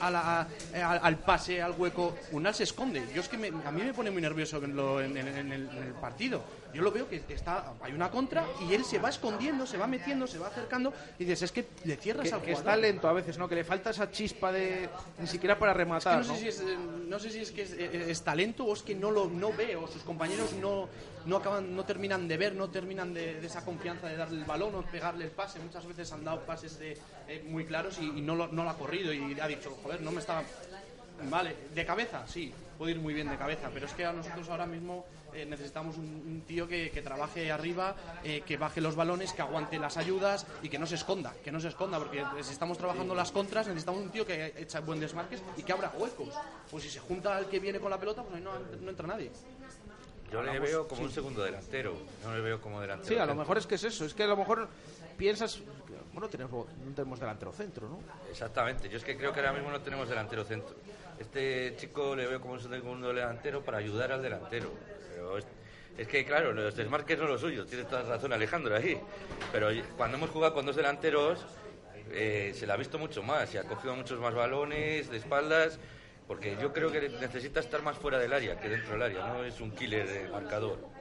a 0.00 0.10
la- 0.10 0.40
a- 0.74 0.90
al, 0.96 1.18
pase, 1.18 1.60
al 1.60 1.72
hueco, 1.72 2.16
Unal 2.32 2.54
se 2.54 2.64
esconde. 2.64 3.02
Yo 3.14 3.20
es 3.20 3.28
que 3.28 3.36
me- 3.36 3.48
a 3.48 3.70
mí 3.70 3.82
me 3.82 3.92
pone 3.92 4.10
muy 4.10 4.22
nervioso 4.22 4.62
en, 4.64 4.74
lo- 4.74 5.00
en- 5.00 5.16
en- 5.16 5.28
en 5.28 5.52
el 5.52 5.94
partido. 6.00 6.42
Yo 6.74 6.82
lo 6.82 6.90
veo 6.90 7.08
que 7.08 7.22
está, 7.28 7.74
hay 7.82 7.92
una 7.92 8.10
contra 8.10 8.46
y 8.68 8.74
él 8.74 8.84
se 8.84 8.98
va 8.98 9.10
escondiendo, 9.10 9.66
se 9.66 9.76
va 9.76 9.86
metiendo, 9.86 10.26
se 10.26 10.38
va 10.38 10.48
acercando 10.48 10.92
y 11.18 11.24
dices, 11.24 11.42
es 11.42 11.52
que 11.52 11.66
le 11.84 11.96
cierras 11.96 12.28
Que, 12.28 12.34
al 12.34 12.42
que 12.42 12.52
está 12.52 12.76
lento 12.76 13.08
a 13.08 13.12
veces, 13.12 13.38
¿no? 13.38 13.48
Que 13.48 13.56
le 13.56 13.64
falta 13.64 13.90
esa 13.90 14.10
chispa 14.10 14.52
de 14.52 14.88
ni 15.18 15.26
siquiera 15.26 15.58
para 15.58 15.72
Es 15.72 15.76
que 15.76 15.84
rematar, 15.84 16.18
no, 16.18 16.34
sé 16.34 16.40
si 16.40 16.48
es, 16.48 16.60
eh, 16.60 16.76
no 17.08 17.18
sé 17.18 17.30
si 17.30 17.40
es 17.40 17.52
que 17.52 17.62
es, 17.62 17.72
eh, 17.72 18.10
es 18.10 18.22
talento 18.22 18.64
o 18.64 18.72
es 18.72 18.82
que 18.82 18.94
no 18.94 19.10
lo 19.10 19.28
no 19.28 19.52
ve 19.52 19.76
o 19.76 19.86
sus 19.86 20.02
compañeros 20.02 20.52
no, 20.54 20.88
no 21.26 21.36
acaban 21.36 21.74
no 21.74 21.84
terminan 21.84 22.26
de 22.26 22.36
ver, 22.36 22.54
no 22.54 22.70
terminan 22.70 23.12
de, 23.12 23.40
de 23.40 23.46
esa 23.46 23.64
confianza 23.64 24.08
de 24.08 24.16
darle 24.16 24.38
el 24.38 24.44
balón 24.44 24.74
o 24.74 24.82
pegarle 24.82 25.24
el 25.24 25.30
pase. 25.30 25.58
Muchas 25.60 25.86
veces 25.86 26.10
han 26.12 26.24
dado 26.24 26.40
pases 26.40 26.78
de, 26.78 26.96
eh, 27.28 27.44
muy 27.46 27.64
claros 27.64 27.98
y, 27.98 28.04
y 28.04 28.20
no, 28.20 28.34
lo, 28.34 28.48
no 28.48 28.64
lo 28.64 28.70
ha 28.70 28.78
corrido 28.78 29.12
y 29.12 29.38
ha 29.40 29.46
dicho, 29.46 29.76
joder, 29.82 30.00
no 30.00 30.10
me 30.10 30.20
estaba... 30.20 30.42
Vale, 31.30 31.56
de 31.74 31.86
cabeza, 31.86 32.26
sí, 32.26 32.52
puede 32.78 32.92
ir 32.92 32.98
muy 32.98 33.14
bien 33.14 33.28
de 33.28 33.36
cabeza, 33.36 33.70
pero 33.72 33.86
es 33.86 33.92
que 33.92 34.04
a 34.04 34.12
nosotros 34.12 34.48
ahora 34.48 34.66
mismo 34.66 35.06
eh, 35.32 35.46
necesitamos 35.46 35.96
un, 35.96 36.04
un 36.04 36.42
tío 36.46 36.68
que, 36.68 36.90
que 36.90 37.00
trabaje 37.00 37.50
arriba, 37.50 37.94
eh, 38.22 38.42
que 38.46 38.56
baje 38.56 38.80
los 38.80 38.96
balones, 38.96 39.32
que 39.32 39.42
aguante 39.42 39.78
las 39.78 39.96
ayudas 39.96 40.46
y 40.62 40.68
que 40.68 40.78
no 40.78 40.86
se 40.86 40.96
esconda, 40.96 41.32
que 41.42 41.50
no 41.50 41.60
se 41.60 41.68
esconda, 41.68 41.98
porque 41.98 42.22
si 42.42 42.52
estamos 42.52 42.76
trabajando 42.76 43.14
las 43.14 43.32
contras 43.32 43.66
necesitamos 43.66 44.02
un 44.02 44.10
tío 44.10 44.26
que 44.26 44.52
echa 44.56 44.80
buen 44.80 45.00
desmarques 45.00 45.42
y 45.56 45.62
que 45.62 45.72
abra 45.72 45.92
huecos. 45.96 46.34
Pues 46.70 46.84
si 46.84 46.90
se 46.90 47.00
junta 47.00 47.36
al 47.36 47.46
que 47.48 47.60
viene 47.60 47.80
con 47.80 47.90
la 47.90 47.98
pelota, 47.98 48.22
pues 48.22 48.34
ahí 48.36 48.42
no, 48.42 48.52
no 48.80 48.90
entra 48.90 49.06
nadie. 49.06 49.30
Yo 50.30 50.42
le 50.42 50.58
veo 50.58 50.88
como 50.88 51.02
un 51.02 51.10
segundo 51.10 51.42
delantero, 51.44 51.94
no 52.24 52.34
le 52.34 52.40
veo 52.40 52.58
como 52.58 52.80
delantero. 52.80 53.08
Sí, 53.14 53.20
a 53.20 53.26
lo 53.26 53.34
mejor 53.34 53.58
es 53.58 53.66
que 53.66 53.74
es 53.74 53.84
eso. 53.84 54.06
Es 54.06 54.14
que 54.14 54.22
a 54.22 54.26
lo 54.26 54.36
mejor 54.36 54.66
piensas... 55.22 55.60
Bueno, 56.12 56.28
tenemos, 56.28 56.66
no 56.84 56.94
tenemos 56.94 57.20
delantero 57.20 57.52
centro, 57.52 57.88
¿no? 57.88 58.00
Exactamente, 58.28 58.88
yo 58.88 58.98
es 58.98 59.04
que 59.04 59.16
creo 59.16 59.32
que 59.32 59.38
ahora 59.38 59.52
mismo 59.52 59.70
no 59.70 59.80
tenemos 59.80 60.08
delantero 60.08 60.44
centro. 60.44 60.74
Este 61.18 61.74
chico 61.76 62.16
le 62.16 62.26
veo 62.26 62.40
como 62.40 62.54
un 62.54 62.60
segundo 62.60 63.14
delantero 63.14 63.62
para 63.62 63.78
ayudar 63.78 64.10
al 64.10 64.20
delantero. 64.20 64.72
Pero 65.14 65.38
es, 65.38 66.08
que, 66.08 66.24
claro, 66.24 66.52
los 66.52 66.74
desmarques 66.74 67.18
no 67.20 67.28
los 67.28 67.40
suyos, 67.40 67.68
tienes 67.68 67.88
toda 67.88 68.02
razón 68.02 68.32
Alejandro 68.32 68.74
ahí. 68.74 69.00
Pero 69.52 69.68
cuando 69.96 70.16
hemos 70.16 70.30
jugado 70.30 70.54
con 70.54 70.66
dos 70.66 70.74
delanteros, 70.74 71.38
eh, 72.10 72.52
se 72.54 72.66
le 72.66 72.72
ha 72.72 72.76
visto 72.76 72.98
mucho 72.98 73.22
más 73.22 73.54
y 73.54 73.58
ha 73.58 73.62
cogido 73.62 73.94
muchos 73.94 74.18
más 74.18 74.34
balones 74.34 75.08
de 75.08 75.16
espaldas. 75.16 75.78
Porque 76.26 76.56
yo 76.60 76.72
creo 76.72 76.90
que 76.90 77.08
necesita 77.20 77.60
estar 77.60 77.80
más 77.82 77.96
fuera 77.96 78.18
del 78.18 78.32
área 78.32 78.58
que 78.58 78.68
dentro 78.68 78.94
del 78.94 79.02
área, 79.02 79.28
no 79.28 79.44
es 79.44 79.60
un 79.60 79.70
killer 79.70 80.08
de 80.08 80.28
marcador. 80.28 80.91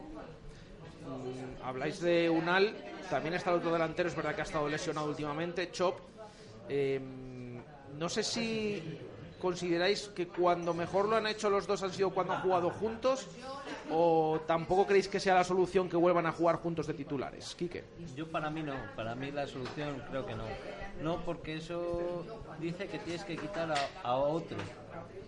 Mm, 1.17 1.63
Habláis 1.65 1.99
de 2.01 2.29
Unal, 2.29 2.75
también 3.09 3.33
está 3.35 3.51
el 3.51 3.57
otro 3.57 3.71
delantero, 3.73 4.09
es 4.09 4.15
verdad 4.15 4.33
que 4.35 4.41
ha 4.41 4.45
estado 4.45 4.67
lesionado 4.67 5.07
últimamente, 5.09 5.69
Chop. 5.71 5.99
Eh, 6.69 6.99
no 7.97 8.09
sé 8.09 8.23
si 8.23 8.99
consideráis 9.39 10.07
que 10.15 10.27
cuando 10.27 10.73
mejor 10.73 11.07
lo 11.09 11.15
han 11.17 11.25
hecho 11.27 11.49
los 11.49 11.65
dos 11.65 11.81
han 11.81 11.91
sido 11.91 12.11
cuando 12.11 12.33
han 12.33 12.41
jugado 12.41 12.69
juntos 12.69 13.25
o 13.91 14.39
tampoco 14.45 14.85
creéis 14.85 15.07
que 15.07 15.19
sea 15.19 15.33
la 15.33 15.43
solución 15.43 15.89
que 15.89 15.97
vuelvan 15.97 16.27
a 16.27 16.31
jugar 16.31 16.57
juntos 16.57 16.85
de 16.85 16.93
titulares. 16.93 17.55
Quique. 17.55 17.83
Yo 18.15 18.27
para 18.29 18.49
mí 18.51 18.61
no, 18.61 18.75
para 18.95 19.15
mí 19.15 19.31
la 19.31 19.47
solución 19.47 20.01
creo 20.09 20.25
que 20.25 20.35
no. 20.35 20.43
No, 21.01 21.17
porque 21.25 21.55
eso 21.55 22.23
dice 22.59 22.87
que 22.87 22.99
tienes 22.99 23.23
que 23.23 23.35
quitar 23.35 23.71
a, 23.71 23.77
a 24.03 24.15
otro. 24.15 24.57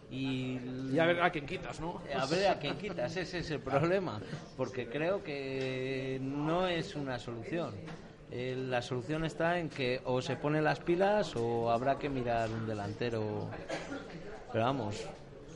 Y, 0.10 0.60
Y 0.94 1.00
a 1.00 1.06
ver 1.06 1.22
a 1.22 1.32
quién 1.32 1.46
quitas, 1.46 1.80
¿no? 1.80 2.02
a 2.16 2.26
ver 2.28 2.48
a 2.48 2.60
quién 2.60 2.78
quitas, 2.78 3.16
ese 3.18 3.40
es 3.40 3.50
el 3.52 3.60
problema. 3.60 4.22
Porque 4.56 4.88
creo 4.88 5.24
que 5.24 6.20
no 6.22 6.68
es 6.68 6.96
una 6.96 7.18
solución. 7.18 7.74
Eh, 8.32 8.56
la 8.58 8.82
solución 8.82 9.26
está 9.26 9.60
en 9.60 9.70
que 9.70 10.02
o 10.06 10.22
se 10.22 10.36
pone 10.36 10.62
las 10.62 10.80
pilas 10.80 11.36
o 11.36 11.70
habrá 11.72 12.00
que 12.00 12.10
mirar 12.10 12.50
un 12.50 12.66
delantero. 12.68 13.50
Pero 14.52 14.66
vamos, 14.66 15.08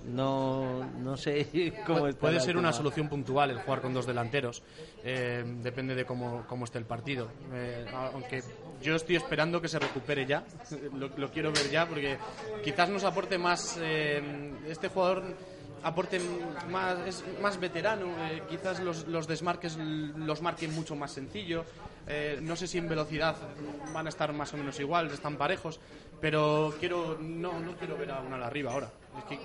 no, 0.07 0.85
no 0.99 1.17
sé 1.17 1.73
cómo 1.85 1.99
Puede, 1.99 2.11
está 2.11 2.21
puede 2.21 2.39
ser 2.39 2.57
una 2.57 2.71
solución 2.71 3.09
puntual 3.09 3.51
el 3.51 3.57
jugar 3.59 3.81
con 3.81 3.93
dos 3.93 4.05
delanteros. 4.05 4.63
Eh, 5.03 5.43
depende 5.61 5.95
de 5.95 6.05
cómo, 6.05 6.45
cómo 6.47 6.65
esté 6.65 6.77
el 6.77 6.85
partido. 6.85 7.29
Eh, 7.53 7.85
aunque 8.13 8.43
yo 8.81 8.95
estoy 8.95 9.15
esperando 9.15 9.61
que 9.61 9.67
se 9.67 9.79
recupere 9.79 10.25
ya. 10.25 10.43
lo, 10.93 11.31
quiero 11.31 11.51
ver 11.51 11.69
ya 11.69 11.85
porque 11.87 12.17
quizás 12.63 12.89
nos 12.89 13.03
aporte 13.03 13.37
más. 13.37 13.77
eh, 13.81 14.21
este 14.67 14.89
jugador 14.89 15.23
aporte 15.83 16.19
más, 16.69 16.99
es 17.07 17.23
más 17.41 17.59
veterano. 17.59 18.07
eh, 18.29 18.41
quizás 18.49 18.79
los, 18.79 19.07
los 19.07 19.27
desmarques 19.27 19.77
los 19.77 20.41
marquen 20.41 20.73
mucho 20.73 20.95
más 20.95 21.11
sencillo. 21.11 21.65
Eh, 22.07 22.39
no 22.41 22.55
sé 22.55 22.67
si 22.67 22.77
en 22.77 22.87
velocidad 22.87 23.35
van 23.93 24.05
a 24.05 24.09
estar 24.09 24.31
más 24.31 24.53
o 24.53 24.57
menos 24.57 24.79
igual, 24.79 25.07
están 25.11 25.37
parejos. 25.37 25.79
Pero 26.19 26.73
quiero 26.79 27.17
no, 27.19 27.59
no 27.59 27.75
quiero 27.75 27.97
ver 27.97 28.11
a 28.11 28.21
una 28.21 28.43
arriba 28.45 28.71
ahora. 28.71 28.91
Es 29.17 29.23
que 29.25 29.37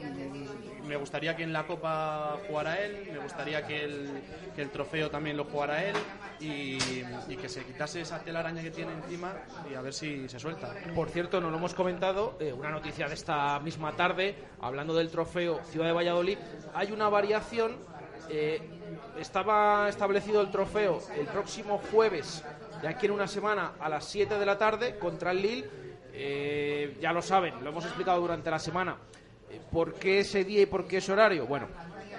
me 0.86 0.96
gustaría 0.96 1.34
que 1.34 1.42
en 1.42 1.52
la 1.52 1.66
Copa 1.66 2.38
jugara 2.46 2.78
él, 2.80 3.08
me 3.12 3.18
gustaría 3.18 3.66
que 3.66 3.84
el, 3.84 4.70
trofeo 4.70 5.10
también 5.10 5.36
lo 5.36 5.44
jugara 5.44 5.84
él 5.84 5.96
y, 6.40 6.78
y 7.28 7.36
que 7.36 7.48
se 7.48 7.64
quitase 7.64 8.02
esa 8.02 8.18
telaraña 8.20 8.62
que 8.62 8.70
tiene 8.70 8.92
encima 8.92 9.32
y 9.70 9.74
a 9.74 9.80
ver 9.80 9.92
si 9.92 10.28
se 10.28 10.38
suelta. 10.38 10.74
Por 10.94 11.08
cierto, 11.08 11.40
no 11.40 11.50
lo 11.50 11.56
hemos 11.56 11.74
comentado, 11.74 12.36
eh, 12.40 12.52
una 12.52 12.70
noticia 12.70 13.08
de 13.08 13.14
esta 13.14 13.58
misma 13.60 13.92
tarde, 13.92 14.36
hablando 14.60 14.94
del 14.94 15.10
trofeo 15.10 15.60
Ciudad 15.64 15.86
de 15.86 15.92
Valladolid, 15.92 16.38
hay 16.74 16.92
una 16.92 17.08
variación. 17.08 17.76
eh, 18.28 18.60
estaba 19.18 19.88
establecido 19.88 20.40
el 20.40 20.50
trofeo 20.50 21.00
el 21.16 21.26
próximo 21.26 21.80
jueves, 21.90 22.44
de 22.80 22.88
aquí 22.88 23.06
en 23.06 23.12
una 23.12 23.26
semana, 23.26 23.72
a 23.80 23.88
las 23.88 24.04
7 24.04 24.38
de 24.38 24.46
la 24.46 24.58
tarde, 24.58 24.98
contra 24.98 25.32
el 25.32 25.42
Lille. 25.42 25.70
Eh, 26.14 26.98
ya 27.00 27.12
lo 27.12 27.22
saben, 27.22 27.62
lo 27.62 27.70
hemos 27.70 27.84
explicado 27.84 28.20
durante 28.20 28.50
la 28.50 28.58
semana. 28.58 28.96
¿Por 29.70 29.94
qué 29.94 30.20
ese 30.20 30.44
día 30.44 30.62
y 30.62 30.66
por 30.66 30.86
qué 30.86 30.98
ese 30.98 31.12
horario? 31.12 31.46
Bueno, 31.46 31.66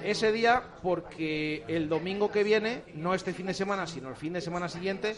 ese 0.03 0.31
día 0.31 0.61
porque 0.81 1.63
el 1.67 1.87
domingo 1.87 2.29
que 2.29 2.43
viene, 2.43 2.83
no 2.95 3.13
este 3.13 3.33
fin 3.33 3.45
de 3.45 3.53
semana, 3.53 3.87
sino 3.87 4.09
el 4.09 4.15
fin 4.15 4.33
de 4.33 4.41
semana 4.41 4.67
siguiente, 4.67 5.15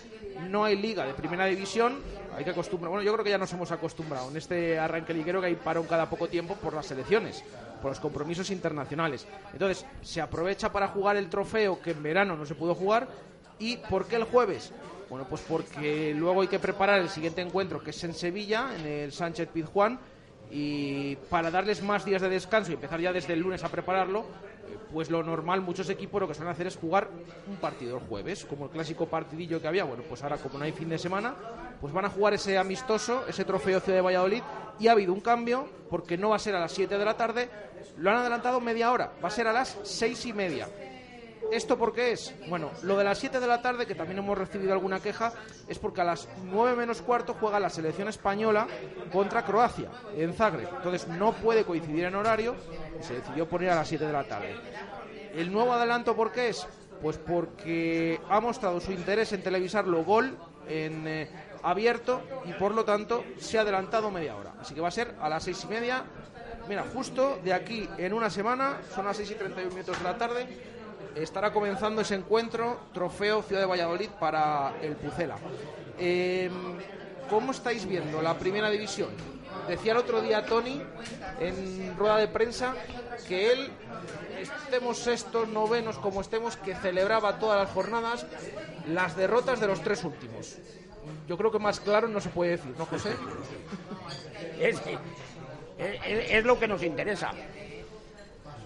no 0.49 0.63
hay 0.63 0.75
liga 0.75 1.05
de 1.05 1.13
primera 1.13 1.45
división. 1.45 1.99
Hay 2.37 2.43
que 2.43 2.51
acostumbrar. 2.51 2.91
Bueno, 2.91 3.03
yo 3.03 3.13
creo 3.13 3.23
que 3.23 3.31
ya 3.31 3.37
nos 3.37 3.51
hemos 3.53 3.71
acostumbrado 3.71 4.29
en 4.29 4.37
este 4.37 4.77
arranque 4.77 5.13
liguero 5.13 5.41
que 5.41 5.47
hay 5.47 5.55
parón 5.55 5.87
cada 5.87 6.09
poco 6.09 6.27
tiempo 6.27 6.55
por 6.55 6.73
las 6.73 6.91
elecciones, 6.91 7.43
por 7.81 7.91
los 7.91 7.99
compromisos 7.99 8.49
internacionales. 8.51 9.25
Entonces, 9.53 9.85
se 10.01 10.21
aprovecha 10.21 10.71
para 10.71 10.89
jugar 10.89 11.17
el 11.17 11.29
trofeo 11.29 11.81
que 11.81 11.91
en 11.91 12.03
verano 12.03 12.35
no 12.35 12.45
se 12.45 12.55
pudo 12.55 12.75
jugar. 12.75 13.07
¿Y 13.57 13.77
por 13.77 14.07
qué 14.07 14.17
el 14.17 14.25
jueves? 14.25 14.71
Bueno, 15.09 15.25
pues 15.29 15.41
porque 15.47 16.13
luego 16.13 16.41
hay 16.41 16.47
que 16.47 16.59
preparar 16.59 16.99
el 16.99 17.09
siguiente 17.09 17.41
encuentro, 17.41 17.81
que 17.81 17.91
es 17.91 18.03
en 18.03 18.13
Sevilla, 18.13 18.71
en 18.77 18.85
el 18.85 19.11
Sánchez 19.11 19.49
Pizjuán, 19.49 19.99
y 20.51 21.15
para 21.29 21.51
darles 21.51 21.81
más 21.81 22.05
días 22.05 22.21
de 22.21 22.29
descanso 22.29 22.71
y 22.71 22.75
empezar 22.75 22.99
ya 22.99 23.11
desde 23.11 23.33
el 23.33 23.39
lunes 23.39 23.63
a 23.63 23.69
prepararlo, 23.69 24.21
eh, 24.21 24.77
pues 24.91 25.09
lo 25.09 25.23
normal, 25.23 25.61
muchos 25.61 25.89
equipos 25.89 26.21
lo 26.21 26.27
que 26.27 26.33
suelen 26.33 26.53
hacer 26.53 26.67
es 26.67 26.77
jugar 26.77 27.09
un 27.47 27.57
partido 27.57 27.97
el 27.97 28.03
jueves, 28.03 28.45
como 28.45 28.65
el 28.65 28.71
clásico 28.71 29.07
partidillo 29.07 29.61
que 29.61 29.67
había. 29.67 29.83
Bueno, 29.83 30.03
pues 30.07 30.23
ahora 30.23 30.37
como 30.37 30.57
no 30.57 30.65
hay 30.65 30.71
fin 30.71 30.89
de 30.89 30.97
semana, 30.97 31.35
pues 31.81 31.93
van 31.93 32.05
a 32.05 32.09
jugar 32.09 32.33
ese 32.33 32.57
amistoso, 32.57 33.25
ese 33.27 33.45
trofeo 33.45 33.79
Ciudad 33.79 33.97
de 33.97 34.01
Valladolid, 34.01 34.43
y 34.79 34.87
ha 34.87 34.91
habido 34.91 35.13
un 35.13 35.21
cambio, 35.21 35.67
porque 35.89 36.17
no 36.17 36.29
va 36.29 36.35
a 36.35 36.39
ser 36.39 36.55
a 36.55 36.59
las 36.59 36.71
7 36.71 36.97
de 36.97 37.05
la 37.05 37.15
tarde, 37.15 37.49
lo 37.97 38.11
han 38.11 38.17
adelantado 38.17 38.59
media 38.59 38.91
hora, 38.91 39.11
va 39.23 39.27
a 39.27 39.31
ser 39.31 39.47
a 39.47 39.53
las 39.53 39.77
seis 39.83 40.25
y 40.25 40.33
media. 40.33 40.67
¿Esto 41.51 41.77
por 41.77 41.93
qué 41.93 42.11
es? 42.11 42.33
Bueno, 42.49 42.71
lo 42.83 42.97
de 42.97 43.03
las 43.03 43.17
7 43.19 43.39
de 43.39 43.47
la 43.47 43.61
tarde, 43.61 43.85
que 43.85 43.95
también 43.95 44.19
hemos 44.19 44.37
recibido 44.37 44.73
alguna 44.73 44.99
queja, 44.99 45.33
es 45.67 45.79
porque 45.79 46.01
a 46.01 46.03
las 46.03 46.27
9 46.43 46.75
menos 46.75 47.01
cuarto 47.01 47.35
juega 47.39 47.59
la 47.59 47.69
selección 47.69 48.07
española 48.07 48.67
contra 49.11 49.45
Croacia, 49.45 49.89
en 50.15 50.33
Zagreb. 50.33 50.69
Entonces 50.77 51.07
no 51.07 51.33
puede 51.33 51.63
coincidir 51.63 52.05
en 52.05 52.15
horario 52.15 52.55
y 52.99 53.03
se 53.03 53.15
decidió 53.15 53.47
poner 53.47 53.69
a 53.69 53.75
las 53.75 53.87
7 53.87 54.05
de 54.05 54.13
la 54.13 54.23
tarde. 54.23 54.55
¿El 55.33 55.51
nuevo 55.51 55.73
adelanto 55.73 56.15
por 56.15 56.31
qué 56.31 56.49
es? 56.49 56.67
Pues 57.01 57.17
porque 57.17 58.19
ha 58.29 58.39
mostrado 58.39 58.79
su 58.79 58.91
interés 58.91 59.31
en 59.33 59.43
televisarlo 59.43 60.03
gol 60.03 60.37
en 60.67 61.07
eh, 61.07 61.29
abierto 61.63 62.21
y 62.45 62.53
por 62.53 62.73
lo 62.73 62.85
tanto 62.85 63.23
se 63.37 63.57
ha 63.57 63.61
adelantado 63.61 64.09
media 64.11 64.35
hora. 64.35 64.53
Así 64.59 64.73
que 64.73 64.81
va 64.81 64.87
a 64.87 64.91
ser 64.91 65.15
a 65.19 65.29
las 65.29 65.43
6 65.43 65.63
y 65.63 65.67
media. 65.67 66.03
Mira, 66.67 66.83
justo 66.93 67.39
de 67.43 67.53
aquí 67.53 67.87
en 67.97 68.13
una 68.13 68.29
semana, 68.29 68.79
son 68.93 69.05
las 69.05 69.17
6 69.17 69.31
y 69.31 69.35
31 69.35 69.71
minutos 69.71 69.97
de 69.99 70.03
la 70.03 70.17
tarde, 70.17 70.47
estará 71.15 71.51
comenzando 71.53 72.01
ese 72.01 72.15
encuentro 72.15 72.79
Trofeo 72.93 73.41
Ciudad 73.43 73.61
de 73.61 73.67
Valladolid 73.67 74.09
para 74.19 74.73
el 74.81 74.95
Pucela. 74.95 75.37
Eh, 75.97 76.49
¿Cómo 77.29 77.51
estáis 77.51 77.85
viendo 77.87 78.21
la 78.21 78.37
primera 78.37 78.69
división? 78.69 79.09
Decía 79.67 79.93
el 79.93 79.97
otro 79.99 80.21
día 80.21 80.45
Tony 80.45 80.81
en 81.39 81.95
rueda 81.97 82.17
de 82.17 82.27
prensa 82.27 82.75
que 83.27 83.51
él, 83.51 83.71
estemos 84.39 84.99
sextos, 84.99 85.47
novenos, 85.47 85.97
como 85.97 86.21
estemos, 86.21 86.55
que 86.57 86.75
celebraba 86.75 87.39
todas 87.39 87.63
las 87.63 87.71
jornadas 87.73 88.25
las 88.87 89.15
derrotas 89.15 89.59
de 89.59 89.67
los 89.67 89.81
tres 89.81 90.03
últimos. 90.03 90.57
Yo 91.27 91.37
creo 91.37 91.51
que 91.51 91.57
más 91.59 91.79
claro 91.79 92.07
no 92.07 92.19
se 92.21 92.29
puede 92.29 92.51
decir, 92.51 92.75
¿no, 92.77 92.85
José? 92.85 93.11
Es, 94.59 94.77
es- 95.77 96.31
es 96.31 96.45
lo 96.45 96.57
que 96.59 96.67
nos 96.67 96.81
interesa. 96.83 97.31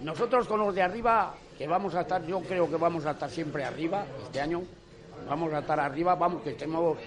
Nosotros 0.02 0.48
con 0.48 0.60
los 0.60 0.76
de 0.76 0.82
arriba, 0.84 1.34
que 1.60 1.68
vamos 1.68 1.94
a 1.94 2.02
estar, 2.02 2.26
yo 2.26 2.40
creo 2.40 2.70
que 2.70 2.78
vamos 2.78 3.06
a 3.06 3.12
estar 3.12 3.30
siempre 3.30 3.66
arriba 3.66 4.06
este 4.24 4.40
año, 4.40 4.64
vamos 5.28 5.54
a 5.54 5.60
estar 5.60 5.78
arriba, 5.78 6.16
vamos, 6.16 6.42
que 6.42 6.52
estemos 6.52 6.98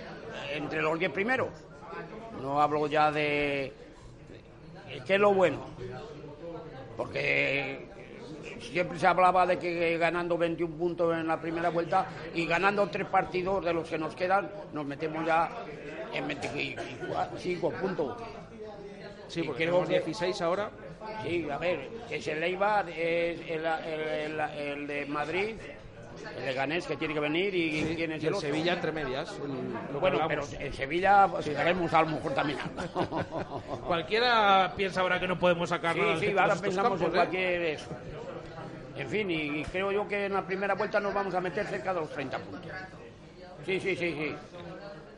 entre 0.53 0.83
los 0.83 0.99
diez 0.99 1.11
primeros. 1.11 1.49
No 2.43 2.61
hablo 2.61 2.87
ya 2.87 3.11
de... 3.11 3.73
¿Qué 5.07 5.15
es 5.15 5.21
lo 5.21 5.33
bueno? 5.33 5.57
Porque 6.99 7.89
siempre 8.61 8.99
se 8.99 9.07
hablaba 9.07 9.47
de 9.47 9.59
que 9.59 9.97
ganando 9.97 10.37
21 10.37 10.77
puntos 10.77 11.17
en 11.17 11.27
la 11.27 11.41
primera 11.41 11.71
vuelta 11.71 12.07
y 12.35 12.45
ganando 12.47 12.87
tres 12.91 13.07
partidos 13.07 13.65
de 13.65 13.73
los 13.73 13.89
que 13.89 13.97
nos 13.97 14.15
quedan, 14.15 14.51
nos 14.75 14.85
metemos 14.85 15.25
ya 15.25 15.49
en 16.13 16.29
25 16.29 17.71
puntos. 17.71 18.19
Sí, 19.29 19.45
porque 19.45 19.61
tenemos 19.65 19.89
que- 19.89 19.95
16 19.95 20.43
ahora. 20.43 20.71
Sí, 21.23 21.47
a 21.51 21.59
ver, 21.59 21.89
que 22.09 22.17
es 22.17 22.27
el 22.29 22.43
Eibar, 22.43 22.89
es 22.89 23.41
el, 23.49 23.65
el- 23.65 24.41
el- 24.41 24.41
el 24.59 24.87
de 24.87 25.07
Madrid, 25.07 25.55
el 26.37 26.45
de 26.45 26.53
Ganés 26.53 26.87
que 26.87 26.97
tiene 26.97 27.15
que 27.15 27.21
venir 27.21 27.55
y 27.55 27.95
quién 27.97 28.13
es 28.13 28.23
Y 28.23 28.27
el 28.27 28.29
el 28.33 28.35
otro. 28.35 28.49
Sevilla 28.49 28.73
entre 28.75 28.93
medias. 28.93 29.31
el- 29.91 29.97
Bueno, 29.99 30.21
pero 30.29 30.43
en 30.59 30.73
Sevilla 30.73 31.29
pues, 31.29 31.47
llegaremos 31.47 31.93
a 31.93 32.03
lo 32.03 32.09
mejor 32.09 32.35
también. 32.35 32.59
Cualquiera 33.87 34.73
piensa 34.77 35.01
ahora 35.01 35.19
que 35.21 35.29
no 35.29 35.39
podemos 35.39 35.69
sacar 35.69 35.97
nada 35.97 36.19
sí, 36.19 36.27
sí, 36.27 36.39
ahora 36.39 36.57
pensamos 36.57 37.01
en 37.01 37.07
¿eh? 37.09 37.11
cualquier 37.11 37.63
eso. 37.63 37.87
En 38.97 39.09
fin, 39.09 39.31
y, 39.31 39.61
y 39.61 39.65
creo 39.65 39.91
yo 39.91 40.07
que 40.07 40.27
en 40.27 40.35
la 40.35 40.43
primera 40.47 40.75
vuelta 40.75 41.01
nos 41.01 41.15
vamos 41.15 41.35
a 41.35 41.41
meter 41.41 41.67
cerca 41.67 41.95
de 41.95 42.01
los 42.01 42.11
30 42.11 42.39
puntos. 42.39 42.71
Sí, 43.65 43.81
sí, 43.81 43.97
sí, 43.97 44.13
sí. 44.13 44.35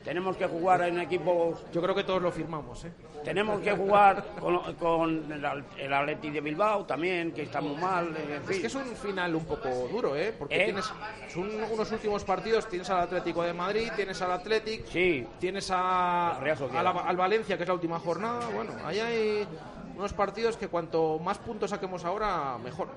Tenemos 0.04 0.36
que 0.36 0.46
jugar 0.46 0.82
en 0.82 1.00
equipos 1.00 1.64
Yo 1.72 1.80
creo 1.80 1.94
que 1.94 2.04
todos 2.04 2.20
lo 2.22 2.30
firmamos, 2.30 2.84
¿eh? 2.84 2.92
Tenemos 3.24 3.58
que 3.60 3.72
jugar 3.72 4.22
con, 4.38 4.74
con 4.74 5.32
el, 5.32 5.64
el 5.78 5.92
Atleti 5.94 6.28
de 6.28 6.42
Bilbao 6.42 6.84
también, 6.84 7.32
que 7.32 7.42
está 7.44 7.62
muy 7.62 7.74
mal. 7.74 8.14
En 8.14 8.42
Es 8.52 8.60
que 8.60 8.66
es 8.66 8.74
un 8.74 8.84
final 8.84 9.34
un 9.34 9.46
poco 9.46 9.68
duro, 9.90 10.14
¿eh? 10.14 10.34
Porque 10.38 10.54
¿Eh? 10.60 10.64
tienes 10.66 10.92
son 11.32 11.48
unos 11.72 11.90
últimos 11.90 12.22
partidos, 12.22 12.68
tienes 12.68 12.90
al 12.90 13.00
Atlético 13.00 13.42
de 13.42 13.54
Madrid, 13.54 13.90
tienes 13.96 14.20
al 14.20 14.32
Atlético, 14.32 14.84
Sí, 14.92 15.26
tienes 15.40 15.70
a 15.70 16.38
la- 16.38 16.90
al 16.90 17.16
Valencia, 17.16 17.56
que 17.56 17.62
es 17.62 17.68
la 17.68 17.74
última 17.74 17.98
jornada. 17.98 18.46
Bueno, 18.54 18.72
ahí 18.84 19.00
hay 19.00 19.48
unos 19.96 20.12
partidos 20.12 20.58
que 20.58 20.68
cuanto 20.68 21.18
más 21.18 21.38
puntos 21.38 21.70
saquemos 21.70 22.04
ahora, 22.04 22.58
mejor. 22.62 22.88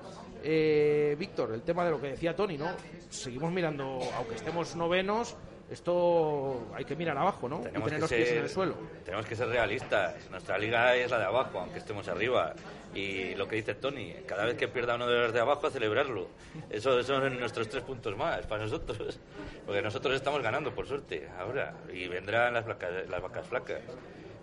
Eh, 0.44 1.16
Víctor, 1.18 1.52
el 1.54 1.62
tema 1.62 1.86
de 1.86 1.90
lo 1.92 2.00
que 2.00 2.08
decía 2.08 2.36
Tony, 2.36 2.58
¿no? 2.58 2.66
Seguimos 3.08 3.50
mirando, 3.50 3.98
aunque 4.16 4.34
estemos 4.34 4.76
novenos, 4.76 5.36
esto 5.70 6.66
hay 6.74 6.84
que 6.84 6.96
mirar 6.96 7.16
abajo, 7.18 7.48
¿no? 7.48 7.60
y 7.60 7.64
Tenemos 7.64 7.88
tener 7.88 7.98
que, 7.98 8.00
los 8.00 8.10
pies 8.10 8.28
en 8.28 8.34
ser, 8.34 8.44
el 8.44 8.48
suelo. 8.48 8.74
tenemos 9.04 9.26
que 9.26 9.36
ser 9.36 9.48
realistas. 9.48 10.30
Nuestra 10.30 10.56
liga 10.56 10.94
es 10.96 11.10
la 11.10 11.18
de 11.18 11.24
abajo, 11.26 11.60
aunque 11.60 11.78
estemos 11.78 12.08
arriba. 12.08 12.54
Y 12.94 13.34
lo 13.34 13.46
que 13.46 13.56
dice 13.56 13.74
Tony, 13.74 14.14
cada 14.26 14.46
vez 14.46 14.56
que 14.56 14.68
pierda 14.68 14.94
uno 14.94 15.06
de 15.06 15.18
los 15.20 15.32
de 15.32 15.40
abajo, 15.40 15.66
a 15.66 15.70
celebrarlo. 15.70 16.28
Eso, 16.70 17.02
son 17.02 17.38
nuestros 17.38 17.68
tres 17.68 17.82
puntos 17.82 18.16
más 18.16 18.46
para 18.46 18.62
nosotros. 18.62 19.20
Porque 19.66 19.82
nosotros 19.82 20.14
estamos 20.14 20.42
ganando, 20.42 20.74
por 20.74 20.86
suerte, 20.86 21.28
ahora. 21.38 21.74
Y 21.92 22.08
vendrán 22.08 22.54
las, 22.54 22.64
placas, 22.64 23.08
las 23.08 23.20
vacas 23.20 23.46
flacas. 23.46 23.80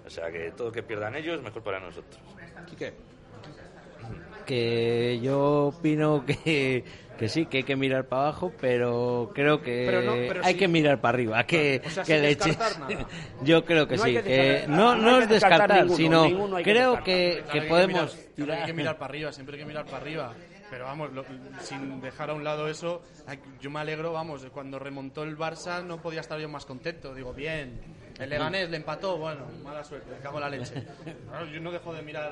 O 0.06 0.10
sea 0.10 0.32
que 0.32 0.52
todo 0.52 0.72
que 0.72 0.84
pierdan 0.84 1.16
ellos, 1.16 1.42
mejor 1.42 1.64
para 1.64 1.80
nosotros. 1.80 2.22
Quique. 2.68 2.94
Que 4.46 5.20
yo 5.22 5.68
opino 5.68 6.24
que, 6.26 6.84
que 7.18 7.30
sí, 7.30 7.46
que 7.46 7.58
hay 7.58 7.64
que 7.64 7.76
mirar 7.76 8.06
para 8.08 8.24
abajo, 8.24 8.54
pero 8.62 9.32
creo 9.34 9.62
que 9.62 9.84
Pero 9.86 10.02
no, 10.02 10.14
pero 10.28 10.42
hay 10.44 10.54
sí. 10.54 10.60
que 10.60 10.68
mirar 10.68 11.02
para 11.02 11.16
arriba, 11.16 11.44
que, 11.46 11.82
O 11.86 11.90
sea, 11.90 12.04
que 12.04 12.20
leche. 12.20 12.50
descartar 12.50 12.80
nada. 12.80 13.08
Yo 13.44 13.66
creo 13.66 13.88
que 13.88 13.98
No 13.98 14.04
sí, 14.04 14.14
que 14.14 14.66
no, 14.68 14.96
no 14.96 15.20
es 15.20 15.30
descartar 15.30 15.70
descartar, 15.70 15.78
ninguno, 15.84 15.96
sino 15.98 16.26
ninguno 16.28 16.56
hay 16.58 16.64
que 16.64 16.72
creo 16.72 17.04
que, 17.04 17.34
Claro 17.44 17.52
que 17.52 17.60
hay 17.60 17.70
podemos 17.70 18.16
mirar, 18.16 18.34
tirar. 18.36 18.60
hay 18.60 18.66
que 18.66 18.74
mirar 18.74 18.98
para 18.98 19.10
arriba, 19.10 19.32
siempre 19.32 19.56
hay 19.56 19.62
que 19.62 19.68
mirar 19.68 19.86
para 19.86 19.98
arriba. 19.98 20.34
Pero 20.70 20.86
vamos, 20.86 21.14
lo- 21.14 21.24
sin 21.62 22.02
dejar 22.02 22.32
a 22.32 22.34
un 22.34 22.44
lado 22.44 22.68
eso, 22.68 23.04
yo 23.62 23.70
me 23.70 23.80
alegro, 23.80 24.12
vamos, 24.14 24.46
cuando 24.52 24.80
remontó 24.80 25.24
el 25.24 25.38
Barça 25.38 25.84
no 25.86 26.02
podía 26.02 26.22
estar 26.22 26.40
yo 26.40 26.50
más 26.50 26.66
contento. 26.66 27.14
Digo, 27.14 27.34
bien, 27.34 27.80
el 28.20 28.30
Leganés 28.30 28.70
le 28.70 28.78
empató, 28.78 29.18
bueno, 29.18 29.46
mala 29.64 29.84
suerte, 29.84 30.10
me 30.12 30.18
cago 30.20 30.38
en 30.38 30.42
la 30.42 30.50
leche. 30.50 30.84
Claro, 31.30 31.46
yo 31.48 31.60
no 31.60 31.72
dejo 31.72 31.94
de 31.94 32.02
mirar 32.02 32.32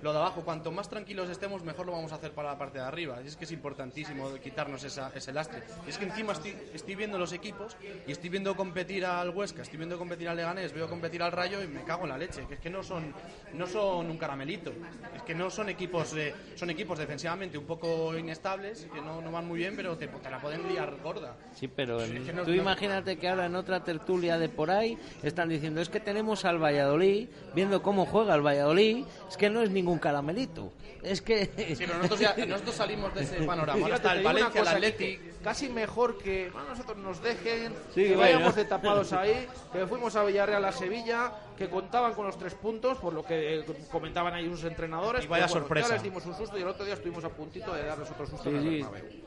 lo 0.00 0.12
de 0.12 0.18
abajo. 0.18 0.42
Cuanto 0.42 0.70
más 0.72 0.88
tranquilos 0.88 1.28
estemos, 1.28 1.62
mejor 1.64 1.84
lo 1.86 1.92
vamos 1.92 2.12
a 2.12 2.14
hacer 2.14 2.32
para 2.32 2.50
la 2.52 2.58
parte 2.58 2.78
de 2.78 2.84
arriba. 2.84 3.18
Y 3.22 3.26
es 3.26 3.36
que 3.36 3.44
es 3.44 3.52
importantísimo 3.52 4.32
quitarnos 4.42 4.82
esa- 4.84 5.10
ese 5.14 5.32
lastre. 5.32 5.62
Y 5.86 5.90
es 5.90 5.98
que 5.98 6.06
encima 6.06 6.32
estoy, 6.32 6.56
estoy 6.72 6.94
viendo 6.94 7.18
los 7.18 7.32
equipos 7.34 7.76
y 8.06 8.12
estoy 8.12 8.30
viendo 8.30 8.56
competir 8.56 9.04
al 9.04 9.30
Huesca, 9.30 9.60
estoy 9.62 9.76
viendo 9.76 9.98
competir 9.98 10.28
al 10.28 10.36
Leganés, 10.36 10.72
veo 10.72 10.88
competir 10.88 11.22
al 11.22 11.32
Rayo 11.32 11.62
y 11.62 11.66
me 11.68 11.82
cago 11.84 12.04
en 12.04 12.08
la 12.10 12.18
leche. 12.18 12.46
Que 12.46 12.54
es 12.54 12.60
que 12.60 12.70
no 12.70 12.82
son, 12.82 13.12
no 13.52 13.66
son 13.66 14.10
un 14.10 14.16
caramelito. 14.16 14.72
Es 15.14 15.22
que 15.24 15.34
no 15.34 15.50
son 15.50 15.68
equipos, 15.68 16.14
eh, 16.16 16.34
son 16.54 16.70
equipos 16.70 16.98
defensivamente 16.98 17.58
un 17.58 17.66
poco 17.66 18.16
inestables, 18.16 18.86
que 18.92 19.00
no, 19.02 19.20
no 19.20 19.30
van 19.30 19.46
muy 19.46 19.58
bien, 19.58 19.76
pero 19.76 19.96
te, 19.98 20.06
te 20.08 20.30
la 20.30 20.40
pueden 20.40 20.66
liar 20.68 20.96
gorda. 21.02 21.36
Sí, 21.54 21.68
pero 21.68 22.00
Es 22.00 22.10
que 22.10 22.32
no- 22.32 22.44
tú 22.44 22.50
no- 22.50 22.56
imagínate 22.56 23.18
que 23.18 23.28
ahora 23.28 23.44
en 23.46 23.56
otra 23.56 23.84
tertulia 23.84 24.38
de 24.38 24.48
por 24.48 24.70
ahí 24.70 24.96
están 25.22 25.48
diciendo 25.48 25.80
es 25.80 25.88
que 25.88 26.00
tenemos 26.00 26.44
al 26.44 26.62
Valladolid, 26.62 27.28
viendo 27.54 27.82
cómo 27.82 28.06
juega 28.06 28.34
el 28.34 28.46
Valladolid, 28.46 29.04
es 29.28 29.36
que 29.36 29.50
no 29.50 29.62
es 29.62 29.70
ningún 29.70 29.98
caramelito. 29.98 30.72
Es 31.02 31.22
que... 31.22 31.46
Sí, 31.56 31.74
pero 31.78 31.94
nosotros, 31.94 32.20
ya, 32.20 32.34
nosotros 32.46 32.74
salimos 32.74 33.14
de 33.14 33.22
ese 33.22 33.42
panorama. 33.46 33.88
Está 33.88 34.14
el 34.14 34.24
Valencia, 34.24 34.60
el 34.60 34.68
Atleti. 34.68 35.18
Casi 35.48 35.70
mejor 35.70 36.18
que 36.18 36.50
bueno, 36.52 36.68
nosotros 36.68 36.98
nos 36.98 37.22
dejen, 37.22 37.72
sí, 37.94 38.04
que 38.04 38.16
vayamos 38.16 38.54
de 38.54 38.66
tapados 38.66 39.14
ahí, 39.14 39.48
que 39.72 39.86
fuimos 39.86 40.14
a 40.14 40.22
Villarreal 40.22 40.62
a 40.62 40.72
Sevilla, 40.72 41.32
que 41.56 41.70
contaban 41.70 42.12
con 42.12 42.26
los 42.26 42.36
tres 42.36 42.52
puntos, 42.52 42.98
por 42.98 43.14
lo 43.14 43.24
que 43.24 43.64
comentaban 43.90 44.34
ahí 44.34 44.46
sus 44.50 44.64
entrenadores. 44.64 45.24
Y 45.24 45.26
vaya 45.26 45.48
sorpresa. 45.48 45.88
Ya 45.88 45.94
les 45.94 46.02
dimos 46.02 46.26
un 46.26 46.34
susto 46.34 46.58
y 46.58 46.60
el 46.60 46.68
otro 46.68 46.84
día 46.84 46.92
estuvimos 46.92 47.24
a 47.24 47.30
puntito 47.30 47.72
de 47.72 47.82
darles 47.82 48.10
otro 48.10 48.26
susto. 48.26 48.50
Sí, 48.50 48.84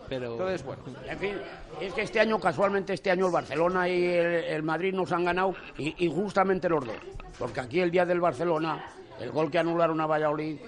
pero... 0.07 0.34
Entonces, 0.34 0.63
bueno. 0.63 0.84
En 1.07 1.17
fin, 1.17 1.38
es 1.82 1.91
que 1.91 2.03
este 2.03 2.19
año, 2.19 2.39
casualmente, 2.39 2.93
este 2.93 3.09
año 3.09 3.26
el 3.26 3.32
Barcelona 3.32 3.89
y 3.89 4.05
el, 4.05 4.61
Madrid 4.61 4.93
nos 4.93 5.11
han 5.11 5.26
ganado 5.26 5.55
y, 5.80 6.05
y 6.05 6.07
justamente 6.07 6.69
los 6.69 6.86
dos. 6.86 6.97
Porque 7.39 7.61
aquí 7.61 7.80
el 7.80 7.89
día 7.89 8.05
del 8.05 8.22
Barcelona, 8.22 8.86
el 9.19 9.32
gol 9.32 9.49
que 9.49 9.57
anularon 9.57 9.99
a 9.99 10.05
Valladolid 10.05 10.59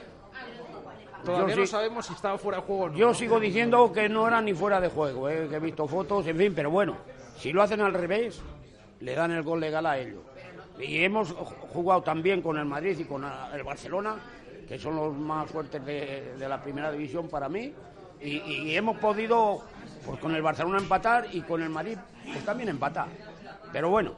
Todavía 1.24 1.56
no 1.56 1.66
sabemos 1.66 2.06
si 2.06 2.14
estaba 2.14 2.38
fuera 2.38 2.58
de 2.60 2.64
juego 2.64 2.84
o 2.84 2.90
no. 2.90 2.96
Yo 2.96 3.14
sigo 3.14 3.40
diciendo 3.40 3.92
que 3.94 4.10
no 4.10 4.28
era 4.28 4.42
ni 4.42 4.54
fuera 4.54 4.82
de 4.82 4.90
juego, 4.90 5.30
eh, 5.30 5.48
que 5.50 5.56
he 5.56 5.60
visto 5.60 5.88
fotos, 5.88 6.28
en 6.28 6.38
fin, 6.38 6.54
pero 6.56 6.70
bueno, 6.70 6.98
si 7.38 7.54
lo 7.54 7.62
hacen 7.62 7.82
al 7.82 7.94
revés, 7.94 8.42
le 9.00 9.16
dan 9.16 9.32
el 9.32 9.44
gol 9.44 9.60
legal 9.60 9.86
a 9.86 9.98
ellos. 9.98 10.22
Y 10.80 11.04
hemos 11.04 11.32
jugado 11.32 12.02
también 12.02 12.42
con 12.42 12.58
el 12.58 12.66
Madrid 12.66 12.98
y 13.00 13.06
con 13.06 13.24
el 13.24 13.64
Barcelona, 13.64 14.16
que 14.68 14.78
son 14.78 14.96
los 14.96 15.16
más 15.16 15.50
fuertes 15.50 15.86
de, 15.86 16.36
la 16.40 16.62
primera 16.62 16.92
división 16.92 17.30
para 17.30 17.48
mí, 17.48 17.74
y, 18.22 18.76
hemos 18.76 18.98
podido, 18.98 19.62
pues 20.06 20.20
con 20.20 20.34
el 20.34 20.42
Barcelona 20.42 20.78
empatar 20.78 21.28
y 21.32 21.42
con 21.42 21.62
el 21.62 21.70
Madrid 21.70 21.98
pues, 22.26 22.44
también 22.46 22.70
empatar. 22.70 23.08
Pero 23.72 23.90
bueno, 23.90 24.14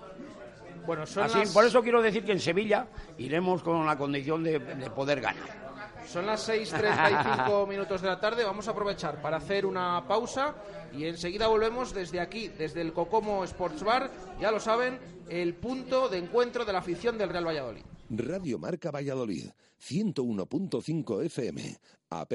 bueno 0.86 1.04
así, 1.04 1.40
por 1.52 1.66
eso 1.66 1.82
quiero 1.82 2.02
decir 2.02 2.24
que 2.24 2.32
en 2.32 2.40
Sevilla 2.40 2.88
iremos 3.18 3.64
con 3.64 3.86
la 3.86 3.98
condición 3.98 4.44
de 4.44 4.60
poder 4.96 5.22
ganar. 5.22 5.65
Son 6.08 6.26
las 6.26 6.48
6.35 6.48 7.68
minutos 7.68 8.02
de 8.02 8.08
la 8.08 8.20
tarde. 8.20 8.44
Vamos 8.44 8.68
a 8.68 8.72
aprovechar 8.72 9.22
para 9.22 9.38
hacer 9.38 9.66
una 9.66 10.04
pausa 10.08 10.56
y 10.94 11.06
enseguida 11.06 11.48
volvemos 11.48 11.94
desde 11.94 12.20
aquí, 12.20 12.50
desde 12.50 12.82
el 12.82 12.94
Cocomo 12.94 13.44
Sports 13.44 13.84
Bar. 13.84 14.12
Ya 14.40 14.52
lo 14.52 14.60
saben, 14.60 15.00
el 15.30 15.56
punto 15.56 16.10
de 16.10 16.20
encuentro 16.20 16.66
de 16.66 16.74
la 16.74 16.80
afición 16.80 17.18
del 17.18 17.30
Real 17.30 17.48
Valladolid. 17.48 17.84
Radio 18.10 18.60
Marca 18.60 18.92
Valladolid, 18.92 19.48
101.5 19.82 21.26
FM, 21.26 21.80
app 22.10 22.34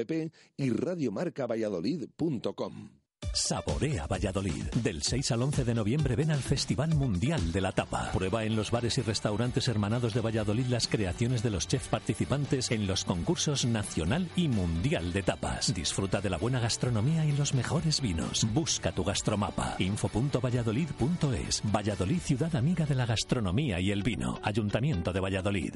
y 0.57 0.69
radiomarcavalladolid.com. 0.69 3.00
Saborea 3.33 4.07
Valladolid. 4.07 4.65
Del 4.83 5.01
6 5.01 5.31
al 5.31 5.41
11 5.43 5.63
de 5.63 5.73
noviembre 5.73 6.15
ven 6.15 6.31
al 6.31 6.41
Festival 6.41 6.93
Mundial 6.95 7.51
de 7.51 7.61
la 7.61 7.71
Tapa. 7.71 8.11
Prueba 8.11 8.43
en 8.43 8.55
los 8.55 8.71
bares 8.71 8.97
y 8.97 9.01
restaurantes 9.01 9.67
hermanados 9.67 10.13
de 10.13 10.21
Valladolid 10.21 10.65
las 10.67 10.87
creaciones 10.87 11.41
de 11.43 11.49
los 11.49 11.67
chefs 11.67 11.87
participantes 11.87 12.71
en 12.71 12.87
los 12.87 13.05
concursos 13.05 13.65
nacional 13.65 14.29
y 14.35 14.47
mundial 14.47 15.13
de 15.13 15.23
tapas. 15.23 15.73
Disfruta 15.73 16.21
de 16.21 16.29
la 16.29 16.37
buena 16.37 16.59
gastronomía 16.59 17.25
y 17.25 17.31
los 17.31 17.53
mejores 17.53 18.01
vinos. 18.01 18.45
Busca 18.53 18.91
tu 18.91 19.03
gastromapa. 19.03 19.75
info.valladolid.es. 19.79 21.61
Valladolid, 21.73 22.19
ciudad 22.19 22.55
amiga 22.55 22.85
de 22.85 22.95
la 22.95 23.05
gastronomía 23.05 23.79
y 23.79 23.91
el 23.91 24.03
vino. 24.03 24.39
Ayuntamiento 24.43 25.13
de 25.13 25.19
Valladolid. 25.19 25.75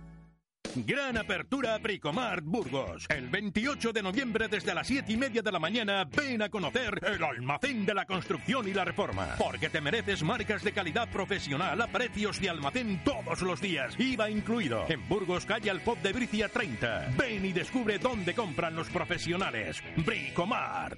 Gran 0.75 1.17
apertura 1.17 1.77
Bricomart 1.79 2.45
Burgos. 2.45 3.05
El 3.09 3.27
28 3.27 3.91
de 3.91 4.01
noviembre 4.01 4.47
desde 4.47 4.73
las 4.73 4.87
7 4.87 5.11
y 5.11 5.17
media 5.17 5.41
de 5.41 5.51
la 5.51 5.59
mañana 5.59 6.05
ven 6.05 6.41
a 6.41 6.49
conocer 6.49 6.97
el 7.05 7.21
almacén 7.21 7.85
de 7.85 7.93
la 7.93 8.05
construcción 8.05 8.65
y 8.69 8.73
la 8.73 8.85
reforma. 8.85 9.35
Porque 9.37 9.69
te 9.69 9.81
mereces 9.81 10.23
marcas 10.23 10.63
de 10.63 10.71
calidad 10.71 11.09
profesional 11.09 11.81
a 11.81 11.87
precios 11.87 12.39
de 12.39 12.49
almacén 12.49 13.03
todos 13.03 13.41
los 13.41 13.59
días. 13.59 13.99
IVA 13.99 14.29
incluido. 14.29 14.85
En 14.87 15.07
Burgos, 15.09 15.45
calle 15.45 15.71
Pop 15.79 15.99
de 15.99 16.13
Bricia 16.13 16.47
30. 16.47 17.15
Ven 17.17 17.45
y 17.45 17.51
descubre 17.51 17.99
dónde 17.99 18.33
compran 18.33 18.73
los 18.73 18.89
profesionales. 18.89 19.83
Bricomart. 19.97 20.97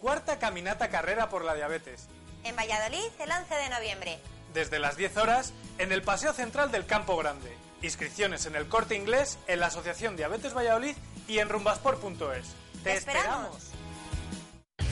Cuarta 0.00 0.38
caminata 0.38 0.88
carrera 0.88 1.28
por 1.28 1.44
la 1.44 1.54
diabetes. 1.54 2.08
En 2.42 2.56
Valladolid 2.56 3.10
el 3.18 3.30
11 3.30 3.54
de 3.54 3.68
noviembre. 3.68 4.18
Desde 4.54 4.78
las 4.78 4.96
10 4.96 5.16
horas 5.18 5.52
en 5.76 5.92
el 5.92 6.00
Paseo 6.00 6.32
Central 6.32 6.70
del 6.70 6.86
Campo 6.86 7.16
Grande. 7.18 7.67
Inscripciones 7.82 8.46
en 8.46 8.56
el 8.56 8.68
Corte 8.68 8.96
Inglés, 8.96 9.38
en 9.46 9.60
la 9.60 9.66
Asociación 9.66 10.16
Diabetes 10.16 10.54
Valladolid 10.54 10.96
y 11.28 11.38
en 11.38 11.48
rumbasport.es. 11.48 12.54
¡Te, 12.82 12.94
esperamos! 12.94 13.67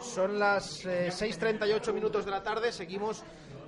Son 0.00 0.38
las 0.38 0.84
6.38 0.84 1.88
eh, 1.88 1.92
minutos 1.92 2.24
de 2.24 2.30
la 2.30 2.42
tarde, 2.42 2.72
seguimos 2.72 3.22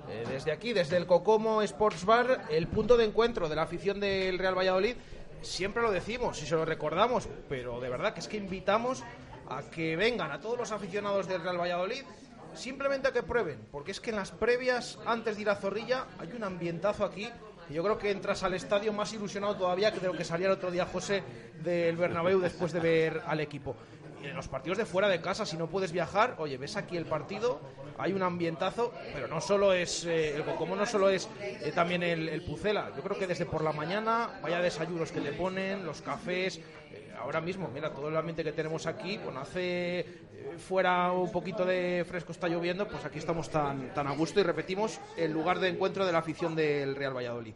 eh, 0.09 0.23
desde 0.29 0.51
aquí, 0.51 0.73
desde 0.73 0.97
el 0.97 1.05
Cocomo 1.05 1.61
Sports 1.61 2.05
Bar, 2.05 2.45
el 2.49 2.67
punto 2.67 2.97
de 2.97 3.05
encuentro 3.05 3.47
de 3.47 3.55
la 3.55 3.63
afición 3.63 3.99
del 3.99 4.37
Real 4.37 4.57
Valladolid. 4.57 4.95
Siempre 5.41 5.81
lo 5.81 5.91
decimos 5.91 6.41
y 6.41 6.45
se 6.45 6.55
lo 6.55 6.65
recordamos, 6.65 7.27
pero 7.47 7.79
de 7.79 7.89
verdad 7.89 8.13
que 8.13 8.19
es 8.19 8.27
que 8.27 8.37
invitamos 8.37 9.03
a 9.49 9.63
que 9.63 9.95
vengan 9.95 10.31
a 10.31 10.39
todos 10.39 10.57
los 10.57 10.71
aficionados 10.71 11.27
del 11.27 11.41
Real 11.41 11.59
Valladolid 11.59 12.03
simplemente 12.53 13.07
a 13.07 13.11
que 13.11 13.23
prueben, 13.23 13.67
porque 13.71 13.91
es 13.91 13.99
que 13.99 14.11
en 14.11 14.15
las 14.15 14.31
previas, 14.31 14.97
antes 15.05 15.35
de 15.35 15.41
ir 15.41 15.49
a 15.49 15.55
Zorrilla, 15.55 16.05
hay 16.19 16.31
un 16.33 16.43
ambientazo 16.43 17.03
aquí. 17.03 17.29
Y 17.69 17.73
yo 17.73 17.83
creo 17.83 17.97
que 17.97 18.11
entras 18.11 18.43
al 18.43 18.53
estadio 18.53 18.93
más 18.93 19.11
ilusionado 19.13 19.55
todavía 19.55 19.91
que 19.91 19.99
de 19.99 20.07
lo 20.07 20.13
que 20.13 20.23
salía 20.23 20.47
el 20.47 20.53
otro 20.53 20.69
día 20.69 20.85
José 20.85 21.23
del 21.63 21.97
Bernabéu 21.97 22.39
después 22.39 22.71
de 22.71 22.79
ver 22.79 23.23
al 23.25 23.39
equipo 23.39 23.75
en 24.29 24.35
los 24.35 24.47
partidos 24.47 24.77
de 24.77 24.85
fuera 24.85 25.07
de 25.07 25.21
casa, 25.21 25.45
si 25.45 25.57
no 25.57 25.67
puedes 25.67 25.91
viajar, 25.91 26.35
oye, 26.37 26.57
ves 26.57 26.75
aquí 26.75 26.97
el 26.97 27.05
partido, 27.05 27.59
hay 27.97 28.13
un 28.13 28.23
ambientazo, 28.23 28.93
pero 29.13 29.27
no 29.27 29.41
solo 29.41 29.73
es 29.73 30.05
eh, 30.05 30.35
el 30.35 30.43
no 30.45 30.85
solo 30.85 31.09
es 31.09 31.29
eh, 31.41 31.71
también 31.73 32.03
el, 32.03 32.41
Pucela. 32.43 32.91
Yo 32.95 33.01
creo 33.01 33.17
que 33.17 33.27
desde 33.27 33.45
por 33.45 33.63
la 33.63 33.71
mañana, 33.71 34.39
vaya 34.41 34.59
desayunos 34.59 35.11
que 35.11 35.21
te 35.21 35.31
ponen, 35.33 35.85
los 35.85 36.01
cafés. 36.01 36.57
Eh, 36.57 37.13
ahora 37.17 37.41
mismo, 37.41 37.69
mira, 37.73 37.91
todo 37.91 38.09
el 38.09 38.17
ambiente 38.17 38.43
que 38.43 38.51
tenemos 38.51 38.85
aquí, 38.85 39.17
bueno, 39.17 39.39
hace 39.39 40.05
fuera 40.57 41.11
un 41.11 41.31
poquito 41.31 41.65
de 41.65 42.05
fresco, 42.07 42.31
está 42.31 42.47
lloviendo, 42.47 42.87
pues 42.87 43.03
aquí 43.03 43.19
estamos 43.19 43.49
tan, 43.49 43.93
tan 43.93 44.07
a 44.07 44.11
gusto 44.11 44.39
y 44.39 44.43
repetimos 44.43 44.99
el 45.17 45.31
lugar 45.31 45.59
de 45.59 45.69
encuentro 45.69 46.05
de 46.05 46.11
la 46.11 46.19
afición 46.19 46.55
del 46.55 46.95
Real 46.95 47.15
Valladolid. 47.15 47.53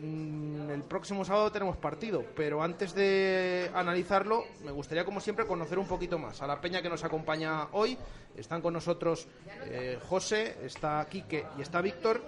Mm, 0.00 0.54
próximo 0.88 1.24
sábado 1.24 1.50
tenemos 1.50 1.76
partido, 1.76 2.24
pero 2.36 2.62
antes 2.62 2.94
de 2.94 3.70
analizarlo, 3.74 4.44
me 4.64 4.70
gustaría, 4.70 5.04
como 5.04 5.20
siempre, 5.20 5.46
conocer 5.46 5.78
un 5.78 5.86
poquito 5.86 6.18
más 6.18 6.40
a 6.42 6.46
la 6.46 6.60
peña 6.60 6.82
que 6.82 6.88
nos 6.88 7.04
acompaña 7.04 7.68
hoy. 7.72 7.96
Están 8.36 8.60
con 8.60 8.74
nosotros 8.74 9.26
eh, 9.66 9.98
José, 10.08 10.56
está 10.64 11.06
Quique 11.08 11.44
y 11.58 11.62
está 11.62 11.80
Víctor, 11.80 12.22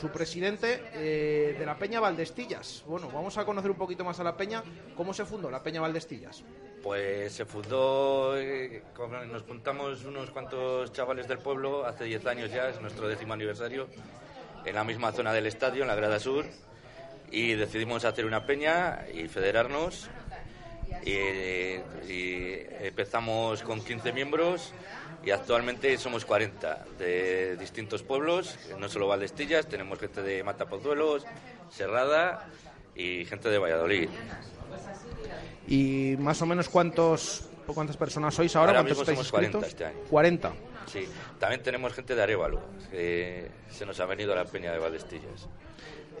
su 0.00 0.08
presidente 0.08 0.82
eh, 0.94 1.56
de 1.58 1.66
la 1.66 1.76
Peña 1.76 2.00
Valdestillas. 2.00 2.82
Bueno, 2.86 3.08
vamos 3.12 3.38
a 3.38 3.44
conocer 3.44 3.70
un 3.70 3.76
poquito 3.76 4.04
más 4.04 4.18
a 4.18 4.24
la 4.24 4.36
peña. 4.36 4.62
¿Cómo 4.96 5.14
se 5.14 5.24
fundó 5.24 5.50
la 5.50 5.62
Peña 5.62 5.80
Valdestillas? 5.80 6.42
Pues 6.82 7.32
se 7.32 7.44
fundó, 7.44 8.36
eh, 8.36 8.82
nos 9.30 9.42
juntamos 9.42 10.04
unos 10.04 10.30
cuantos 10.30 10.92
chavales 10.92 11.26
del 11.28 11.38
pueblo 11.38 11.86
hace 11.86 12.04
10 12.04 12.26
años 12.26 12.50
ya, 12.50 12.68
es 12.68 12.80
nuestro 12.80 13.08
décimo 13.08 13.32
aniversario, 13.32 13.88
en 14.64 14.74
la 14.74 14.84
misma 14.84 15.12
zona 15.12 15.32
del 15.32 15.46
estadio, 15.46 15.82
en 15.82 15.88
la 15.88 15.94
grada 15.94 16.18
sur, 16.18 16.44
y 17.34 17.54
decidimos 17.54 18.04
hacer 18.04 18.26
una 18.26 18.46
peña 18.46 19.00
y 19.12 19.26
federarnos. 19.26 20.08
Y, 21.04 21.10
y 22.10 22.66
empezamos 22.80 23.62
con 23.62 23.82
15 23.82 24.12
miembros 24.12 24.72
y 25.24 25.32
actualmente 25.32 25.98
somos 25.98 26.24
40 26.24 26.84
de 26.98 27.56
distintos 27.56 28.02
pueblos, 28.02 28.56
no 28.78 28.88
solo 28.88 29.08
Valdestillas, 29.08 29.66
tenemos 29.66 29.98
gente 29.98 30.22
de 30.22 30.44
Matapozuelos, 30.44 31.24
Serrada 31.70 32.46
y 32.94 33.24
gente 33.24 33.48
de 33.48 33.58
Valladolid. 33.58 34.08
¿Y 35.66 36.14
más 36.18 36.40
o 36.42 36.46
menos 36.46 36.68
cuántos, 36.68 37.48
cuántas 37.66 37.96
personas 37.96 38.34
sois 38.34 38.54
ahora? 38.54 38.78
Ahora 38.78 38.82
¿Cuántos 38.82 38.98
mismo 38.98 39.12
estáis 39.12 39.18
somos 39.18 39.30
40 39.30 39.58
inscritos? 39.58 39.68
este 39.68 39.84
año. 39.86 40.08
40. 40.08 40.52
Sí, 40.86 41.08
también 41.40 41.62
tenemos 41.62 41.92
gente 41.94 42.14
de 42.14 42.22
Arevalo, 42.22 42.60
que 42.90 43.50
se 43.70 43.84
nos 43.86 43.98
ha 43.98 44.06
venido 44.06 44.32
a 44.32 44.36
la 44.36 44.44
peña 44.44 44.70
de 44.72 44.78
Valdestillas. 44.78 45.48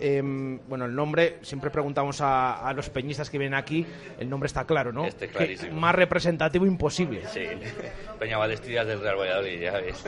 Em, 0.00 0.58
bueno, 0.68 0.86
el 0.86 0.94
nombre, 0.94 1.38
siempre 1.42 1.70
preguntamos 1.70 2.20
a, 2.20 2.66
a 2.66 2.72
los 2.72 2.90
peñistas 2.90 3.30
que 3.30 3.38
vienen 3.38 3.56
aquí, 3.58 3.86
el 4.18 4.28
nombre 4.28 4.46
está 4.48 4.64
claro, 4.64 4.92
¿no? 4.92 5.04
Este 5.06 5.28
Que- 5.28 5.32
clarísimo. 5.34 5.80
más 5.80 5.94
representativo 5.94 6.66
imposible. 6.66 7.22
Sí, 7.32 7.42
Peña 8.18 8.38
Valdestillas 8.38 8.86
del 8.86 9.00
Real 9.00 9.16
Valladolid, 9.18 9.60
ya 9.60 9.72
ves. 9.72 10.04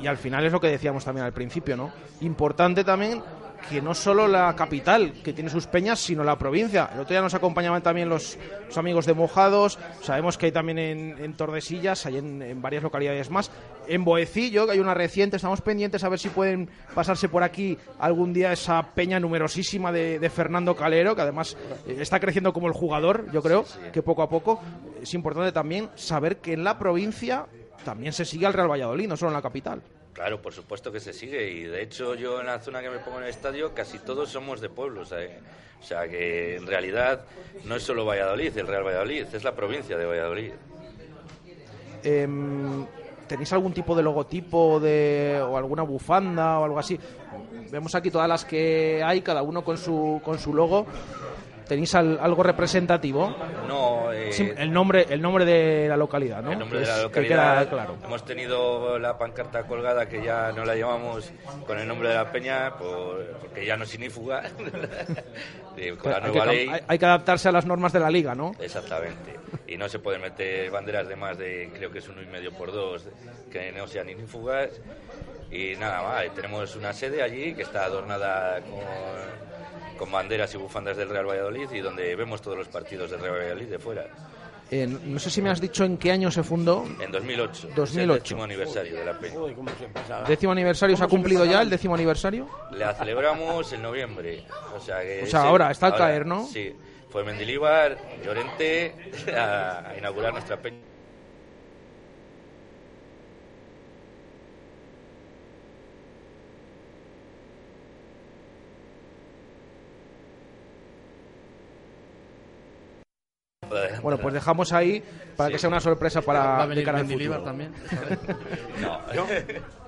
Y 0.00 0.06
al 0.06 0.16
final 0.18 0.44
es 0.44 0.52
lo 0.52 0.60
que 0.60 0.68
decíamos 0.68 1.04
también 1.04 1.24
al 1.24 1.32
principio, 1.32 1.76
¿no? 1.76 1.92
Importante 2.20 2.84
también 2.84 3.22
que 3.68 3.80
no 3.80 3.94
solo 3.94 4.28
la 4.28 4.54
capital, 4.56 5.12
que 5.24 5.32
tiene 5.32 5.50
sus 5.50 5.66
peñas, 5.66 6.00
sino 6.00 6.24
la 6.24 6.36
provincia. 6.36 6.90
El 6.92 7.00
otro 7.00 7.14
día 7.14 7.22
nos 7.22 7.34
acompañaban 7.34 7.82
también 7.82 8.08
los, 8.08 8.38
los 8.66 8.78
amigos 8.78 9.06
de 9.06 9.14
Mojados, 9.14 9.78
sabemos 10.02 10.38
que 10.38 10.46
hay 10.46 10.52
también 10.52 10.78
en, 10.78 11.18
en 11.18 11.34
Tordesillas, 11.34 12.06
hay 12.06 12.18
en, 12.18 12.42
en 12.42 12.60
varias 12.62 12.82
localidades 12.82 13.30
más. 13.30 13.50
En 13.88 14.04
Boecillo, 14.04 14.66
que 14.66 14.72
hay 14.72 14.78
una 14.78 14.94
reciente, 14.94 15.36
estamos 15.36 15.60
pendientes 15.60 16.04
a 16.04 16.08
ver 16.08 16.18
si 16.18 16.28
pueden 16.28 16.70
pasarse 16.94 17.28
por 17.28 17.42
aquí 17.42 17.78
algún 17.98 18.32
día 18.32 18.52
esa 18.52 18.82
peña 18.94 19.18
numerosísima 19.18 19.92
de, 19.92 20.18
de 20.18 20.30
Fernando 20.30 20.76
Calero, 20.76 21.14
que 21.14 21.22
además 21.22 21.56
eh, 21.86 21.96
está 22.00 22.20
creciendo 22.20 22.52
como 22.52 22.68
el 22.68 22.72
jugador, 22.74 23.30
yo 23.32 23.42
creo, 23.42 23.64
que 23.92 24.02
poco 24.02 24.22
a 24.22 24.28
poco 24.28 24.60
es 25.00 25.14
importante 25.14 25.52
también 25.52 25.88
saber 25.94 26.38
que 26.38 26.52
en 26.52 26.64
la 26.64 26.78
provincia 26.78 27.46
también 27.84 28.12
se 28.12 28.24
sigue 28.24 28.46
al 28.46 28.52
Real 28.52 28.70
Valladolid, 28.70 29.08
no 29.08 29.16
solo 29.16 29.30
en 29.30 29.36
la 29.36 29.42
capital. 29.42 29.82
Claro, 30.12 30.42
por 30.42 30.52
supuesto 30.52 30.92
que 30.92 31.00
se 31.00 31.12
sigue 31.12 31.50
y 31.50 31.64
de 31.64 31.82
hecho 31.82 32.14
yo 32.14 32.40
en 32.40 32.46
la 32.46 32.58
zona 32.58 32.82
que 32.82 32.90
me 32.90 32.98
pongo 32.98 33.18
en 33.18 33.24
el 33.24 33.30
estadio 33.30 33.74
casi 33.74 33.98
todos 33.98 34.28
somos 34.28 34.60
de 34.60 34.68
pueblos. 34.68 35.10
¿eh? 35.12 35.38
O 35.80 35.84
sea 35.84 36.06
que 36.06 36.56
en 36.56 36.66
realidad 36.66 37.24
no 37.64 37.76
es 37.76 37.82
solo 37.82 38.04
Valladolid, 38.04 38.56
el 38.56 38.66
Real 38.66 38.84
Valladolid, 38.84 39.26
es 39.32 39.42
la 39.42 39.54
provincia 39.54 39.96
de 39.96 40.04
Valladolid. 40.04 40.52
Em, 42.04 42.86
¿Tenéis 43.26 43.52
algún 43.52 43.72
tipo 43.72 43.94
de 43.96 44.02
logotipo 44.02 44.78
de, 44.78 45.40
o 45.42 45.56
alguna 45.56 45.82
bufanda 45.82 46.58
o 46.58 46.64
algo 46.64 46.78
así? 46.78 46.98
Vemos 47.70 47.94
aquí 47.94 48.10
todas 48.10 48.28
las 48.28 48.44
que 48.44 49.02
hay, 49.02 49.22
cada 49.22 49.42
uno 49.42 49.64
con 49.64 49.78
su, 49.78 50.20
con 50.22 50.38
su 50.38 50.52
logo. 50.52 50.86
¿Tenéis 51.72 51.94
al- 51.94 52.18
algo 52.20 52.42
representativo? 52.42 53.34
No, 53.66 54.12
eh, 54.12 54.30
Sí, 54.30 54.50
el, 54.58 54.70
nombre, 54.70 55.06
el 55.08 55.22
nombre 55.22 55.46
de 55.46 55.88
la 55.88 55.96
localidad, 55.96 56.42
¿no? 56.42 56.52
El 56.52 56.58
nombre 56.58 56.80
Que 56.80 56.84
de 56.84 56.90
la 56.90 56.92
es- 56.96 56.98
que 56.98 57.04
localidad. 57.20 57.60
queda 57.60 57.70
claro. 57.70 57.96
Hemos 58.04 58.24
tenido 58.26 58.98
la 58.98 59.16
pancarta 59.16 59.62
colgada 59.66 60.06
que 60.06 60.22
ya 60.22 60.52
no 60.52 60.66
la 60.66 60.74
llevamos 60.74 61.32
con 61.66 61.78
el 61.78 61.88
nombre 61.88 62.10
de 62.10 62.14
la 62.16 62.30
peña 62.30 62.76
por- 62.76 63.24
porque 63.40 63.64
ya 63.64 63.78
no 63.78 63.84
es 63.84 63.94
inífuga. 63.94 64.42
Eh, 65.78 65.96
con 65.98 66.10
la 66.12 66.18
hay, 66.18 66.22
que, 66.24 66.28
nueva 66.28 66.44
cam- 66.44 66.48
ley. 66.54 66.68
hay- 66.68 66.80
hay 66.86 66.98
que 66.98 67.06
adaptarse 67.06 67.48
a 67.48 67.52
las 67.52 67.64
normas 67.64 67.92
de 67.94 68.00
la 68.00 68.10
liga, 68.10 68.34
¿no? 68.34 68.52
Exactamente. 68.60 69.32
Y 69.66 69.78
no 69.78 69.88
se 69.88 69.98
pueden 69.98 70.20
meter 70.20 70.70
banderas 70.70 71.08
de 71.08 71.16
más 71.16 71.38
de, 71.38 71.70
creo 71.74 71.90
que 71.90 72.00
es 72.00 72.08
uno 72.10 72.20
y 72.20 72.26
medio 72.26 72.52
por 72.52 72.70
dos, 72.70 73.08
que 73.50 73.72
no 73.72 73.86
sean 73.86 74.10
inífugas. 74.10 74.68
Y 75.50 75.74
nada 75.76 76.02
más, 76.02 76.34
tenemos 76.34 76.76
una 76.76 76.92
sede 76.92 77.22
allí 77.22 77.54
que 77.54 77.62
está 77.62 77.84
adornada 77.86 78.60
con, 78.60 78.80
con 79.98 80.10
banderas 80.10 80.52
y 80.54 80.56
bufandas 80.56 80.96
del 80.96 81.08
Real 81.08 81.26
Valladolid 81.26 81.70
y 81.72 81.80
donde 81.80 82.14
vemos 82.16 82.40
todos 82.42 82.56
los 82.56 82.68
partidos 82.68 83.10
del 83.10 83.20
Real 83.20 83.34
Valladolid 83.36 83.66
de 83.66 83.78
fuera. 83.78 84.06
Eh, 84.70 84.86
no 84.86 85.18
sé 85.18 85.28
si 85.28 85.42
me 85.42 85.50
has 85.50 85.60
dicho 85.60 85.84
en 85.84 85.98
qué 85.98 86.12
año 86.12 86.30
se 86.30 86.42
fundó. 86.42 86.86
En 86.98 87.12
2008. 87.12 87.52
Es 87.52 87.64
el 87.64 87.74
2008. 87.74 88.14
décimo 88.14 88.44
aniversario 88.44 88.96
de 88.96 89.04
la 89.04 89.18
peña. 89.18 89.34
¿Décimo 90.26 90.52
aniversario? 90.52 90.96
¿Se 90.96 91.04
ha 91.04 91.08
cumplido 91.08 91.44
ya 91.44 91.60
el 91.60 91.68
décimo 91.68 91.94
aniversario? 91.94 92.48
La 92.70 92.94
celebramos 92.94 93.70
en 93.74 93.82
noviembre. 93.82 94.46
O 94.74 94.80
sea, 94.80 95.02
que 95.02 95.24
O 95.24 95.26
sea, 95.26 95.42
sí, 95.42 95.46
ahora, 95.46 95.70
está 95.70 95.88
al 95.88 95.96
caer, 95.96 96.24
¿no? 96.24 96.46
Sí. 96.46 96.74
Fue 97.10 97.22
Mendilíbar, 97.22 97.98
Llorente, 98.24 98.94
a, 99.36 99.90
a 99.90 99.98
inaugurar 99.98 100.32
nuestra 100.32 100.56
peña. 100.56 100.78
Bueno, 114.02 114.18
pues 114.18 114.34
dejamos 114.34 114.72
ahí 114.72 115.02
para 115.36 115.48
Sí. 115.48 115.52
que 115.54 115.58
sea 115.58 115.68
una 115.68 115.80
sorpresa 115.80 116.22
para 116.22 116.40
Va 116.40 116.58
a 116.58 116.62
de 116.62 116.68
venir 116.68 116.84
cara 116.84 116.98
al 116.98 117.44
también. 117.44 117.72
No, 118.80 119.00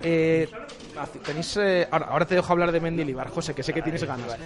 Eh, 0.03 0.49
tenéis, 1.25 1.57
eh, 1.57 1.89
ahora, 1.91 2.07
ahora 2.07 2.27
te 2.27 2.35
dejo 2.35 2.53
hablar 2.53 2.73
de 2.73 2.81
Mendilibar, 2.81 3.29
José, 3.31 3.55
que 3.55 3.63
sé 3.63 3.73
que 3.73 3.83
tienes 3.83 4.05
ganas. 4.05 4.37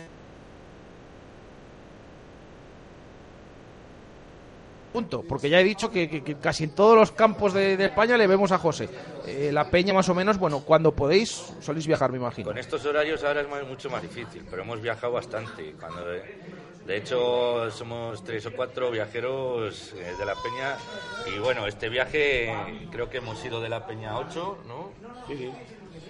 Punto, 4.93 5.23
porque 5.29 5.51
ya 5.51 5.61
he 5.61 5.65
dicho 5.65 5.91
que, 5.91 6.09
que- 6.09 6.25
que 6.25 6.37
casi 6.37 6.65
en 6.65 6.71
todos 6.75 6.97
los 6.97 7.13
campos 7.13 7.53
de, 7.53 7.77
de 7.77 7.85
España 7.87 8.17
le 8.17 8.27
vemos 8.27 8.51
a 8.53 8.59
José. 8.59 8.89
Eh, 9.27 9.51
la 9.53 9.71
Peña, 9.71 9.93
más 9.93 10.09
o 10.09 10.15
menos, 10.15 10.39
bueno, 10.39 10.63
cuando 10.65 10.93
podéis, 10.93 11.53
soléis 11.61 11.87
viajar, 11.87 12.11
me 12.11 12.17
imagino. 12.17 12.49
Con 12.49 12.57
estos 12.59 12.85
horarios 12.87 13.23
ahora 13.23 13.43
es 13.43 13.49
más- 13.49 13.67
mucho 13.69 13.91
más 13.91 14.01
difícil, 14.01 14.47
pero 14.51 14.63
hemos 14.63 14.81
viajado 14.81 15.13
bastante. 15.13 15.75
Cuando, 15.79 16.01
de 16.89 16.97
hecho, 16.97 17.71
somos 17.71 18.25
tres 18.25 18.45
o 18.47 18.53
cuatro 18.53 18.91
viajeros 18.91 19.93
eh, 19.93 20.15
de 20.19 20.25
la 20.25 20.35
Peña 20.35 20.77
y 21.33 21.39
bueno, 21.39 21.67
este 21.67 21.89
viaje 21.89 22.53
creo 22.91 23.09
que 23.11 23.19
hemos 23.19 23.45
ido 23.45 23.61
de 23.61 23.69
la 23.69 23.87
Peña 23.87 24.13
a 24.13 24.19
ocho, 24.19 24.59
¿no? 24.67 24.91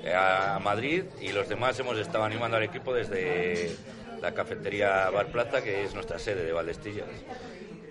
Eh, 0.04 0.14
A, 0.14 0.54
a 0.54 0.58
Madrid 0.60 1.02
y 1.20 1.32
los 1.32 1.48
demás 1.48 1.78
hemos 1.80 1.98
estado 1.98 2.22
animando 2.22 2.56
al 2.56 2.62
equipo 2.62 2.94
desde 2.94 3.76
la 4.22 4.32
cafetería 4.32 5.10
Bar 5.10 5.26
Plaza, 5.26 5.62
que 5.62 5.84
es 5.84 5.94
nuestra 5.94 6.18
sede 6.18 6.44
de 6.44 6.52
Valdestillas. 6.52 7.06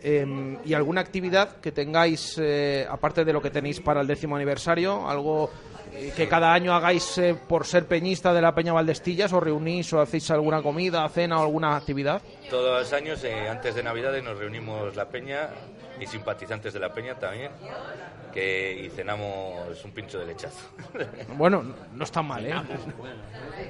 Eh, 0.01 0.57
¿Y 0.63 0.73
alguna 0.73 1.01
actividad 1.01 1.57
que 1.59 1.71
tengáis, 1.71 2.37
eh, 2.39 2.85
aparte 2.89 3.25
de 3.25 3.33
lo 3.33 3.41
que 3.41 3.49
tenéis 3.49 3.81
para 3.81 3.99
el 3.99 4.07
décimo 4.07 4.35
aniversario? 4.35 5.09
¿Algo 5.09 5.49
que 6.15 6.27
cada 6.27 6.53
año 6.53 6.73
hagáis 6.73 7.17
eh, 7.17 7.35
por 7.47 7.65
ser 7.65 7.85
peñista 7.85 8.33
de 8.33 8.41
la 8.41 8.53
Peña 8.55 8.73
Valdestillas? 8.73 9.31
¿O 9.33 9.39
reunís 9.39 9.91
o 9.93 10.01
hacéis 10.01 10.29
alguna 10.31 10.61
comida, 10.61 11.07
cena 11.09 11.39
o 11.39 11.43
alguna 11.43 11.75
actividad? 11.75 12.21
Todos 12.49 12.79
los 12.81 12.93
años, 12.93 13.23
eh, 13.23 13.47
antes 13.49 13.75
de 13.75 13.83
Navidades, 13.83 14.23
nos 14.23 14.37
reunimos 14.37 14.95
la 14.95 15.05
Peña 15.05 15.49
y 15.99 16.05
simpatizantes 16.05 16.73
de 16.73 16.79
la 16.79 16.93
Peña 16.93 17.15
también, 17.15 17.51
que 18.31 18.83
y 18.85 18.89
cenamos 18.91 19.83
un 19.83 19.91
pincho 19.91 20.19
de 20.19 20.27
lechazo. 20.27 20.59
Bueno, 21.35 21.63
no 21.93 22.03
está 22.03 22.21
mal, 22.21 22.45
¿eh? 22.45 22.53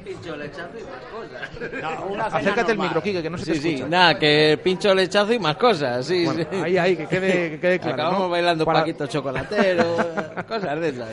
Pincho 0.04 0.36
lechazo 0.36 0.72
y 0.78 0.84
más 0.84 1.06
cosas. 1.12 2.34
Acércate 2.34 2.72
el 2.74 2.78
micro, 2.78 3.02
Quique, 3.02 3.22
que 3.22 3.30
no 3.30 3.38
se 3.38 3.46
te 3.46 3.54
Sí, 3.56 3.60
sí, 3.62 3.70
escucha. 3.76 3.90
nada, 3.90 4.20
que 4.20 4.60
pincho 4.64 4.94
lechazo 4.94 5.34
y 5.34 5.40
más 5.40 5.56
cosas, 5.56 6.06
sí, 6.06 6.26
Bueno, 6.26 6.46
sí. 6.52 6.58
ahí, 6.62 6.78
ahí, 6.78 6.96
que 6.98 7.08
quede, 7.08 7.52
que 7.52 7.60
quede 7.60 7.80
claro. 7.80 7.94
Acabamos 7.96 8.20
¿no? 8.22 8.30
bailando 8.30 8.66
Para- 8.66 8.80
Paquito 8.82 9.08
Chocolatero, 9.08 9.86
cosas 10.48 10.80
de 10.82 10.90
esas. 10.90 11.10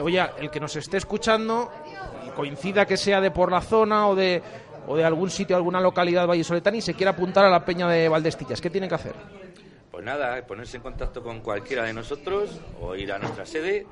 Oye, 0.00 0.24
el 0.38 0.50
que 0.50 0.60
nos 0.60 0.74
esté 0.76 0.96
escuchando, 0.96 1.70
coincida 2.36 2.86
que 2.86 2.96
sea 2.96 3.20
de 3.20 3.30
por 3.30 3.50
la 3.50 3.60
zona 3.60 4.08
o 4.08 4.14
de, 4.14 4.42
o 4.86 4.96
de 4.96 5.04
algún 5.04 5.30
sitio, 5.30 5.56
alguna 5.56 5.80
localidad 5.80 6.26
vallisoletana 6.26 6.76
y 6.76 6.82
se 6.82 6.94
quiera 6.94 7.12
apuntar 7.12 7.44
a 7.44 7.50
la 7.50 7.64
Peña 7.64 7.88
de 7.88 8.08
Valdestillas, 8.08 8.60
¿qué 8.60 8.70
tiene 8.70 8.88
que 8.88 8.94
hacer? 8.94 9.14
Pues 9.90 10.04
nada, 10.04 10.46
ponerse 10.46 10.76
en 10.76 10.82
contacto 10.82 11.22
con 11.22 11.40
cualquiera 11.40 11.82
de 11.84 11.92
nosotros 11.92 12.60
o 12.80 12.94
ir 12.94 13.12
a 13.12 13.18
nuestra 13.18 13.44
sede 13.44 13.86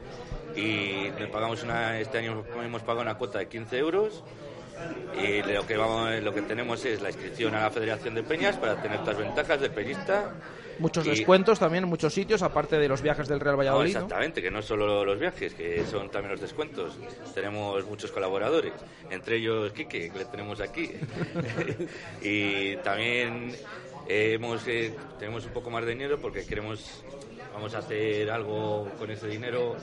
y 0.55 1.11
le 1.19 1.27
pagamos 1.27 1.63
una, 1.65 1.99
este 1.99 2.19
año 2.19 2.45
hemos 2.63 2.83
pagado 2.83 3.03
una 3.03 3.17
cuota 3.17 3.41
de 3.41 3.49
15 3.49 3.79
euros 3.79 4.23
Y 5.19 5.43
lo 5.43 5.67
que, 5.67 5.77
vamos, 5.77 6.23
lo 6.23 6.35
que 6.35 6.43
tenemos 6.43 6.85
es 6.85 7.01
la 7.01 7.09
inscripción 7.09 7.55
a 7.55 7.63
la 7.63 7.71
Federación 7.71 8.15
de 8.15 8.23
Peñas 8.23 8.57
para 8.59 8.81
tener 8.83 8.99
estas 8.99 9.17
ventajas 9.17 9.61
de 9.61 9.71
peñista. 9.71 10.35
Muchos 10.79 11.07
Y- 11.07 11.11
descuentos 11.11 11.59
también 11.59 11.85
en 11.85 11.91
muchos 11.91 12.13
sitios, 12.13 12.43
aparte 12.43 12.77
de 12.77 12.87
los 12.87 13.01
viajes 13.01 13.27
del 13.29 13.41
Real 13.41 13.57
Valladolid. 13.59 13.95
¿no? 13.95 14.01
exactamente, 14.01 14.43
que 14.43 14.51
no 14.51 14.61
solo 14.61 15.07
los 15.07 15.19
viajes, 15.19 15.55
que 15.55 15.87
son 15.87 16.11
también 16.11 16.33
los 16.33 16.41
descuentos. 16.41 16.99
Tenemos 17.35 17.87
muchos 17.87 18.13
colaboradores, 18.13 18.75
entre 19.09 19.37
ellos 19.37 19.73
Quique, 19.73 20.11
que 20.13 20.19
le 20.19 20.25
tenemos 20.27 20.61
aquí. 20.61 20.91
y 22.23 22.77
también 22.77 23.55
eh, 24.07 24.33
hemos, 24.35 24.67
eh, 24.69 24.95
tenemos 25.19 25.47
un 25.47 25.53
poco 25.53 25.71
más 25.71 25.85
de 25.85 25.93
dinero 25.93 26.19
porque 26.21 26.45
queremos, 26.45 27.03
vamos 27.55 27.75
a 27.75 27.79
hacer 27.79 28.31
algo 28.31 28.87
con 28.99 29.11
ese 29.11 29.29
dinero, 29.29 29.77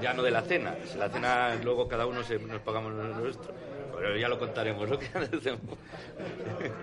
ya 0.00 0.12
no 0.14 0.22
de 0.22 0.30
la 0.30 0.42
cena. 0.42 0.76
La 0.96 1.08
cena 1.08 1.56
luego 1.64 1.88
cada 1.88 2.06
uno 2.06 2.22
se, 2.22 2.38
nos 2.38 2.60
pagamos 2.60 2.92
nuestro. 2.92 3.52
Pero 4.02 4.16
ya 4.16 4.28
lo 4.28 4.36
contaremos, 4.36 4.90
hacemos. 5.14 5.60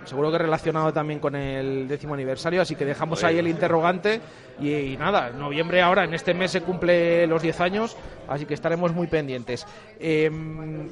Seguro 0.06 0.32
que 0.32 0.38
relacionado 0.38 0.94
también 0.94 1.20
con 1.20 1.36
el 1.36 1.86
décimo 1.86 2.14
aniversario, 2.14 2.62
así 2.62 2.78
que 2.78 2.86
dejamos 2.86 3.26
ahí 3.26 3.38
el 3.38 3.48
interrogante. 3.50 4.22
Y, 4.62 4.74
y 4.74 4.98
nada, 4.98 5.28
en 5.28 5.38
noviembre 5.38 5.82
ahora, 5.82 6.06
en 6.06 6.14
este 6.14 6.34
mes 6.34 6.52
se 6.52 6.62
cumple 6.62 7.28
los 7.28 7.42
10 7.42 7.60
años, 7.60 7.98
así 8.30 8.46
que 8.46 8.54
estaremos 8.54 8.94
muy 8.94 9.08
pendientes. 9.08 9.68
Em, 10.00 10.88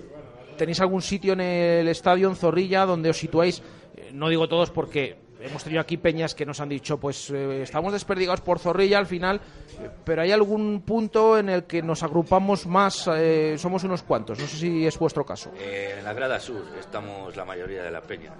¿Tenéis 0.57 0.81
algún 0.81 1.01
sitio 1.01 1.31
en 1.31 1.39
el 1.39 1.87
estadio, 1.87 2.27
en 2.27 2.35
Zorrilla, 2.35 2.85
donde 2.85 3.09
os 3.09 3.17
situáis? 3.17 3.63
Eh, 3.95 4.09
No 4.11 4.27
digo 4.27 4.49
todos 4.49 4.69
porque 4.69 5.15
hemos 5.39 5.63
tenido 5.63 5.81
aquí 5.81 5.97
peñas 5.97 6.35
que 6.35 6.45
nos 6.45 6.59
han 6.59 6.69
dicho, 6.69 6.97
pues 6.97 7.29
eh, 7.29 7.61
estamos 7.63 7.93
desperdigados 7.93 8.41
por 8.41 8.59
Zorrilla 8.59 8.97
al 8.97 9.05
final, 9.05 9.37
eh, 9.37 9.89
pero 10.03 10.21
hay 10.21 10.31
algún 10.31 10.81
punto 10.81 11.37
en 11.37 11.49
el 11.49 11.63
que 11.65 11.81
nos 11.81 12.03
agrupamos 12.03 12.65
más, 12.65 13.09
eh, 13.15 13.55
somos 13.57 13.83
unos 13.83 14.03
cuantos, 14.03 14.39
no 14.39 14.47
sé 14.47 14.57
si 14.57 14.85
es 14.85 14.97
vuestro 14.97 15.25
caso. 15.25 15.51
Eh, 15.59 15.95
en 15.99 16.03
la 16.03 16.13
grada 16.13 16.39
sur 16.39 16.63
estamos 16.79 17.35
la 17.35 17.45
mayoría 17.45 17.83
de 17.83 17.91
la 17.91 18.01
peña. 18.01 18.33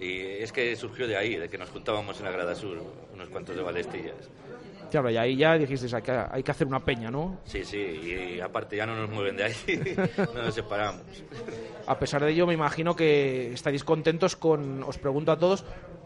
Y 0.00 0.20
es 0.20 0.50
que 0.50 0.74
surgió 0.74 1.06
de 1.06 1.16
ahí, 1.16 1.36
de 1.36 1.48
que 1.48 1.56
nos 1.56 1.70
juntábamos 1.70 2.18
en 2.18 2.24
la 2.24 2.32
grada 2.32 2.56
sur, 2.56 2.76
unos 3.14 3.28
cuantos 3.28 3.54
de 3.54 3.62
Valestillas. 3.62 4.30
Claro, 4.90 5.08
y 5.08 5.16
ahí 5.16 5.36
ya 5.36 5.56
dijisteis, 5.56 5.94
hay 5.94 6.02
que, 6.02 6.10
hay 6.10 6.42
que 6.42 6.50
hacer 6.50 6.66
una 6.66 6.80
peña, 6.80 7.10
¿no? 7.10 7.38
Sí, 7.44 7.64
sí, 7.64 7.78
y 7.78 8.40
aparte 8.40 8.76
ya 8.76 8.84
no 8.84 8.94
nos 8.94 9.08
mueven 9.08 9.36
de 9.36 9.44
ahí, 9.44 9.54
no 10.34 10.42
nos 10.42 10.54
separamos. 10.54 11.02
A 11.86 11.98
pesar 11.98 12.22
de 12.22 12.32
ello, 12.32 12.46
me 12.46 12.52
imagino 12.52 12.94
que 12.94 13.52
estaréis 13.52 13.84
contentos 13.84 14.36
con, 14.36 14.82
os 14.82 14.98
pregunto 14.98 15.32
a 15.32 15.38
todos, 15.38 15.64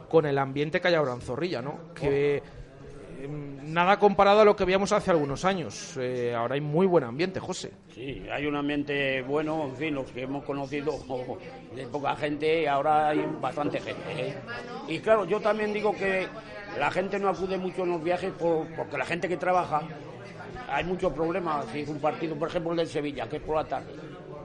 con 0.08 0.26
el 0.26 0.38
ambiente 0.38 0.80
que 0.80 0.88
hay 0.88 0.94
ahora 0.94 1.12
en 1.14 1.20
Zorrilla, 1.20 1.60
¿no? 1.62 1.92
Que 1.94 2.36
eh, 3.18 3.28
nada 3.28 3.98
comparado 3.98 4.40
a 4.40 4.44
lo 4.44 4.54
que 4.54 4.64
veíamos 4.64 4.92
hace 4.92 5.10
algunos 5.10 5.44
años. 5.44 5.96
Eh, 5.98 6.34
ahora 6.34 6.54
hay 6.54 6.60
muy 6.60 6.86
buen 6.86 7.04
ambiente, 7.04 7.40
José. 7.40 7.72
Sí, 7.94 8.24
hay 8.30 8.46
un 8.46 8.56
ambiente 8.56 9.22
bueno, 9.22 9.64
en 9.64 9.76
fin, 9.76 9.94
los 9.94 10.10
que 10.10 10.22
hemos 10.22 10.44
conocido 10.44 10.92
de 11.74 11.86
poca 11.86 12.14
gente, 12.16 12.68
ahora 12.68 13.08
hay 13.08 13.26
bastante 13.40 13.80
gente. 13.80 14.02
¿eh? 14.16 14.34
Y 14.88 14.98
claro, 15.00 15.24
yo 15.24 15.40
también 15.40 15.72
digo 15.72 15.92
que 15.94 16.26
la 16.78 16.90
gente 16.90 17.18
no 17.18 17.28
acude 17.30 17.56
mucho 17.58 17.84
en 17.84 17.90
los 17.90 18.02
viajes 18.04 18.32
por- 18.32 18.66
porque 18.76 18.98
la 18.98 19.04
gente 19.06 19.28
que 19.28 19.36
trabaja, 19.38 19.80
hay 20.68 20.84
muchos 20.84 21.12
problemas. 21.12 21.64
Si 21.72 21.80
es 21.80 21.88
un 21.88 21.98
partido, 22.00 22.36
por 22.36 22.48
ejemplo, 22.48 22.72
el 22.72 22.76
del 22.78 22.88
Sevilla, 22.88 23.28
que 23.28 23.36
es 23.36 23.42
por 23.42 23.56
la 23.56 23.64
tarde, 23.64 23.92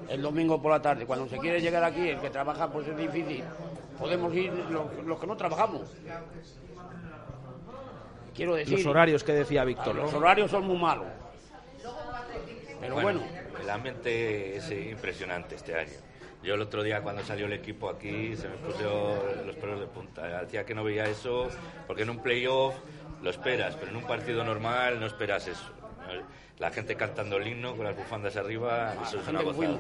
el 0.08 0.22
domingo 0.22 0.62
por 0.62 0.72
la 0.72 0.82
tarde, 0.82 1.06
cuando 1.06 1.28
se 1.28 1.38
quiere 1.38 1.60
llegar 1.62 1.84
aquí, 1.84 2.08
el 2.10 2.20
que 2.20 2.30
trabaja, 2.30 2.72
pues 2.72 2.88
es 2.88 2.96
difícil. 2.98 3.44
Podemos 3.98 4.34
ir 4.34 4.52
los, 4.70 5.06
los 5.06 5.20
que 5.20 5.28
no 5.28 5.38
trabajamos. 5.38 5.82
Quiero 8.36 8.56
decir, 8.56 8.78
Los 8.78 8.86
horarios 8.86 9.24
que 9.24 9.34
decía 9.34 9.64
Víctor, 9.64 9.96
los 9.96 10.14
horarios 10.14 10.50
son 10.50 10.66
muy 10.66 10.78
malos. 10.78 11.08
Pero 12.80 12.96
bueno, 12.96 13.22
El 13.62 13.70
ambiente 13.70 14.56
es 14.58 14.72
impresionante 14.72 15.56
este 15.56 15.76
año. 15.76 15.92
Yo 16.44 16.56
el 16.56 16.62
otro 16.62 16.82
día 16.82 17.02
cuando 17.02 17.24
salió 17.24 17.46
el 17.46 17.54
equipo 17.54 17.88
aquí 17.88 18.36
se 18.36 18.50
me 18.50 18.56
pusieron 18.56 19.46
los 19.46 19.56
pelos 19.58 19.80
de 19.80 19.86
punta. 19.86 20.42
Decía 20.42 20.66
que 20.66 20.74
no 20.74 20.84
veía 20.84 21.06
eso 21.06 21.50
porque 21.86 22.02
en 22.02 22.10
un 22.10 22.20
playoff 22.20 22.74
lo 23.22 23.30
esperas, 23.30 23.76
pero 23.76 23.92
en 23.92 23.98
un 23.98 24.04
partido 24.04 24.44
normal 24.44 25.00
no 25.00 25.06
esperas 25.06 25.48
eso. 25.48 25.72
La 26.58 26.72
gente 26.72 26.96
cantando 26.96 27.38
el 27.38 27.48
himno 27.48 27.76
con 27.76 27.86
las 27.86 27.96
bufandas 27.96 28.36
arriba, 28.38 28.96
eso 29.04 29.20
es 29.20 29.28
una 29.28 29.42
gozada. 29.44 29.78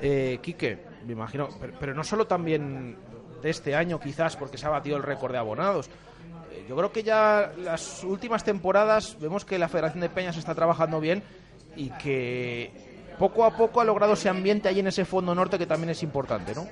Eh, 0.00 0.38
Quique, 0.42 0.78
me 1.04 1.12
imagino, 1.12 1.48
pero, 1.60 1.72
pero 1.78 1.94
no 1.94 2.04
solo 2.04 2.26
también 2.26 2.96
de 3.42 3.50
este 3.50 3.74
año 3.74 4.00
quizás 4.00 4.36
porque 4.36 4.58
se 4.58 4.66
ha 4.66 4.70
batido 4.70 4.96
el 4.96 5.02
récord 5.02 5.32
de 5.32 5.38
abonados. 5.38 5.88
Eh, 6.50 6.64
Yo 6.68 6.76
creo 6.76 6.92
que 6.92 7.02
ya 7.02 7.52
las 7.58 8.02
últimas 8.04 8.42
temporadas 8.44 9.16
vemos 9.20 9.44
que 9.44 9.58
la 9.58 9.68
Federación 9.68 10.00
de 10.00 10.08
Peñas 10.08 10.36
está 10.36 10.54
trabajando 10.54 11.00
bien 11.00 11.22
y 11.76 11.90
que 11.90 12.72
poco 13.18 13.44
a 13.44 13.56
poco 13.56 13.80
ha 13.80 13.84
logrado 13.84 14.14
ese 14.14 14.28
ambiente 14.28 14.68
ahí 14.68 14.80
en 14.80 14.86
ese 14.86 15.04
fondo 15.04 15.34
norte 15.34 15.58
que 15.58 15.66
también 15.66 15.90
es 15.90 16.02
importante, 16.02 16.54
¿no? 16.54 16.66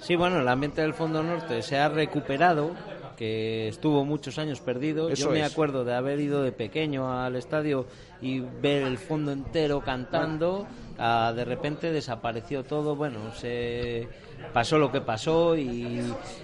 Sí, 0.00 0.14
bueno, 0.14 0.38
el 0.40 0.48
ambiente 0.48 0.80
del 0.80 0.94
Fondo 0.94 1.22
Norte 1.24 1.60
se 1.60 1.76
ha 1.76 1.88
recuperado, 1.88 2.70
que 3.18 3.66
estuvo 3.66 4.04
muchos 4.04 4.38
años 4.38 4.60
perdido. 4.60 5.10
Eso 5.10 5.24
Yo 5.26 5.30
me 5.32 5.40
es. 5.40 5.50
acuerdo 5.52 5.84
de 5.84 5.92
haber 5.92 6.20
ido 6.20 6.42
de 6.42 6.52
pequeño 6.52 7.12
al 7.12 7.34
estadio 7.34 7.86
y 8.22 8.38
ver 8.40 8.84
el 8.84 8.96
fondo 8.96 9.32
entero 9.32 9.80
cantando. 9.80 10.66
Ah, 10.98 11.32
de 11.34 11.44
repente 11.44 11.92
desapareció 11.92 12.62
todo, 12.64 12.94
bueno, 12.96 13.32
se 13.34 14.08
pasó 14.52 14.78
lo 14.78 14.90
que 14.90 15.00
pasó 15.00 15.56
y 15.56 16.00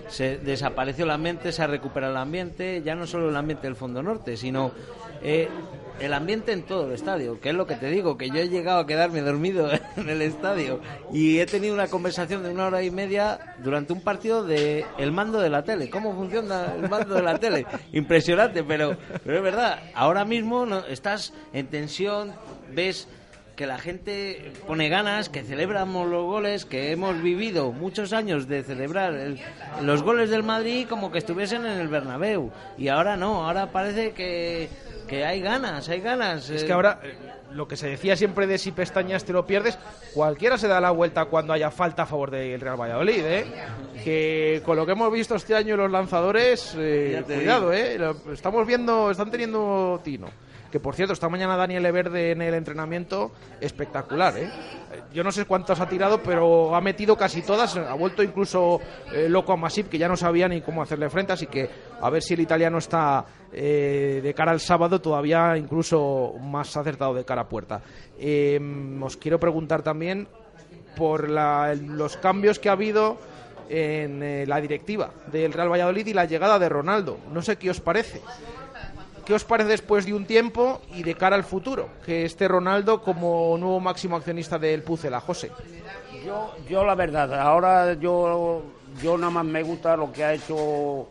se 0.09 0.39
desapareció 0.39 1.05
el 1.05 1.11
ambiente, 1.13 1.53
se 1.53 1.63
ha 1.63 1.67
recuperado 1.67 2.13
el 2.13 2.19
ambiente, 2.19 2.83
ya 2.85 2.95
no 2.95 3.07
solo 3.07 3.31
el 3.31 3.37
ambiente 3.37 3.67
del 3.67 3.77
Fondo 3.77 4.03
Norte, 4.03 4.37
sino 4.37 4.73
eh, 5.25 5.49
el 6.01 6.13
ambiente 6.13 6.51
en 6.53 6.65
todo 6.65 6.87
el 6.89 6.93
estadio, 6.93 7.41
que 7.41 7.51
es 7.51 7.55
lo 7.55 7.67
que 7.69 7.77
te 7.77 7.89
digo, 7.89 8.19
que 8.19 8.29
yo 8.29 8.37
he 8.37 8.49
llegado 8.49 8.81
a 8.81 8.87
quedarme 8.87 9.21
dormido 9.21 9.71
en 9.97 10.09
el 10.09 10.23
estadio 10.23 10.81
y 11.13 11.39
he 11.39 11.47
tenido 11.47 11.73
una 11.75 11.87
conversación 11.89 12.43
de 12.43 12.51
una 12.51 12.67
hora 12.67 12.83
y 12.83 12.91
media 12.91 13.39
durante 13.63 13.93
un 13.93 14.01
partido 14.01 14.45
de 14.45 14.85
el 14.99 15.13
mando 15.13 15.41
de 15.41 15.51
la 15.51 15.63
tele, 15.63 15.89
cómo 15.91 16.15
funciona 16.15 16.75
el 16.77 16.89
mando 16.89 17.15
de 17.15 17.23
la 17.23 17.39
tele, 17.39 17.65
impresionante, 17.93 18.65
pero, 18.65 18.97
pero 19.25 19.37
es 19.39 19.43
verdad, 19.43 19.79
ahora 19.95 20.25
mismo 20.25 20.67
no, 20.67 20.85
estás 20.87 21.33
en 21.53 21.67
tensión, 21.69 22.33
ves 22.75 23.07
que 23.55 23.67
la 23.69 23.79
gente 23.79 24.51
pone 24.67 24.89
ganas, 24.89 25.29
que 25.29 25.45
celebramos 25.45 26.09
los 26.11 26.25
goles, 26.25 26.65
que 26.65 26.91
hemos 26.91 27.23
vivido 27.23 27.71
muchos 27.71 28.13
años 28.13 28.49
de 28.49 28.65
celebrar 28.65 29.15
el- 29.15 29.39
los 29.83 30.03
goles 30.03 30.29
del 30.29 30.43
Madrid 30.43 30.89
como 30.89 31.13
que 31.13 31.19
estuviesen 31.19 31.65
en 31.65 31.79
el 31.79 31.87
Bernabéu. 31.87 32.51
Y 32.77 32.89
ahora 32.89 33.17
no, 33.17 33.47
ahora 33.47 33.71
parece 33.71 34.11
que, 34.11 34.69
que 35.07 35.25
hay 35.25 35.41
ganas, 35.41 35.89
hay 35.89 36.01
ganas. 36.01 36.51
Es 36.51 36.63
eh. 36.63 36.67
que 36.67 36.73
ahora 36.73 37.01
eh, 37.03 37.15
lo 37.53 37.69
que 37.69 37.77
se 37.77 37.89
decía 37.89 38.17
siempre 38.17 38.47
de 38.47 38.59
si 38.59 38.73
pestañas 38.73 39.25
te 39.25 39.33
lo 39.33 39.47
pierdes, 39.47 39.79
cualquiera 40.13 40.59
se 40.59 40.69
da 40.69 40.81
la 40.81 40.91
vuelta 40.91 41.27
cuando 41.27 41.53
haya 41.53 41.71
falta 41.71 42.03
a 42.03 42.07
favor 42.07 42.31
del 42.31 42.61
Real 42.61 42.81
Valladolid, 42.81 43.25
¿eh? 43.25 43.47
Que 44.03 44.63
con 44.65 44.77
lo 44.77 44.85
que 44.85 44.93
hemos 44.93 45.13
visto 45.13 45.35
este 45.37 45.55
año 45.55 45.77
los 45.77 45.91
lanzadores, 45.91 46.75
eh, 46.79 47.23
cuidado. 47.27 47.73
¿eh? 47.73 47.99
Estamos 48.33 48.67
viendo, 48.67 49.11
están 49.11 49.31
teniendo 49.31 50.01
tino. 50.03 50.29
Que 50.75 50.81
por 50.81 50.97
cierto, 50.97 51.13
esta 51.13 51.29
mañana 51.29 51.57
Daniel 51.57 51.87
Everde 51.87 52.33
en 52.33 52.43
el 52.43 52.53
entrenamiento, 52.53 53.31
espectacular, 53.61 54.37
¿eh? 54.37 54.51
Yo 55.13 55.23
no 55.23 55.31
sé 55.31 55.45
cuántas 55.45 55.79
ha 55.79 55.89
tirado, 55.89 56.21
pero 56.21 56.75
ha 56.75 56.81
metido 56.81 57.17
casi 57.17 57.43
todas. 57.43 57.77
Ha 57.77 57.95
vuelto 57.95 58.25
incluso 58.25 58.81
eh, 59.13 59.29
loco 59.29 59.53
a 59.53 59.57
Masip, 59.57 59.89
que 59.89 59.99
ya 59.99 60.09
no 60.09 60.17
sabía 60.17 60.49
ni 60.49 60.63
cómo 60.63 60.83
hacerle 60.83 61.09
frente. 61.11 61.33
Así 61.33 61.47
que 61.47 61.71
a 62.01 62.11
ver 62.11 62.25
si 62.25 62.35
el 62.35 62.41
italiano 62.41 62.79
está 62.79 63.25
eh, 63.53 64.19
de 64.21 64.35
cara 64.35 64.51
al 64.51 64.59
sábado 64.59 65.01
todavía 65.01 65.57
incluso 65.57 66.33
más 66.41 66.77
acertado 66.77 67.15
de 67.15 67.25
cara 67.25 67.43
a 67.43 67.49
puerta. 67.49 67.81
Eh, 68.19 68.59
os 69.01 69.17
quiero 69.17 69.39
preguntar 69.39 69.83
también 69.83 70.27
por 70.97 71.31
la- 71.31 71.73
los 71.77 72.17
cambios 72.17 72.59
que 72.59 72.69
ha 72.69 72.73
habido 72.73 73.17
en 73.69 74.25
eh, 74.25 74.45
la 74.49 74.61
directiva 74.61 75.13
del 75.31 75.53
Real 75.53 75.71
Valladolid 75.71 76.05
y 76.09 76.15
la 76.15 76.25
llegada 76.25 76.59
de 76.59 76.69
Ronaldo. 76.69 77.19
No 77.33 77.43
sé 77.43 77.59
qué 77.59 77.71
os 77.71 77.81
parece. 77.81 78.21
¿Qué 79.25 79.33
os 79.33 79.45
parece 79.45 79.71
después 79.71 80.05
de 80.05 80.13
un 80.13 80.27
tiempo 80.27 80.83
y 80.95 81.03
de 81.03 81.15
cara 81.15 81.35
al 81.35 81.45
futuro? 81.45 81.89
Que 82.05 82.27
esté 82.27 82.47
Ronaldo 82.47 83.01
como 83.01 83.57
nuevo 83.57 83.81
máximo 83.81 84.17
accionista 84.17 84.59
del 84.59 84.83
Pucela, 84.83 85.21
José. 85.21 85.51
Yo, 86.25 86.55
yo 86.69 86.85
la 86.85 86.95
verdad, 86.95 87.33
ahora 87.41 87.95
yo, 87.95 88.63
yo 89.03 89.17
nada 89.17 89.31
más 89.31 89.45
me 89.47 89.63
gusta 89.63 89.97
lo 89.97 90.13
que 90.13 90.25
ha 90.25 90.35
hecho 90.35 91.09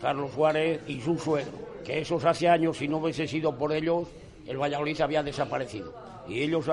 Carlos 0.00 0.32
Suárez 0.32 0.80
y 0.86 1.00
su 1.00 1.18
suegro, 1.18 1.52
que 1.84 2.00
esos 2.00 2.24
hace 2.24 2.48
años, 2.48 2.78
si 2.78 2.88
no 2.88 2.96
hubiese 2.96 3.28
sido 3.28 3.56
por 3.56 3.72
ellos, 3.72 4.08
el 4.46 4.56
Valladolid 4.56 5.00
había 5.02 5.22
desaparecido. 5.22 5.94
Y 6.26 6.40
ellos 6.40 6.64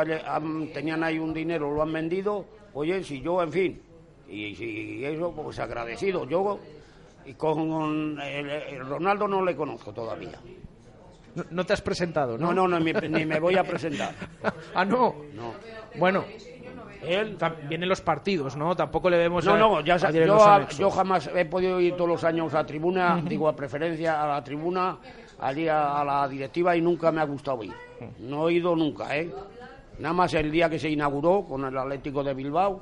tenían 0.73 1.03
ahí 1.03 1.19
un 1.19 1.33
dinero, 1.33 1.73
lo 1.73 1.81
han 1.81 1.91
vendido, 1.91 2.45
oye, 2.73 3.03
si 3.03 3.21
yo, 3.21 3.41
en 3.41 3.51
fin, 3.51 3.81
y 4.29 4.55
si 4.55 5.03
eso, 5.03 5.31
pues 5.31 5.59
agradecido. 5.59 6.27
Yo, 6.27 6.59
y 7.29 7.33
con 7.35 8.19
el, 8.21 8.49
el 8.49 8.85
Ronaldo 8.87 9.27
no 9.27 9.43
le 9.45 9.55
conozco 9.55 9.93
todavía. 9.93 10.39
No, 11.35 11.43
no 11.51 11.65
te 11.65 11.73
has 11.73 11.81
presentado, 11.81 12.37
¿no? 12.37 12.47
No, 12.47 12.67
no, 12.67 12.79
no, 12.79 12.79
ni, 12.79 12.91
ni 12.91 13.25
me 13.25 13.39
voy 13.39 13.55
a 13.55 13.63
presentar. 13.63 14.13
ah, 14.73 14.83
no. 14.83 15.15
No. 15.35 15.53
Bueno, 15.99 16.25
él 17.03 17.37
vienen 17.67 17.87
los 17.87 18.01
partidos, 18.01 18.55
¿no? 18.55 18.75
Tampoco 18.75 19.11
le 19.11 19.17
vemos 19.17 19.45
No, 19.45 19.53
a- 19.53 19.57
no, 19.59 19.81
ya 19.81 19.95
a 19.95 20.09
yo, 20.11 20.43
a- 20.43 20.67
yo 20.69 20.89
jamás 20.89 21.29
he 21.35 21.45
podido 21.45 21.79
ir 21.79 21.95
todos 21.95 22.09
los 22.09 22.23
años 22.23 22.53
a 22.55 22.65
tribuna, 22.65 23.21
digo 23.25 23.47
a 23.47 23.55
preferencia 23.55 24.23
a 24.23 24.27
la 24.27 24.43
tribuna, 24.43 24.97
allí 25.39 25.67
a, 25.67 26.01
a 26.01 26.03
la 26.03 26.27
directiva 26.27 26.75
y 26.75 26.81
nunca 26.81 27.11
me 27.11 27.21
ha 27.21 27.25
gustado 27.25 27.63
ir. 27.63 27.73
No 28.19 28.49
he 28.49 28.53
ido 28.53 28.75
nunca, 28.75 29.15
¿eh? 29.15 29.31
Nada 29.99 30.13
más 30.13 30.33
el 30.33 30.49
día 30.49 30.67
que 30.69 30.79
se 30.79 30.89
inauguró 30.89 31.43
con 31.47 31.63
el 31.65 31.77
Atlético 31.77 32.23
de 32.23 32.33
Bilbao, 32.33 32.81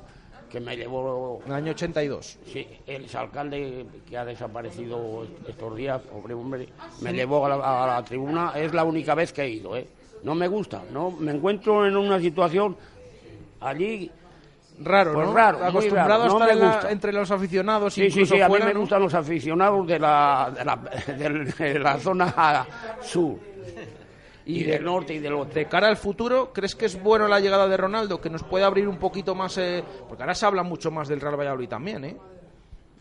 que 0.50 0.60
me 0.60 0.76
llevó... 0.76 1.40
En 1.44 1.50
el 1.52 1.56
año 1.56 1.70
82. 1.72 2.38
Sí, 2.46 2.66
el 2.86 3.04
exalcalde 3.04 3.86
que 4.08 4.16
ha 4.16 4.24
desaparecido 4.24 5.26
estos 5.46 5.76
días, 5.76 6.00
pobre 6.02 6.34
hombre, 6.34 6.68
me 7.02 7.12
llevó 7.12 7.46
a 7.46 7.48
la, 7.50 7.84
a 7.84 7.86
la 7.96 8.04
tribuna. 8.04 8.52
Es 8.56 8.72
la 8.72 8.84
única 8.84 9.14
vez 9.14 9.32
que 9.32 9.42
he 9.42 9.50
ido, 9.50 9.76
¿eh? 9.76 9.86
No 10.22 10.34
me 10.34 10.48
gusta, 10.48 10.82
¿no? 10.92 11.10
Me 11.10 11.32
encuentro 11.32 11.86
en 11.86 11.96
una 11.96 12.18
situación 12.20 12.76
allí... 13.60 14.10
Raro, 14.80 15.12
pues 15.12 15.26
¿no? 15.26 15.34
raro, 15.34 15.64
Acostumbrado 15.64 16.08
raro, 16.08 16.22
a 16.22 16.26
estar 16.44 16.50
en 16.50 16.60
la- 16.60 16.92
entre 16.92 17.12
los 17.12 17.28
aficionados, 17.32 17.94
Sí, 17.94 18.08
sí, 18.12 18.24
sí, 18.24 18.40
a 18.40 18.46
mí 18.46 18.50
fuera, 18.50 18.66
me 18.66 18.74
¿no? 18.74 18.80
gustan 18.80 19.02
los 19.02 19.12
aficionados 19.12 19.84
de 19.88 19.98
la, 19.98 20.52
de 20.56 20.64
la, 20.64 20.76
de 21.72 21.78
la 21.80 21.98
zona 21.98 22.64
sur. 23.02 23.34
Y, 24.48 24.64
del 24.64 24.82
norte 24.82 25.12
y 25.14 25.18
del 25.18 25.34
otro. 25.34 25.52
De 25.54 25.66
cara 25.66 25.88
al 25.88 25.96
futuro, 25.98 26.52
¿crees 26.54 26.74
que 26.74 26.86
es 26.86 27.00
bueno 27.02 27.28
la 27.28 27.38
llegada 27.38 27.68
de 27.68 27.76
Ronaldo? 27.76 28.20
Que 28.20 28.30
nos 28.30 28.42
puede 28.42 28.64
abrir 28.64 28.88
un 28.88 28.96
poquito 28.96 29.34
más. 29.34 29.58
eh, 29.58 29.84
porque 30.08 30.22
ahora 30.22 30.34
se 30.34 30.46
habla 30.46 30.62
mucho 30.62 30.90
más 30.90 31.06
del 31.06 31.20
Real 31.20 31.38
Valladolid 31.38 31.68
también, 31.68 32.04
¿eh? 32.04 32.16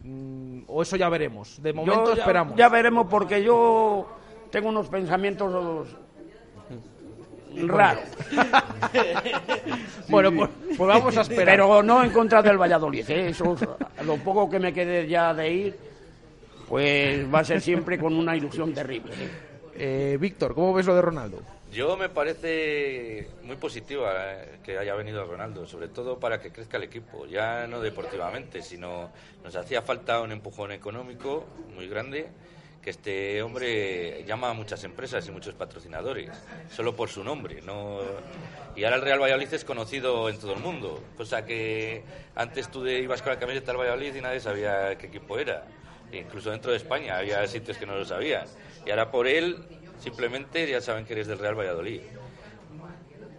Mm, 0.03 0.63
o 0.67 0.81
eso 0.81 0.97
ya 0.97 1.07
veremos. 1.09 1.61
De 1.63 1.71
momento 1.71 2.13
ya- 2.13 2.19
esperamos. 2.21 2.55
Ya 2.57 2.67
veremos 2.69 3.07
porque 3.09 3.41
yo 3.41 4.07
tengo 4.51 4.69
unos 4.69 4.87
pensamientos 4.89 5.87
raros. 7.65 8.03
Bueno, 10.09 10.31
pues, 10.31 10.49
pues 10.77 10.87
vamos 10.87 11.17
a 11.17 11.21
esperar. 11.21 11.45
Pero 11.45 11.83
no 11.83 12.03
en 12.03 12.11
contra 12.11 12.41
del 12.41 12.57
Valladolid. 12.57 13.09
¿eh? 13.09 13.29
Eso, 13.29 13.53
es- 13.55 14.05
lo 14.05 14.17
poco 14.17 14.49
que 14.49 14.59
me 14.59 14.73
quede 14.73 15.07
ya 15.07 15.33
de 15.33 15.51
ir, 15.51 15.75
pues 16.67 17.33
va 17.33 17.39
a 17.39 17.43
ser 17.43 17.61
siempre 17.61 17.97
con 17.97 18.13
una 18.15 18.35
ilusión 18.35 18.73
terrible. 18.73 19.11
¿eh? 19.13 19.29
Eh, 19.79 20.17
Víctor, 20.19 20.55
¿cómo 20.55 20.73
ves 20.73 20.87
lo 20.87 20.95
de 20.95 21.01
Ronaldo? 21.01 21.41
Yo 21.71 21.97
me 21.97 22.09
parece 22.09 23.27
muy 23.43 23.57
positiva 23.57 24.11
eh, 24.15 24.59
que 24.63 24.77
haya 24.77 24.95
venido 24.95 25.23
Ronaldo, 25.25 25.67
sobre 25.67 25.87
todo 25.87 26.17
para 26.19 26.41
que 26.41 26.51
crezca 26.51 26.77
el 26.77 26.83
equipo, 26.83 27.27
ya 27.27 27.67
no 27.67 27.79
deportivamente, 27.79 28.63
sino 28.63 29.11
nos 29.43 29.55
hacía 29.55 29.83
falta 29.83 30.21
un 30.21 30.31
empujón 30.31 30.71
económico 30.71 31.45
muy 31.75 31.87
grande, 31.87 32.27
que 32.81 32.89
este 32.89 33.43
hombre 33.43 34.23
llama 34.25 34.49
a 34.49 34.53
muchas 34.53 34.83
empresas 34.83 35.27
y 35.27 35.31
muchos 35.31 35.53
patrocinadores, 35.53 36.31
solo 36.71 36.95
por 36.95 37.09
su 37.09 37.23
nombre, 37.23 37.61
no 37.61 37.99
y 38.75 38.83
ahora 38.83 38.97
el 38.97 39.01
Real 39.01 39.19
Valladolid 39.19 39.53
es 39.53 39.65
conocido 39.65 40.29
en 40.29 40.39
todo 40.39 40.53
el 40.53 40.59
mundo, 40.59 41.03
cosa 41.17 41.45
que 41.45 42.03
antes 42.35 42.69
tú 42.69 42.87
ibas 42.87 43.21
con 43.21 43.33
la 43.33 43.39
camiseta 43.39 43.71
del 43.71 43.81
Valladolid 43.81 44.15
y 44.15 44.21
nadie 44.21 44.39
sabía 44.39 44.97
qué 44.97 45.07
equipo 45.07 45.37
era. 45.37 45.65
Incluso 46.11 46.51
dentro 46.51 46.71
de 46.71 46.77
España 46.77 47.17
había 47.17 47.45
sitios 47.47 47.77
que 47.77 47.85
no 47.85 47.95
lo 47.97 48.05
sabían. 48.05 48.45
Y 48.85 48.89
ahora 48.89 49.11
por 49.11 49.27
él 49.27 49.57
simplemente 49.99 50.69
ya 50.69 50.79
saben 50.81 51.05
que 51.05 51.13
eres 51.13 51.27
del 51.27 51.39
Real 51.39 51.55
Valladolid. 51.55 52.01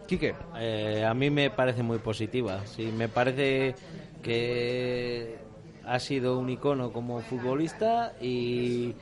Quique. 0.07 0.35
Eh, 0.59 1.05
a 1.07 1.13
mí 1.15 1.31
me 1.31 1.51
parece 1.51 1.83
muy 1.83 1.99
positiva. 1.99 2.65
Sí, 2.67 2.91
me 2.97 3.09
parece 3.09 3.75
que 4.23 5.37
ha 5.85 5.99
sido 5.99 6.39
un 6.39 6.49
icono 6.51 6.93
como 6.93 7.21
futbolista 7.21 8.15
y, 8.21 8.95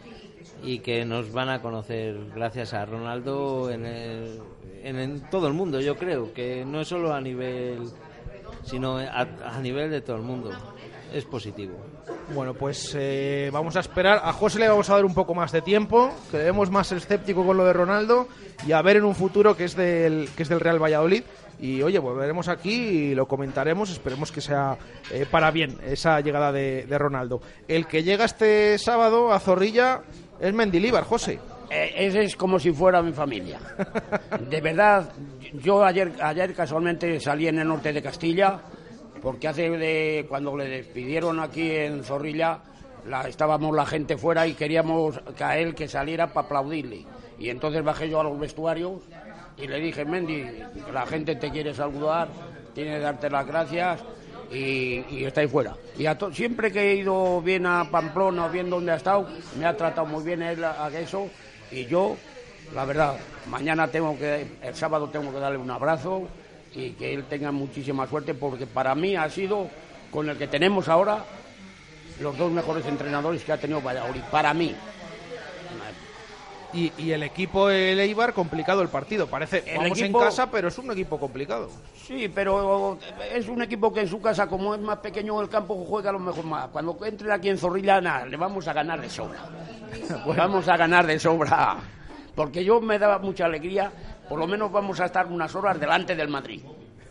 y 0.62 0.79
que 0.81 1.05
nos 1.05 1.33
van 1.33 1.49
a 1.49 1.61
conocer 1.62 2.17
gracias 2.35 2.73
a 2.75 2.85
Ronaldo 2.87 3.71
en, 3.71 3.87
el- 3.87 4.41
en, 4.83 4.99
en 4.99 5.21
todo 5.31 5.49
el 5.49 5.53
mundo, 5.55 5.81
yo 5.81 5.97
creo, 5.97 6.33
que 6.33 6.64
no 6.64 6.81
es 6.81 6.89
solo 6.89 7.12
a 7.12 7.21
nivel, 7.21 7.89
sino 8.64 8.99
a, 8.99 9.21
a 9.23 9.61
nivel 9.61 9.91
de 9.91 10.01
todo 10.01 10.17
el 10.17 10.23
mundo. 10.23 10.51
Es 11.12 11.25
positivo. 11.25 11.75
Bueno, 12.34 12.54
pues 12.54 12.94
eh, 12.98 13.50
vamos 13.52 13.76
a 13.76 13.80
esperar. 13.80 14.20
A 14.22 14.32
José 14.32 14.59
le 14.59 14.68
vamos 14.68 14.90
a 14.90 14.94
dar 14.94 15.04
un 15.04 15.14
poco 15.14 15.34
más 15.34 15.52
de 15.52 15.62
tiempo, 15.62 16.12
que 16.30 16.38
le 16.38 16.44
vemos 16.44 16.70
más 16.70 16.90
escéptico 16.92 17.44
con 17.44 17.57
lo 17.57 17.64
de 17.64 17.72
Ronaldo 17.72 18.28
y 18.66 18.72
a 18.72 18.82
ver 18.82 18.96
en 18.96 19.04
un 19.04 19.14
futuro 19.14 19.57
que 19.57 19.64
es 19.64 19.76
del, 19.76 20.28
que 20.36 20.42
es 20.42 20.48
del 20.48 20.61
Real 20.61 20.82
Valladolid. 20.82 21.22
Y 21.59 21.82
oye, 21.82 21.98
volveremos 21.98 22.48
aquí 22.48 22.74
y 22.74 23.14
lo 23.14 23.26
comentaremos. 23.26 23.90
Esperemos 23.90 24.32
que 24.32 24.40
sea 24.40 24.76
eh, 25.11 25.26
para 25.30 25.50
bien 25.50 25.78
esa 25.86 26.20
llegada 26.20 26.52
de, 26.52 26.84
de 26.86 26.98
Ronaldo. 26.98 27.40
El 27.68 27.86
que 27.86 28.02
llega 28.02 28.24
este 28.24 28.76
sábado 28.78 29.32
a 29.32 29.40
Zorrilla 29.40 30.02
es 30.40 30.52
Mendilíbar, 30.52 31.04
José. 31.04 31.38
Eh, 31.70 31.92
ese 31.96 32.22
es 32.22 32.36
como 32.36 32.59
si 32.59 32.72
fuera 32.72 33.02
mi 33.02 33.12
familia. 33.12 33.59
De 34.48 34.61
verdad, 34.61 35.11
yo 35.52 35.84
ayer, 35.84 36.12
ayer 36.20 36.54
casualmente 36.54 37.18
salí 37.20 37.48
en 37.48 37.59
el 37.59 37.68
norte 37.68 37.92
de 37.92 38.02
Castilla, 38.02 38.61
porque 39.27 39.49
hace 39.49 39.68
de 39.70 40.24
cuando 40.29 40.57
le 40.57 40.68
despidieron 40.68 41.41
aquí 41.41 41.68
en 41.68 42.05
Zorrilla, 42.05 42.61
la, 43.09 43.27
estábamos 43.27 43.74
la 43.74 43.85
gente 43.85 44.16
fuera 44.16 44.47
y 44.47 44.55
queríamos 44.55 45.18
que 45.37 45.43
a 45.43 45.59
él 45.59 45.74
que 45.74 45.89
saliera 45.89 46.33
para 46.33 46.47
aplaudirle. 46.47 47.05
Y 47.37 47.51
entonces 47.51 47.83
bajé 47.83 48.09
yo 48.09 48.20
a 48.20 48.22
los 48.22 48.39
vestuarios 48.39 49.01
y 49.57 49.66
le 49.66 49.81
dije, 49.81 50.05
Mendy, 50.05 50.47
la 50.93 51.05
gente 51.07 51.35
te 51.35 51.51
quiere 51.51 51.74
saludar, 51.74 52.29
tiene 52.72 52.93
que 52.93 53.01
darte 53.01 53.29
las 53.29 53.45
gracias 53.45 54.01
y, 54.53 55.05
y 55.11 55.24
está 55.24 55.41
ahí 55.41 55.49
fuera. 55.49 55.74
Y 55.99 56.07
a 56.07 56.16
to- 56.16 56.33
siempre 56.33 56.70
que 56.70 56.93
he 56.93 56.95
ido 56.95 57.43
bien 57.43 57.66
a 57.66 57.91
Pamplona 57.91 58.47
o 58.47 58.49
bien 58.49 58.70
donde 58.70 58.93
ha 58.93 58.97
estado, 58.97 59.27
me 59.59 59.66
ha 59.66 59.77
tratado 59.77 60.07
muy 60.07 60.22
bien 60.22 60.41
él 60.41 60.62
a, 60.62 60.87
a 60.87 60.89
eso 61.01 61.29
y 61.72 61.85
yo, 61.87 62.16
la 62.77 62.85
verdad, 62.85 63.16
mañana 63.51 63.89
tengo 63.89 64.16
que, 64.16 64.47
el 64.62 64.74
sábado 64.77 65.09
tengo 65.09 65.33
que 65.33 65.41
darle 65.41 65.59
un 65.59 65.72
abrazo 65.72 66.29
y 66.75 66.91
que 66.91 67.14
él 67.14 67.25
tenga 67.25 67.53
muchísima 67.53 68.07
suerte 68.07 68.35
porque 68.35 68.67
para 68.67 68.95
mí 68.95 69.17
ha 69.17 69.29
sido, 69.31 69.69
con 70.11 70.29
el 70.29 70.37
que 70.37 70.47
tenemos 70.47 70.89
ahora, 70.89 71.25
los 72.21 72.37
dos 72.37 72.51
mejores 72.53 72.85
entrenadores 72.87 73.45
que 73.45 73.53
ha 73.53 73.59
tenido 73.59 73.81
Valladolid, 73.81 74.23
para 74.31 74.53
mí. 74.55 74.75
Y, 76.73 76.93
y 76.99 77.12
el 77.12 77.23
equipo 77.23 77.71
el 77.71 77.99
Eibar, 78.01 78.35
complicado 78.35 78.83
el 78.83 78.89
partido. 78.89 79.27
Parece, 79.29 79.62
El 79.67 79.79
vamos 79.79 79.99
equipo- 79.99 80.19
en 80.21 80.25
casa, 80.27 80.51
pero 80.51 80.69
es 80.69 80.77
un 80.77 80.91
equipo 80.91 81.19
complicado. 81.19 81.71
Sí, 82.07 82.29
pero 82.35 82.99
es 83.33 83.49
un 83.49 83.62
equipo 83.62 83.93
que 83.95 84.01
en 84.01 84.09
su 84.09 84.21
casa, 84.21 84.47
como 84.47 84.75
es 84.75 84.81
más 84.81 84.99
pequeño 84.99 85.41
el 85.41 85.49
campo, 85.49 85.75
juega 85.89 86.11
a 86.11 86.12
lo 86.12 86.19
mejor 86.19 86.45
más. 86.45 86.69
Cuando 86.69 86.99
entre 87.07 87.33
aquí 87.33 87.49
en 87.49 87.57
Zorrilla, 87.57 88.01
nada, 88.01 88.27
le 88.27 88.37
vamos 88.37 88.67
a 88.69 88.73
ganar 88.75 89.01
de 89.01 89.09
sobra. 89.09 89.39
Vamos 90.37 90.69
a 90.69 90.77
ganar 90.77 91.07
de 91.07 91.19
sobra. 91.19 91.77
Porque 92.35 92.62
yo 92.62 92.81
me 92.83 92.99
daba 92.99 93.19
mucha 93.21 93.47
alegría, 93.47 93.91
por 94.29 94.39
lo 94.39 94.47
menos 94.47 94.70
vamos 94.70 95.01
a 95.01 95.07
estar 95.07 95.27
unas 95.27 95.55
horas 95.55 95.79
delante 95.79 96.14
del 96.14 96.29
Madrid, 96.29 96.62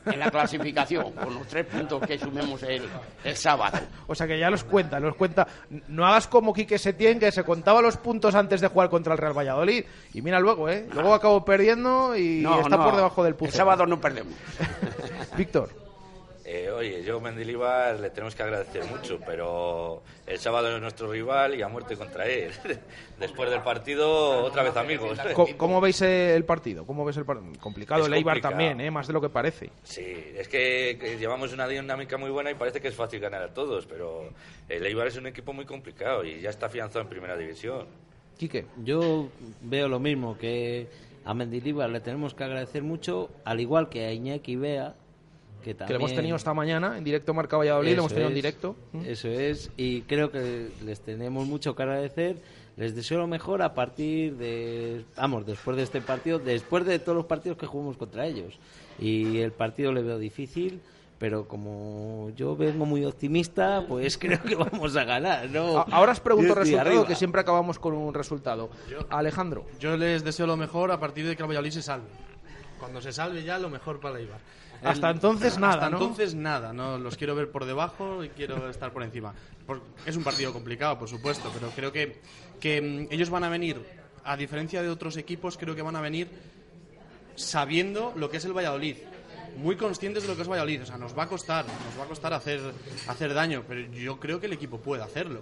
en 0.05 0.19
la 0.19 0.29
clasificación, 0.29 1.11
con 1.13 1.33
los 1.33 1.47
tres 1.47 1.65
puntos 1.65 2.01
que 2.05 2.17
sumemos 2.19 2.61
el, 2.63 2.83
el 3.23 3.35
sábado. 3.35 3.79
O 4.07 4.13
sea 4.13 4.27
que 4.27 4.37
ya 4.37 4.49
los 4.49 4.63
cuenta, 4.63 4.99
los 4.99 5.15
cuenta. 5.15 5.47
No 5.87 6.05
hagas 6.05 6.27
como 6.27 6.53
Quique 6.53 6.77
Setién, 6.77 7.19
que 7.19 7.31
se 7.31 7.43
contaba 7.43 7.81
los 7.81 7.97
puntos 7.97 8.35
antes 8.35 8.61
de 8.61 8.67
jugar 8.67 8.89
contra 8.89 9.13
el 9.13 9.19
Real 9.19 9.37
Valladolid. 9.37 9.83
Y 10.13 10.21
mira 10.21 10.39
luego, 10.39 10.69
¿eh? 10.69 10.87
Luego 10.93 11.13
acabó 11.13 11.43
perdiendo 11.43 12.15
y 12.15 12.41
No, 12.41 12.61
está 12.61 12.77
no, 12.77 12.83
por 12.83 12.95
debajo 12.95 13.23
del 13.23 13.35
puzo. 13.35 13.49
El 13.51 13.57
sábado 13.57 13.85
no 13.85 13.99
perdemos. 13.99 14.33
Víctor. 15.37 15.84
Eh, 16.47 16.69
oye, 16.69 17.03
yo 17.03 17.19
Mendilibar 17.19 17.99
le 17.99 18.11
tenemos 18.11 18.35
que 18.35 18.43
agradecer 18.43 18.83
mucho, 18.85 19.19
pero 19.25 20.03
el 20.27 20.37
sábado 20.37 20.75
es 20.75 20.79
nuestro 20.79 21.11
rival 21.11 21.55
y 21.55 21.63
a 21.63 21.67
muerte 21.67 21.97
contra 21.97 22.27
él. 22.27 22.51
Después 23.19 23.49
del 23.49 23.63
partido, 23.63 24.43
otra 24.43 24.61
vez 24.61 24.77
amigos. 24.77 25.17
Co- 25.33 25.47
¿Cómo, 25.57 25.81
veis 25.81 25.99
eh, 26.03 26.35
el 26.35 26.45
partido? 26.45 26.85
¿Cómo 26.85 27.03
ves 27.03 27.17
el 27.17 27.25
partido? 27.25 27.51
Complicado 27.59 28.01
Es 28.01 28.07
el 28.07 28.13
Eibar 28.13 28.35
complicado. 28.35 28.51
también, 28.51 28.79
¿eh? 28.79 28.91
Más 28.91 29.07
de 29.07 29.13
lo 29.13 29.21
que 29.21 29.29
parece. 29.29 29.71
Sí, 29.81 30.05
es 30.37 30.47
que, 30.47 30.97
que 31.01 31.17
llevamos 31.17 31.51
una 31.51 31.67
dinámica 31.67 32.15
muy 32.19 32.29
buena 32.29 32.51
y 32.51 32.53
parece 32.53 32.79
que 32.79 32.89
es 32.89 32.95
fácil 32.95 33.19
ganar 33.19 33.41
a 33.41 33.51
todos, 33.51 33.87
pero 33.87 34.29
el 34.69 34.85
Eibar 34.85 35.07
es 35.07 35.17
un 35.17 35.25
equipo 35.25 35.51
muy 35.51 35.65
complicado 35.65 36.23
y 36.23 36.41
ya 36.41 36.51
está 36.51 36.67
afianzado 36.67 37.01
en 37.01 37.09
primera 37.09 37.35
división. 37.35 37.87
Quique. 38.37 38.65
Yo 38.83 39.29
veo 39.61 39.87
lo 39.87 39.99
mismo, 39.99 40.37
que 40.37 40.87
a 41.23 41.33
Mendilibar 41.33 41.89
le 41.89 42.01
tenemos 42.01 42.35
que 42.35 42.43
agradecer 42.43 42.83
mucho, 42.83 43.31
al 43.45 43.59
igual 43.61 43.89
que 43.89 44.05
a 44.05 44.13
Iñaki 44.13 44.57
Bea, 44.57 44.93
que 45.73 45.93
lo 45.93 45.95
hemos 45.95 46.13
tenido 46.13 46.35
esta 46.35 46.53
mañana 46.53 46.97
en 46.97 47.03
directo 47.03 47.33
Marca 47.33 47.57
Valladolid, 47.57 47.93
lo 47.95 48.01
hemos 48.01 48.11
tenido 48.11 48.29
en 48.29 48.35
directo. 48.35 48.75
¿Mm? 48.93 49.05
Eso 49.05 49.29
es, 49.29 49.71
y 49.77 50.01
creo 50.03 50.31
que 50.31 50.69
les 50.83 51.01
tenemos 51.01 51.47
mucho 51.47 51.75
que 51.75 51.83
agradecer. 51.83 52.37
Les 52.77 52.93
deseo 52.93 53.17
lo 53.19 53.27
mejor 53.27 53.61
a 53.61 53.73
partir 53.73 54.35
de, 54.35 55.05
vamos, 55.15 55.45
después 55.45 55.77
de 55.77 55.83
este 55.83 56.01
partido, 56.01 56.39
después 56.39 56.85
de 56.85 56.99
todos 56.99 57.15
los 57.15 57.25
partidos 57.25 57.57
que 57.57 57.65
jugamos 57.65 57.95
contra 57.97 58.25
ellos. 58.27 58.59
Y 58.99 59.39
el 59.39 59.53
partido 59.53 59.93
le 59.93 60.03
veo 60.03 60.19
difícil, 60.19 60.81
pero 61.17 61.47
como 61.47 62.31
yo 62.35 62.55
vengo 62.57 62.85
muy 62.85 63.05
optimista, 63.05 63.85
pues 63.87 64.17
creo 64.19 64.41
que 64.43 64.55
vamos 64.55 64.95
a 64.97 65.05
ganar, 65.05 65.49
¿no? 65.49 65.85
Ahora 65.89 66.11
os 66.11 66.19
pregunto 66.19 66.49
estoy 66.49 66.63
resultado, 66.63 66.89
arriba. 66.89 67.07
que 67.07 67.15
siempre 67.15 67.41
acabamos 67.41 67.79
con 67.79 67.93
un 67.93 68.13
resultado. 68.13 68.69
Alejandro. 69.09 69.65
Yo 69.79 69.95
les 69.95 70.23
deseo 70.23 70.45
lo 70.45 70.57
mejor 70.57 70.91
a 70.91 70.99
partir 70.99 71.25
de 71.25 71.35
que 71.35 71.43
el 71.43 71.47
Valladolid 71.47 71.71
se 71.71 71.81
salve. 71.81 72.07
Cuando 72.85 73.01
se 73.01 73.11
salve 73.11 73.41
ya, 73.43 73.57
lo 73.57 73.67
mejor 73.67 73.99
para 73.99 74.15
el 74.19 74.25
Eibar. 74.25 74.39
Hasta 74.83 75.09
entonces 75.09 75.57
nada, 75.57 75.73
Hasta 75.73 75.89
¿no? 75.89 75.97
entonces 75.97 76.35
nada, 76.35 76.71
no 76.71 76.99
los 76.99 77.17
quiero 77.17 77.33
ver 77.33 77.49
por 77.49 77.65
debajo 77.65 78.23
y 78.23 78.29
quiero 78.29 78.69
estar 78.69 78.93
por 78.93 79.01
encima. 79.01 79.33
Por- 79.65 79.81
es 80.05 80.15
un 80.15 80.23
partido 80.23 80.53
complicado, 80.53 80.99
por 80.99 81.09
supuesto, 81.09 81.49
pero 81.51 81.71
creo 81.71 81.91
que, 81.91 82.21
que 82.59 82.79
mm, 82.81 83.07
ellos 83.11 83.31
van 83.31 83.43
a 83.43 83.49
venir, 83.49 83.83
a 84.23 84.37
diferencia 84.37 84.83
de 84.83 84.89
otros 84.89 85.17
equipos, 85.17 85.57
creo 85.57 85.75
que 85.75 85.81
van 85.81 85.95
a 85.95 86.01
venir 86.01 86.27
sabiendo 87.35 88.13
lo 88.15 88.29
que 88.29 88.37
es 88.37 88.45
el 88.45 88.53
Valladolid. 88.55 88.97
Muy 89.57 89.75
conscientes 89.75 90.23
de 90.23 90.29
lo 90.29 90.35
que 90.35 90.41
es 90.41 90.47
Valladolid. 90.47 90.83
O 90.83 90.85
sea, 90.85 90.97
nos 90.97 91.17
va 91.17 91.23
a 91.23 91.27
costar, 91.27 91.65
nos 91.65 91.99
va 91.99 92.03
a 92.03 92.07
costar 92.07 92.33
hacer, 92.33 92.59
hacer 93.07 93.33
daño, 93.33 93.63
pero 93.67 93.81
yo 93.91 94.19
creo 94.19 94.39
que 94.39 94.47
el 94.47 94.53
equipo 94.53 94.77
puede 94.77 95.03
hacerlo. 95.03 95.41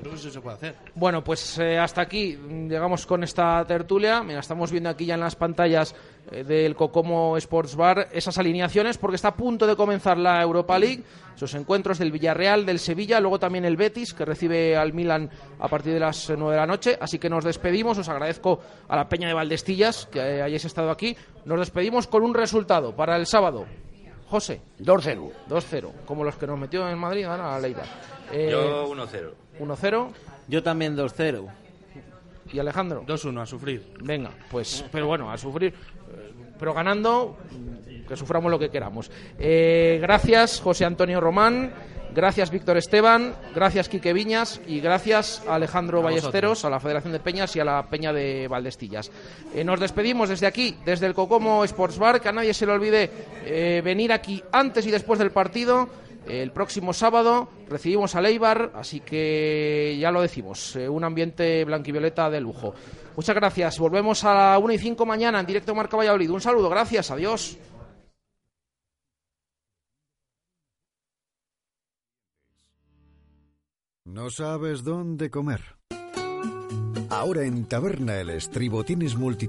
Creo 0.00 0.12
que 0.12 0.18
eso 0.18 0.30
se 0.30 0.40
puede 0.40 0.56
hacer. 0.56 0.76
Bueno, 0.94 1.22
pues 1.22 1.58
eh, 1.58 1.78
hasta 1.78 2.02
aquí 2.02 2.38
llegamos 2.68 3.06
con 3.06 3.22
esta 3.24 3.64
tertulia. 3.64 4.22
Mira, 4.22 4.40
estamos 4.40 4.70
viendo 4.70 4.90
aquí 4.90 5.06
ya 5.06 5.14
en 5.14 5.20
las 5.20 5.36
pantallas 5.36 5.94
eh, 6.30 6.44
del 6.44 6.74
Cocomo 6.74 7.36
Sports 7.36 7.76
Bar 7.76 8.08
esas 8.12 8.38
alineaciones 8.38 8.98
porque 8.98 9.16
está 9.16 9.28
a 9.28 9.36
punto 9.36 9.66
de 9.66 9.76
comenzar 9.76 10.18
la 10.18 10.42
Europa 10.42 10.78
League. 10.78 11.02
Esos 11.36 11.54
encuentros 11.54 11.98
del 11.98 12.12
Villarreal, 12.12 12.64
del 12.64 12.78
Sevilla, 12.78 13.20
luego 13.20 13.40
también 13.40 13.64
el 13.64 13.76
Betis 13.76 14.14
que 14.14 14.24
recibe 14.24 14.76
al 14.76 14.92
Milan 14.92 15.28
a 15.58 15.68
partir 15.68 15.92
de 15.92 16.00
las 16.00 16.30
9 16.30 16.52
de 16.52 16.60
la 16.60 16.66
noche. 16.66 16.96
Así 17.00 17.18
que 17.18 17.28
nos 17.28 17.44
despedimos. 17.44 17.98
Os 17.98 18.08
agradezco 18.08 18.60
a 18.88 18.96
la 18.96 19.08
Peña 19.08 19.26
de 19.26 19.34
Valdestillas 19.34 20.06
que 20.06 20.20
eh, 20.20 20.42
hayáis 20.42 20.64
estado 20.64 20.90
aquí. 20.90 21.16
Nos 21.44 21.58
despedimos 21.58 22.06
con 22.06 22.22
un 22.22 22.34
resultado 22.34 22.94
para 22.94 23.16
el 23.16 23.26
sábado. 23.26 23.66
José. 24.28 24.60
2-0. 24.80 25.30
2-0, 25.48 25.90
como 26.06 26.24
los 26.24 26.36
que 26.36 26.46
nos 26.46 26.58
metió 26.58 26.88
en 26.88 26.98
Madrid 26.98 27.24
ahora 27.24 27.54
a 27.54 27.60
Leiva. 27.60 27.82
Eh, 28.32 28.48
Yo 28.50 28.88
1-0. 28.88 29.30
1-0. 29.60 30.08
Yo 30.48 30.62
también 30.62 30.96
2-0. 30.96 31.46
¿Y 32.52 32.58
Alejandro? 32.58 33.04
2-1, 33.06 33.40
a 33.42 33.46
sufrir. 33.46 33.94
Venga, 34.02 34.30
pues, 34.50 34.84
pero 34.90 35.06
bueno, 35.06 35.30
a 35.30 35.36
sufrir. 35.38 35.72
eh, 35.74 36.32
Pero 36.58 36.72
ganando, 36.74 37.36
que 38.08 38.16
suframos 38.16 38.50
lo 38.50 38.58
que 38.58 38.70
queramos. 38.70 39.10
Eh, 39.38 39.98
gracias, 40.00 40.60
José 40.60 40.84
Antonio 40.84 41.20
Román. 41.20 41.72
Gracias, 42.14 42.52
Víctor 42.52 42.76
Esteban. 42.76 43.34
Gracias, 43.56 43.88
Quique 43.88 44.12
Viñas. 44.12 44.60
Y 44.68 44.78
gracias 44.80 45.42
a 45.48 45.56
Alejandro 45.56 45.98
A 45.98 46.02
Ballesteros, 46.02 46.64
a 46.64 46.70
la 46.70 46.78
Federación 46.78 47.12
de 47.12 47.18
Peñas 47.18 47.56
y 47.56 47.60
a 47.60 47.64
la 47.64 47.88
Peña 47.88 48.12
de 48.12 48.46
Valdestillas. 48.46 49.10
Eh, 49.52 49.64
nos 49.64 49.80
despedimos 49.80 50.28
desde 50.28 50.46
aquí, 50.46 50.76
desde 50.84 51.06
el 51.06 51.14
Cocomo 51.14 51.64
Sports 51.64 51.98
Bar. 51.98 52.20
Que 52.20 52.28
a 52.28 52.32
nadie 52.32 52.54
se 52.54 52.66
le 52.66 52.72
olvide 52.72 53.10
eh, 53.44 53.82
venir 53.84 54.12
aquí 54.12 54.40
antes 54.52 54.86
y 54.86 54.92
después 54.92 55.18
del 55.18 55.32
partido. 55.32 55.88
El 56.28 56.52
próximo 56.52 56.92
sábado 56.92 57.48
recibimos 57.68 58.14
a 58.14 58.20
Leibar, 58.20 58.70
así 58.76 59.00
que 59.00 59.96
ya 60.00 60.10
lo 60.10 60.22
decimos, 60.22 60.74
eh, 60.76 60.88
un 60.88 61.04
ambiente 61.04 61.64
blanquivioleta 61.64 62.30
de 62.30 62.40
lujo. 62.40 62.74
Muchas 63.16 63.34
gracias. 63.34 63.78
Volvemos 63.78 64.24
a 64.24 64.34
la 64.34 64.58
1 64.58 64.72
y 64.72 64.78
5 64.78 65.04
mañana 65.04 65.40
en 65.40 65.46
directo 65.46 65.74
Marca 65.74 65.96
Valladolid. 65.96 66.30
Un 66.30 66.40
saludo, 66.40 66.70
gracias, 66.70 67.10
adiós. 67.10 67.58
No 74.06 74.28
sabes 74.28 74.84
dónde 74.84 75.30
comer. 75.30 75.62
Ahora 77.08 77.44
en 77.44 77.64
Taberna 77.64 78.20
El 78.20 78.28
Estribo 78.28 78.84
tienes 78.84 79.16
multitud 79.16 79.42